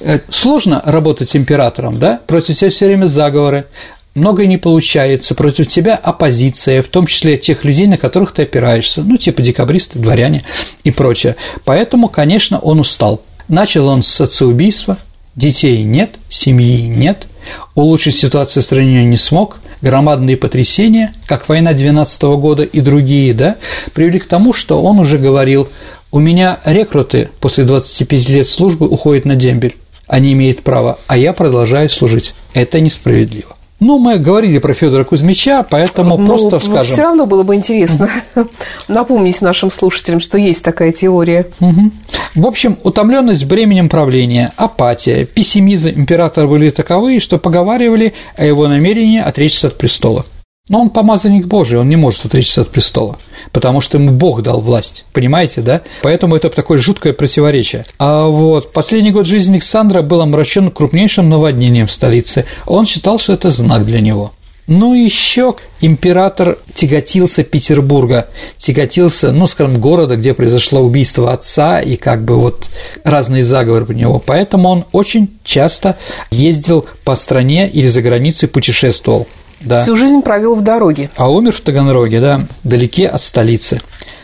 Э, 0.00 0.20
сложно 0.30 0.82
работать 0.84 1.34
императором, 1.36 1.98
да? 1.98 2.20
Против 2.26 2.56
тебя 2.56 2.70
все 2.70 2.86
время 2.86 3.06
заговоры, 3.06 3.66
многое 4.14 4.46
не 4.46 4.58
получается, 4.58 5.34
против 5.34 5.66
тебя 5.66 5.94
оппозиция, 5.96 6.82
в 6.82 6.88
том 6.88 7.06
числе 7.06 7.36
тех 7.36 7.64
людей, 7.64 7.86
на 7.86 7.98
которых 7.98 8.32
ты 8.32 8.42
опираешься, 8.42 9.02
ну, 9.02 9.16
типа 9.16 9.42
декабристы, 9.42 9.98
дворяне 9.98 10.42
и 10.84 10.90
прочее. 10.90 11.36
Поэтому, 11.64 12.08
конечно, 12.08 12.58
он 12.58 12.80
устал. 12.80 13.22
Начал 13.48 13.88
он 13.88 14.02
с 14.02 14.20
отцеубийства, 14.20 14.98
детей 15.34 15.82
нет, 15.82 16.16
семьи 16.28 16.82
нет, 16.82 17.26
Улучшить 17.74 18.16
ситуацию 18.16 18.62
в 18.62 18.66
стране 18.66 19.04
не 19.04 19.16
смог, 19.16 19.58
громадные 19.82 20.36
потрясения, 20.36 21.14
как 21.26 21.48
война 21.48 21.72
12 21.72 22.22
года 22.22 22.62
и 22.62 22.80
другие, 22.80 23.34
да, 23.34 23.56
привели 23.94 24.18
к 24.18 24.26
тому, 24.26 24.52
что 24.52 24.82
он 24.82 24.98
уже 24.98 25.18
говорил, 25.18 25.68
у 26.12 26.18
меня 26.18 26.58
рекруты 26.64 27.30
после 27.40 27.64
25 27.64 28.28
лет 28.28 28.48
службы 28.48 28.86
уходят 28.88 29.24
на 29.24 29.36
дембель, 29.36 29.76
они 30.06 30.32
имеют 30.32 30.62
право, 30.62 30.98
а 31.06 31.16
я 31.16 31.32
продолжаю 31.32 31.88
служить. 31.88 32.34
Это 32.52 32.80
несправедливо. 32.80 33.56
Ну, 33.80 33.98
мы 33.98 34.18
говорили 34.18 34.58
про 34.58 34.74
Федора 34.74 35.04
Кузьмича, 35.04 35.66
поэтому 35.68 36.18
ну, 36.18 36.26
просто 36.26 36.60
скажем. 36.60 36.92
Все 36.92 37.02
равно 37.02 37.24
было 37.24 37.42
бы 37.42 37.54
интересно 37.54 38.10
напомнить 38.88 39.40
нашим 39.40 39.70
слушателям, 39.70 40.20
что 40.20 40.36
есть 40.36 40.62
такая 40.62 40.92
теория. 40.92 41.46
Угу. 41.60 41.90
В 42.34 42.46
общем, 42.46 42.78
утомленность 42.82 43.46
бременем 43.46 43.88
правления, 43.88 44.52
апатия, 44.56 45.24
пессимизм 45.24 45.90
императора 45.90 46.46
были 46.46 46.68
таковы, 46.68 47.20
что 47.20 47.38
поговаривали 47.38 48.12
о 48.36 48.44
его 48.44 48.68
намерении 48.68 49.18
отречься 49.18 49.68
от 49.68 49.78
престола. 49.78 50.26
Но 50.70 50.80
он 50.80 50.90
помазанник 50.90 51.46
Божий, 51.46 51.80
он 51.80 51.88
не 51.88 51.96
может 51.96 52.24
отречься 52.24 52.60
от 52.60 52.70
престола, 52.70 53.18
потому 53.50 53.80
что 53.80 53.98
ему 53.98 54.12
Бог 54.12 54.42
дал 54.42 54.60
власть, 54.60 55.04
понимаете, 55.12 55.62
да? 55.62 55.82
Поэтому 56.00 56.36
это 56.36 56.48
такое 56.48 56.78
жуткое 56.78 57.12
противоречие. 57.12 57.86
А 57.98 58.28
вот 58.28 58.72
последний 58.72 59.10
год 59.10 59.26
жизни 59.26 59.54
Александра 59.54 60.02
был 60.02 60.20
омрачен 60.20 60.70
крупнейшим 60.70 61.28
наводнением 61.28 61.88
в 61.88 61.92
столице. 61.92 62.46
Он 62.66 62.86
считал, 62.86 63.18
что 63.18 63.32
это 63.32 63.50
знак 63.50 63.84
для 63.84 64.00
него. 64.00 64.30
Ну, 64.68 64.94
еще 64.94 65.56
император 65.80 66.58
тяготился 66.72 67.42
Петербурга, 67.42 68.28
тяготился, 68.56 69.32
ну, 69.32 69.48
скажем, 69.48 69.80
города, 69.80 70.14
где 70.14 70.34
произошло 70.34 70.82
убийство 70.82 71.32
отца 71.32 71.80
и 71.80 71.96
как 71.96 72.24
бы 72.24 72.36
вот 72.38 72.70
разные 73.02 73.42
заговоры 73.42 73.86
про 73.86 73.94
него. 73.94 74.22
Поэтому 74.24 74.68
он 74.68 74.84
очень 74.92 75.36
часто 75.42 75.98
ездил 76.30 76.86
по 77.02 77.16
стране 77.16 77.68
или 77.68 77.88
за 77.88 78.02
границей 78.02 78.48
путешествовал. 78.48 79.26
Да. 79.60 79.80
Всю 79.80 79.96
жизнь 79.96 80.22
провел 80.22 80.54
в 80.54 80.62
дороге. 80.62 81.10
А 81.16 81.30
умер 81.30 81.52
в 81.52 81.60
Таганроге, 81.60 82.20
да, 82.20 82.46
далеке 82.64 83.06
от 83.06 83.22
столицы. 83.22 83.80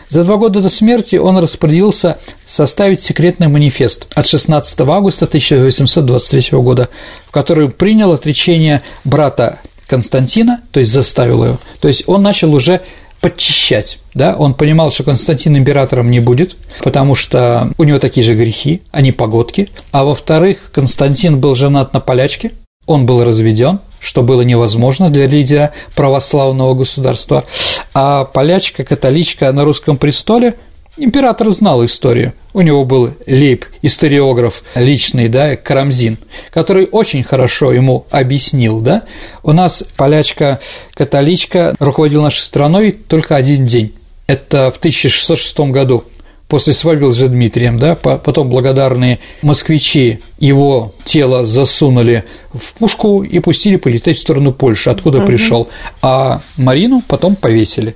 За 0.09 0.23
два 0.23 0.37
года 0.37 0.61
до 0.61 0.69
смерти 0.69 1.17
он 1.17 1.37
распорядился 1.37 2.17
составить 2.45 3.01
секретный 3.01 3.47
манифест 3.47 4.07
от 4.15 4.25
16 4.25 4.79
августа 4.81 5.25
1823 5.25 6.57
года, 6.59 6.89
в 7.27 7.31
который 7.31 7.69
принял 7.69 8.13
отречение 8.13 8.83
брата 9.03 9.59
Константина, 9.85 10.61
то 10.71 10.79
есть 10.79 10.91
заставил 10.91 11.43
его, 11.43 11.57
то 11.81 11.87
есть 11.87 12.03
он 12.07 12.21
начал 12.21 12.53
уже 12.53 12.81
подчищать, 13.19 13.99
да, 14.13 14.35
он 14.35 14.53
понимал, 14.53 14.91
что 14.91 15.03
Константин 15.03 15.57
императором 15.57 16.11
не 16.11 16.19
будет, 16.19 16.55
потому 16.83 17.15
что 17.15 17.71
у 17.77 17.83
него 17.83 17.99
такие 17.99 18.25
же 18.25 18.35
грехи, 18.35 18.81
они 18.91 19.11
погодки, 19.11 19.69
а 19.91 20.03
во-вторых, 20.03 20.71
Константин 20.71 21.39
был 21.39 21.55
женат 21.55 21.93
на 21.93 21.99
полячке, 21.99 22.51
он 22.85 23.05
был 23.05 23.23
разведен, 23.23 23.79
что 23.99 24.23
было 24.23 24.41
невозможно 24.41 25.09
для 25.09 25.27
лидера 25.27 25.73
православного 25.95 26.73
государства, 26.73 27.45
а 27.93 28.25
полячка, 28.25 28.83
католичка 28.83 29.51
на 29.51 29.63
русском 29.65 29.97
престоле 29.97 30.55
Император 30.99 31.51
знал 31.51 31.85
историю. 31.85 32.33
У 32.53 32.61
него 32.61 32.83
был 32.83 33.13
лейб, 33.27 33.65
историограф 33.83 34.63
личный, 34.73 35.27
да, 35.27 35.55
Карамзин, 35.55 36.17
который 36.49 36.87
очень 36.91 37.23
хорошо 37.23 37.71
ему 37.71 38.07
объяснил, 38.09 38.81
да. 38.81 39.03
У 39.43 39.51
нас 39.51 39.83
полячка-католичка 39.95 41.75
руководила 41.77 42.23
нашей 42.23 42.39
страной 42.39 42.93
только 42.93 43.35
один 43.35 43.67
день. 43.67 43.93
Это 44.25 44.71
в 44.71 44.77
1606 44.77 45.59
году 45.71 46.05
после 46.47 46.73
свадьбы 46.73 47.13
с 47.13 47.17
Дмитрием, 47.17 47.77
да, 47.79 47.95
потом 47.95 48.49
благодарные 48.49 49.19
москвичи 49.41 50.19
его 50.39 50.93
тело 51.03 51.45
засунули 51.45 52.23
в 52.53 52.73
пушку 52.75 53.23
и 53.23 53.39
пустили 53.39 53.75
полететь 53.75 54.17
в 54.17 54.21
сторону 54.21 54.53
Польши, 54.53 54.89
откуда 54.89 55.19
угу. 55.19 55.27
пришел, 55.27 55.69
а 56.01 56.41
Марину 56.55 57.03
потом 57.07 57.35
повесили. 57.35 57.95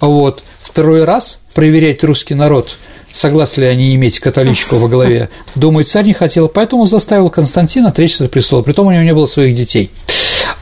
Вот 0.00 0.42
второй 0.62 1.04
раз 1.04 1.38
проверять 1.54 2.02
русский 2.04 2.34
народ 2.34 2.76
согласны 3.12 3.62
ли 3.62 3.66
они 3.66 3.94
иметь 3.96 4.20
католичку 4.20 4.76
во 4.76 4.88
главе, 4.88 5.30
думаю, 5.54 5.84
царь 5.84 6.06
не 6.06 6.12
хотел, 6.12 6.48
поэтому 6.48 6.86
заставил 6.86 7.28
Константина 7.28 7.88
отречься 7.88 8.24
от 8.24 8.30
престола, 8.30 8.62
притом 8.62 8.86
у 8.86 8.92
него 8.92 9.02
не 9.02 9.14
было 9.14 9.26
своих 9.26 9.56
детей. 9.56 9.90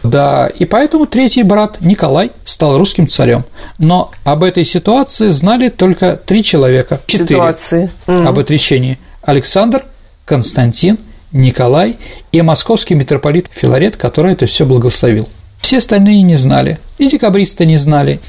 Да, 0.02 0.46
и 0.46 0.64
поэтому 0.64 1.06
третий 1.06 1.42
брат 1.42 1.78
Николай 1.80 2.30
стал 2.44 2.78
русским 2.78 3.08
царем. 3.08 3.44
Но 3.78 4.12
об 4.24 4.44
этой 4.44 4.64
ситуации 4.64 5.28
знали 5.28 5.68
только 5.68 6.16
три 6.16 6.42
человека. 6.42 7.00
Четыре. 7.06 7.28
Ситуации. 7.28 7.90
Об 8.06 8.38
отречении. 8.38 8.98
Александр, 9.22 9.84
Константин, 10.24 10.98
Николай 11.32 11.98
и 12.32 12.40
московский 12.42 12.94
митрополит 12.94 13.48
Филарет, 13.50 13.96
который 13.96 14.32
это 14.32 14.46
все 14.46 14.64
благословил. 14.64 15.28
Все 15.60 15.78
остальные 15.78 16.22
не 16.22 16.36
знали, 16.36 16.78
и 16.96 17.08
декабристы 17.08 17.66
не 17.66 17.76
знали. 17.76 18.20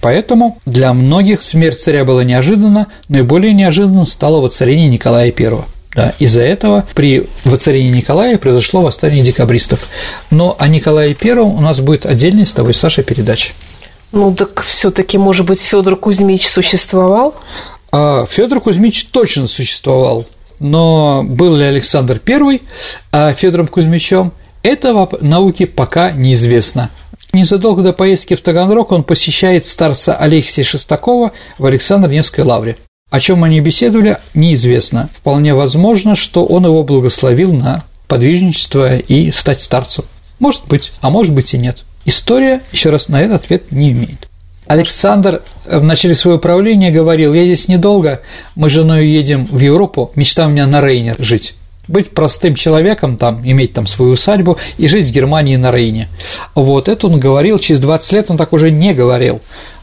Поэтому 0.00 0.58
для 0.66 0.92
многих 0.92 1.42
смерть 1.42 1.80
царя 1.80 2.04
была 2.04 2.24
неожиданна, 2.24 2.88
но 3.08 3.18
и 3.18 3.22
более 3.22 3.52
неожиданно 3.52 4.06
стало 4.06 4.40
воцарение 4.40 4.88
Николая 4.88 5.32
I. 5.36 5.64
Да, 5.98 6.14
из-за 6.20 6.42
этого 6.42 6.86
при 6.94 7.26
воцарении 7.44 7.90
Николая 7.90 8.38
произошло 8.38 8.82
восстание 8.82 9.24
декабристов. 9.24 9.88
Но 10.30 10.54
о 10.56 10.68
Николае 10.68 11.16
I 11.20 11.32
у 11.38 11.60
нас 11.60 11.80
будет 11.80 12.06
отдельная 12.06 12.44
с 12.44 12.52
тобой, 12.52 12.72
Саша, 12.72 13.02
передача. 13.02 13.50
Ну 14.12 14.32
так 14.32 14.62
все-таки, 14.62 15.18
может 15.18 15.44
быть, 15.44 15.60
Федор 15.60 15.96
Кузьмич 15.96 16.46
существовал? 16.46 17.34
А, 17.90 18.26
Федор 18.26 18.60
Кузьмич 18.60 19.06
точно 19.06 19.48
существовал, 19.48 20.26
но 20.60 21.24
был 21.24 21.56
ли 21.56 21.64
Александр 21.64 22.20
I 22.24 22.60
а 23.10 23.32
Федором 23.32 23.66
Кузьмичем, 23.66 24.32
этого 24.62 25.08
науке 25.20 25.66
пока 25.66 26.12
неизвестно. 26.12 26.90
Незадолго 27.32 27.82
до 27.82 27.92
поездки 27.92 28.34
в 28.34 28.40
Таганрог 28.40 28.92
он 28.92 29.02
посещает 29.02 29.66
старца 29.66 30.14
Алексия 30.14 30.64
Шестакова 30.64 31.32
в 31.58 31.66
Александр-Невской 31.66 32.44
лавре. 32.44 32.76
О 33.10 33.20
чем 33.20 33.42
они 33.44 33.60
беседовали, 33.60 34.18
неизвестно. 34.34 35.08
Вполне 35.14 35.54
возможно, 35.54 36.14
что 36.14 36.44
он 36.44 36.66
его 36.66 36.84
благословил 36.84 37.54
на 37.54 37.84
подвижничество 38.06 38.96
и 38.96 39.30
стать 39.30 39.62
старцем. 39.62 40.04
Может 40.38 40.66
быть, 40.68 40.92
а 41.00 41.10
может 41.10 41.32
быть 41.34 41.54
и 41.54 41.58
нет. 41.58 41.84
История, 42.04 42.60
еще 42.70 42.90
раз, 42.90 43.08
на 43.08 43.20
этот 43.20 43.44
ответ 43.44 43.72
не 43.72 43.92
имеет. 43.92 44.28
Александр 44.66 45.42
в 45.64 45.82
начале 45.82 46.14
своего 46.14 46.38
правления 46.38 46.90
говорил, 46.90 47.32
я 47.32 47.44
здесь 47.44 47.68
недолго, 47.68 48.20
мы 48.54 48.68
с 48.68 48.72
женой 48.72 49.08
едем 49.08 49.46
в 49.46 49.58
Европу, 49.58 50.12
мечта 50.14 50.46
у 50.46 50.50
меня 50.50 50.66
на 50.66 50.82
Рейне 50.82 51.16
жить 51.18 51.54
быть 51.88 52.10
простым 52.10 52.54
человеком, 52.54 53.16
там, 53.16 53.40
иметь 53.44 53.72
там 53.72 53.86
свою 53.86 54.12
усадьбу 54.12 54.58
и 54.76 54.86
жить 54.86 55.06
в 55.06 55.10
Германии 55.10 55.56
на 55.56 55.72
Рейне. 55.72 56.08
Вот 56.54 56.86
это 56.86 57.06
он 57.06 57.18
говорил, 57.18 57.58
через 57.58 57.80
20 57.80 58.12
лет 58.12 58.30
он 58.30 58.36
так 58.36 58.52
уже 58.52 58.70
не 58.70 58.92
говорил 58.92 59.40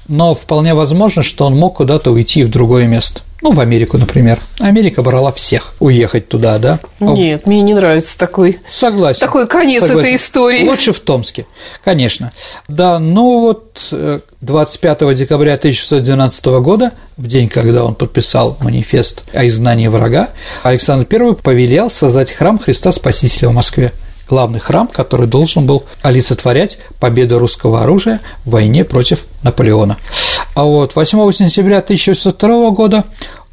но 0.07 0.33
вполне 0.35 0.73
возможно, 0.73 1.23
что 1.23 1.45
он 1.45 1.55
мог 1.55 1.77
куда-то 1.77 2.11
уйти 2.11 2.43
в 2.43 2.49
другое 2.49 2.87
место. 2.87 3.21
Ну, 3.41 3.51
в 3.51 3.59
Америку, 3.59 3.97
например. 3.97 4.39
Америка 4.59 5.03
брала 5.03 5.31
всех 5.31 5.75
уехать 5.79 6.29
туда, 6.29 6.57
да? 6.57 6.79
Нет, 6.99 7.45
мне 7.45 7.61
не 7.61 7.75
нравится 7.75 8.17
такой. 8.17 8.59
Согласен. 8.67 9.19
Такой 9.19 9.47
конец 9.47 9.81
согласен. 9.81 10.01
этой 10.01 10.15
истории. 10.15 10.67
Лучше 10.67 10.93
в 10.93 10.99
Томске, 10.99 11.45
конечно. 11.83 12.31
Да, 12.67 12.97
ну 12.97 13.41
вот 13.41 13.93
25 14.41 15.01
э, 15.01 15.13
декабря 15.13 15.53
1612 15.53 16.45
года, 16.45 16.93
в 17.17 17.27
день, 17.27 17.47
когда 17.47 17.83
он 17.83 17.93
подписал 17.93 18.57
манифест 18.61 19.23
о 19.33 19.45
изгнании 19.45 19.89
врага, 19.89 20.29
Александр 20.63 21.05
I 21.11 21.35
повелел 21.35 21.91
создать 21.91 22.31
храм 22.31 22.57
Христа 22.57 22.91
Спасителя 22.91 23.49
в 23.49 23.53
Москве 23.53 23.91
главный 24.27 24.59
храм, 24.59 24.87
который 24.87 25.27
должен 25.27 25.65
был 25.65 25.83
олицетворять 26.01 26.77
победу 26.99 27.39
русского 27.39 27.83
оружия 27.83 28.21
в 28.43 28.51
войне 28.51 28.83
против 28.83 29.25
Наполеона. 29.43 29.97
А 30.53 30.63
вот 30.63 30.95
8 30.95 31.31
сентября 31.31 31.79
1802 31.79 32.69
года 32.71 33.05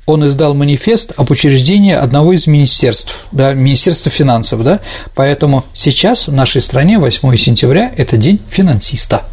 он 0.06 0.26
издал 0.26 0.54
манифест 0.54 1.12
об 1.16 1.30
учреждении 1.30 1.92
одного 1.92 2.32
из 2.32 2.46
министерств, 2.46 3.26
да, 3.30 3.54
Министерства 3.54 4.10
финансов, 4.10 4.64
да, 4.64 4.80
поэтому 5.14 5.64
сейчас 5.72 6.26
в 6.26 6.32
нашей 6.32 6.60
стране 6.60 6.98
8 6.98 7.36
сентября– 7.36 7.92
это 7.96 8.16
день 8.16 8.40
финансиста. 8.50 9.24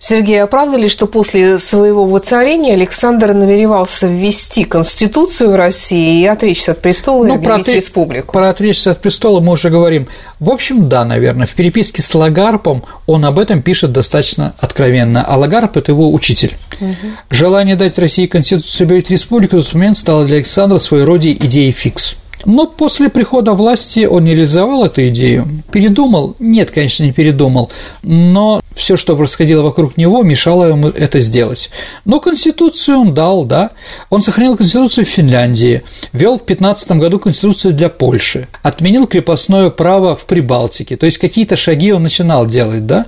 Сергей, 0.00 0.42
а 0.42 0.46
правда 0.46 0.76
ли, 0.76 0.90
что 0.90 1.06
после 1.06 1.58
своего 1.58 2.04
воцарения 2.04 2.74
Александр 2.74 3.32
намеревался 3.32 4.06
ввести 4.06 4.64
Конституцию 4.64 5.52
в 5.52 5.54
России 5.56 6.20
и 6.20 6.26
отречься 6.26 6.72
от 6.72 6.82
престола 6.82 7.24
ну, 7.24 7.34
и 7.34 7.36
объявить 7.38 7.64
про 7.64 7.74
республику? 7.74 8.32
Про 8.32 8.50
отречься 8.50 8.90
от 8.90 9.00
престола 9.00 9.40
мы 9.40 9.52
уже 9.52 9.70
говорим. 9.70 10.08
В 10.40 10.50
общем, 10.50 10.90
да, 10.90 11.06
наверное. 11.06 11.46
В 11.46 11.54
переписке 11.54 12.02
с 12.02 12.14
Лагарпом 12.14 12.84
он 13.06 13.24
об 13.24 13.38
этом 13.38 13.62
пишет 13.62 13.92
достаточно 13.92 14.54
откровенно. 14.58 15.24
А 15.24 15.38
Лагарп– 15.38 15.76
это 15.78 15.92
его 15.92 16.12
учитель. 16.12 16.52
Угу. 16.80 16.94
Желание 17.30 17.76
дать 17.76 17.96
России 17.98 18.26
Конституцию 18.26 18.82
и 18.82 18.84
объявить 18.84 19.10
республику 19.10 19.56
в 19.56 19.64
тот 19.64 19.72
момент 19.72 19.96
стало 19.96 20.26
для 20.26 20.36
Александра 20.36 20.76
своего 20.76 21.04
рода 21.04 21.32
идеей 21.32 21.72
фикс. 21.72 22.16
Но 22.44 22.66
после 22.66 23.08
прихода 23.08 23.52
власти 23.52 24.04
он 24.04 24.24
не 24.24 24.34
реализовал 24.34 24.84
эту 24.84 25.08
идею. 25.08 25.46
Передумал? 25.72 26.36
Нет, 26.38 26.70
конечно, 26.70 27.04
не 27.04 27.12
передумал. 27.12 27.70
Но 28.02 28.60
все, 28.74 28.96
что 28.96 29.16
происходило 29.16 29.62
вокруг 29.62 29.96
него, 29.96 30.22
мешало 30.22 30.66
ему 30.66 30.88
это 30.88 31.20
сделать. 31.20 31.70
Но 32.04 32.20
Конституцию 32.20 32.98
он 32.98 33.14
дал, 33.14 33.44
да. 33.44 33.70
Он 34.10 34.20
сохранил 34.20 34.56
Конституцию 34.56 35.06
в 35.06 35.08
Финляндии, 35.08 35.82
ввел 36.12 36.38
в 36.38 36.44
15 36.44 36.92
году 36.92 37.18
Конституцию 37.18 37.72
для 37.74 37.88
Польши, 37.88 38.48
отменил 38.62 39.06
крепостное 39.06 39.70
право 39.70 40.16
в 40.16 40.26
Прибалтике. 40.26 40.96
То 40.96 41.06
есть 41.06 41.18
какие-то 41.18 41.56
шаги 41.56 41.92
он 41.92 42.02
начинал 42.02 42.46
делать, 42.46 42.86
да. 42.86 43.06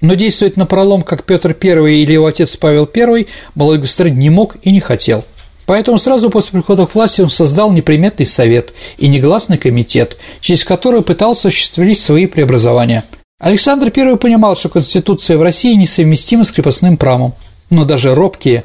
Но 0.00 0.14
действовать 0.14 0.56
на 0.56 0.66
пролом, 0.66 1.02
как 1.02 1.24
Петр 1.24 1.56
I 1.60 2.02
или 2.02 2.12
его 2.12 2.26
отец 2.26 2.56
Павел 2.56 2.88
I, 2.94 3.26
молодой 3.54 3.78
государь 3.78 4.12
не 4.12 4.30
мог 4.30 4.56
и 4.62 4.72
не 4.72 4.80
хотел. 4.80 5.24
Поэтому 5.72 5.96
сразу 5.96 6.28
после 6.28 6.50
прихода 6.50 6.84
к 6.84 6.94
власти 6.94 7.22
он 7.22 7.30
создал 7.30 7.72
неприметный 7.72 8.26
совет 8.26 8.74
и 8.98 9.08
негласный 9.08 9.56
комитет, 9.56 10.18
через 10.42 10.66
который 10.66 11.00
пытался 11.00 11.48
осуществить 11.48 11.98
свои 11.98 12.26
преобразования. 12.26 13.04
Александр 13.40 13.90
I 13.96 14.16
понимал, 14.18 14.54
что 14.54 14.68
Конституция 14.68 15.38
в 15.38 15.42
России 15.42 15.72
несовместима 15.72 16.44
с 16.44 16.52
крепостным 16.52 16.98
правом, 16.98 17.32
но 17.70 17.86
даже 17.86 18.14
робкие 18.14 18.64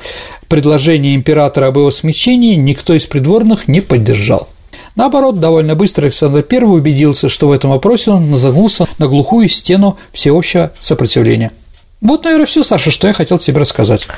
предложения 0.49 1.15
императора 1.15 1.67
об 1.67 1.77
его 1.77 1.91
смягчении 1.91 2.55
никто 2.55 2.93
из 2.93 3.05
придворных 3.05 3.69
не 3.69 3.79
поддержал. 3.79 4.49
Наоборот, 4.95 5.39
довольно 5.39 5.75
быстро 5.75 6.03
Александр 6.07 6.45
I 6.51 6.59
убедился, 6.63 7.29
что 7.29 7.47
в 7.47 7.53
этом 7.53 7.69
вопросе 7.69 8.11
он 8.11 8.37
загнулся 8.37 8.85
на 8.97 9.07
глухую 9.07 9.47
стену 9.47 9.97
всеобщего 10.11 10.73
сопротивления. 10.77 11.53
Вот, 12.01 12.25
наверное, 12.25 12.47
все, 12.47 12.63
Саша, 12.63 12.91
что 12.91 13.07
я 13.07 13.13
хотел 13.13 13.37
тебе 13.37 13.61
рассказать. 13.61 14.09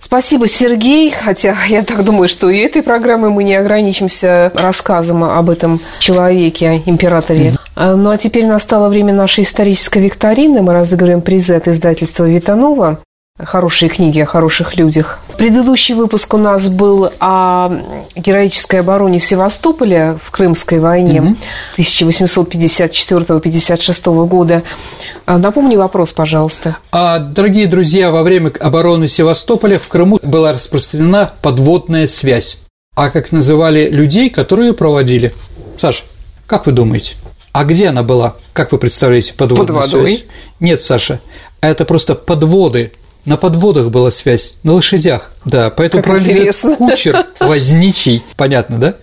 Спасибо, 0.00 0.48
Сергей. 0.48 1.10
Хотя 1.10 1.56
я 1.68 1.82
так 1.82 2.04
думаю, 2.04 2.28
что 2.28 2.48
и 2.48 2.58
этой 2.58 2.82
программой 2.82 3.30
мы 3.30 3.44
не 3.44 3.54
ограничимся 3.54 4.52
рассказом 4.54 5.24
об 5.24 5.50
этом 5.50 5.80
человеке, 5.98 6.82
императоре. 6.86 7.54
Mm-hmm. 7.76 7.94
Ну 7.96 8.10
а 8.10 8.16
теперь 8.16 8.46
настало 8.46 8.88
время 8.88 9.12
нашей 9.12 9.44
исторической 9.44 9.98
викторины. 9.98 10.62
Мы 10.62 10.72
разыгрываем 10.72 11.20
призы 11.20 11.54
от 11.54 11.68
издательства 11.68 12.24
«Витанова» 12.28 13.00
хорошие 13.38 13.88
книги 13.88 14.20
о 14.20 14.26
хороших 14.26 14.76
людях. 14.76 15.20
Предыдущий 15.36 15.94
выпуск 15.94 16.34
у 16.34 16.38
нас 16.38 16.68
был 16.68 17.12
о 17.20 17.70
героической 18.16 18.80
обороне 18.80 19.20
Севастополя 19.20 20.18
в 20.20 20.32
Крымской 20.32 20.80
войне 20.80 21.22
угу. 21.22 21.36
1854-56 21.78 24.26
года. 24.26 24.64
А, 25.26 25.38
напомни 25.38 25.76
вопрос, 25.76 26.10
пожалуйста. 26.12 26.78
А, 26.90 27.20
дорогие 27.20 27.68
друзья, 27.68 28.10
во 28.10 28.22
время 28.22 28.52
обороны 28.58 29.08
Севастополя 29.08 29.78
в 29.78 29.86
Крыму 29.88 30.18
была 30.22 30.52
распространена 30.52 31.32
подводная 31.40 32.08
связь. 32.08 32.58
А 32.96 33.10
как 33.10 33.30
называли 33.30 33.88
людей, 33.88 34.30
которые 34.30 34.72
проводили? 34.72 35.32
Саша, 35.76 36.02
как 36.46 36.66
вы 36.66 36.72
думаете? 36.72 37.14
А 37.52 37.64
где 37.64 37.88
она 37.88 38.02
была? 38.02 38.34
Как 38.52 38.72
вы 38.72 38.78
представляете 38.78 39.34
подводную 39.34 39.80
Под 39.80 39.92
водой? 39.92 40.06
связь? 40.06 40.24
Нет, 40.58 40.82
Саша, 40.82 41.20
это 41.60 41.84
просто 41.84 42.16
подводы 42.16 42.94
на 43.24 43.36
подводах 43.36 43.90
была 43.90 44.10
связь, 44.10 44.52
на 44.62 44.72
лошадях, 44.72 45.32
да, 45.44 45.70
поэтому 45.70 46.02
как 46.02 46.12
правильно 46.12 46.30
интересно. 46.30 46.76
кучер, 46.76 47.26
возничий, 47.40 48.22
понятно, 48.36 48.78
да? 48.78 48.94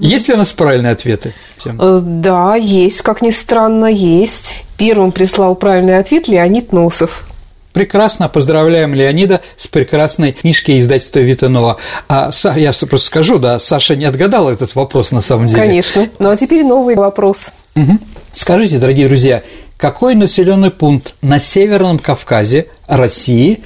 Есть 0.00 0.28
ли 0.28 0.34
у 0.34 0.36
нас 0.36 0.52
правильные 0.52 0.92
ответы? 0.92 1.34
Э, 1.64 2.00
да, 2.02 2.56
есть, 2.56 3.00
как 3.02 3.22
ни 3.22 3.30
странно, 3.30 3.86
есть. 3.86 4.54
Первым 4.76 5.12
прислал 5.12 5.54
правильный 5.54 5.98
ответ 5.98 6.28
Леонид 6.28 6.72
Носов. 6.72 7.24
Прекрасно, 7.72 8.28
поздравляем 8.28 8.94
Леонида 8.94 9.42
с 9.56 9.68
прекрасной 9.68 10.32
книжкой 10.32 10.80
издательства 10.80 11.20
Витанова. 11.20 11.76
А 12.08 12.30
я 12.56 12.72
просто 12.72 13.06
скажу, 13.06 13.38
да, 13.38 13.58
Саша 13.60 13.94
не 13.94 14.04
отгадал 14.06 14.50
этот 14.50 14.74
вопрос 14.74 15.12
на 15.12 15.20
самом 15.20 15.46
деле. 15.46 15.62
Конечно. 15.62 16.08
Ну 16.18 16.30
а 16.30 16.36
теперь 16.36 16.64
новый 16.64 16.96
вопрос. 16.96 17.52
Угу. 17.76 17.98
Скажите, 18.32 18.78
дорогие 18.78 19.06
друзья, 19.06 19.44
какой 19.80 20.14
населенный 20.14 20.70
пункт 20.70 21.14
на 21.22 21.38
Северном 21.38 21.98
Кавказе 21.98 22.68
России 22.86 23.60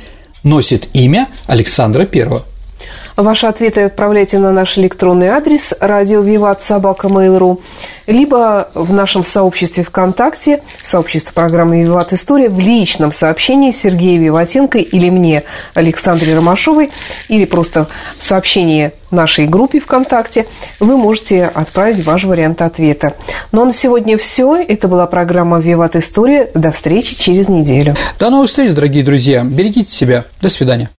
носит 0.45 0.89
имя 0.93 1.29
Александра 1.47 2.09
I? 2.11 2.54
Ваши 3.17 3.47
ответы 3.47 3.83
отправляйте 3.83 4.39
на 4.39 4.51
наш 4.51 4.77
электронный 4.77 5.29
адрес 5.29 5.73
радио 5.81 6.21
Виват 6.21 6.61
Собака 6.61 7.07
Mail.ru 7.07 7.61
либо 8.07 8.69
в 8.75 8.93
нашем 8.93 9.23
сообществе 9.23 9.85
ВКонтакте, 9.85 10.63
сообщество 10.83 11.33
программы 11.33 11.83
«Виват 11.83 12.13
История» 12.13 12.49
в 12.49 12.59
личном 12.59 13.13
сообщении 13.13 13.71
Сергея 13.71 14.19
Виватенко 14.19 14.79
или 14.79 15.11
мне, 15.11 15.45
Александре 15.75 16.35
Ромашовой, 16.35 16.91
или 17.29 17.45
просто 17.45 17.87
в 18.19 18.25
сообщении 18.25 18.93
нашей 19.11 19.47
группе 19.47 19.81
ВКонтакте, 19.81 20.47
вы 20.81 20.97
можете 20.97 21.45
отправить 21.47 22.05
ваш 22.05 22.25
вариант 22.25 22.61
ответа. 22.63 23.15
Ну 23.53 23.63
а 23.63 23.65
на 23.67 23.73
сегодня 23.73 24.19
все. 24.19 24.57
Это 24.57 24.89
была 24.89 25.07
программа 25.07 25.61
«Виват 25.61 25.97
История». 25.97 26.51
До 26.55 26.73
встречи 26.73 27.17
через 27.17 27.49
неделю. 27.49 27.95
До 28.19 28.29
новых 28.29 28.51
встреч, 28.51 28.73
дорогие 28.73 29.05
друзья. 29.05 29.45
Берегите 29.45 29.91
себя. 29.91 30.25
До 30.43 30.49
свидания. 30.49 30.91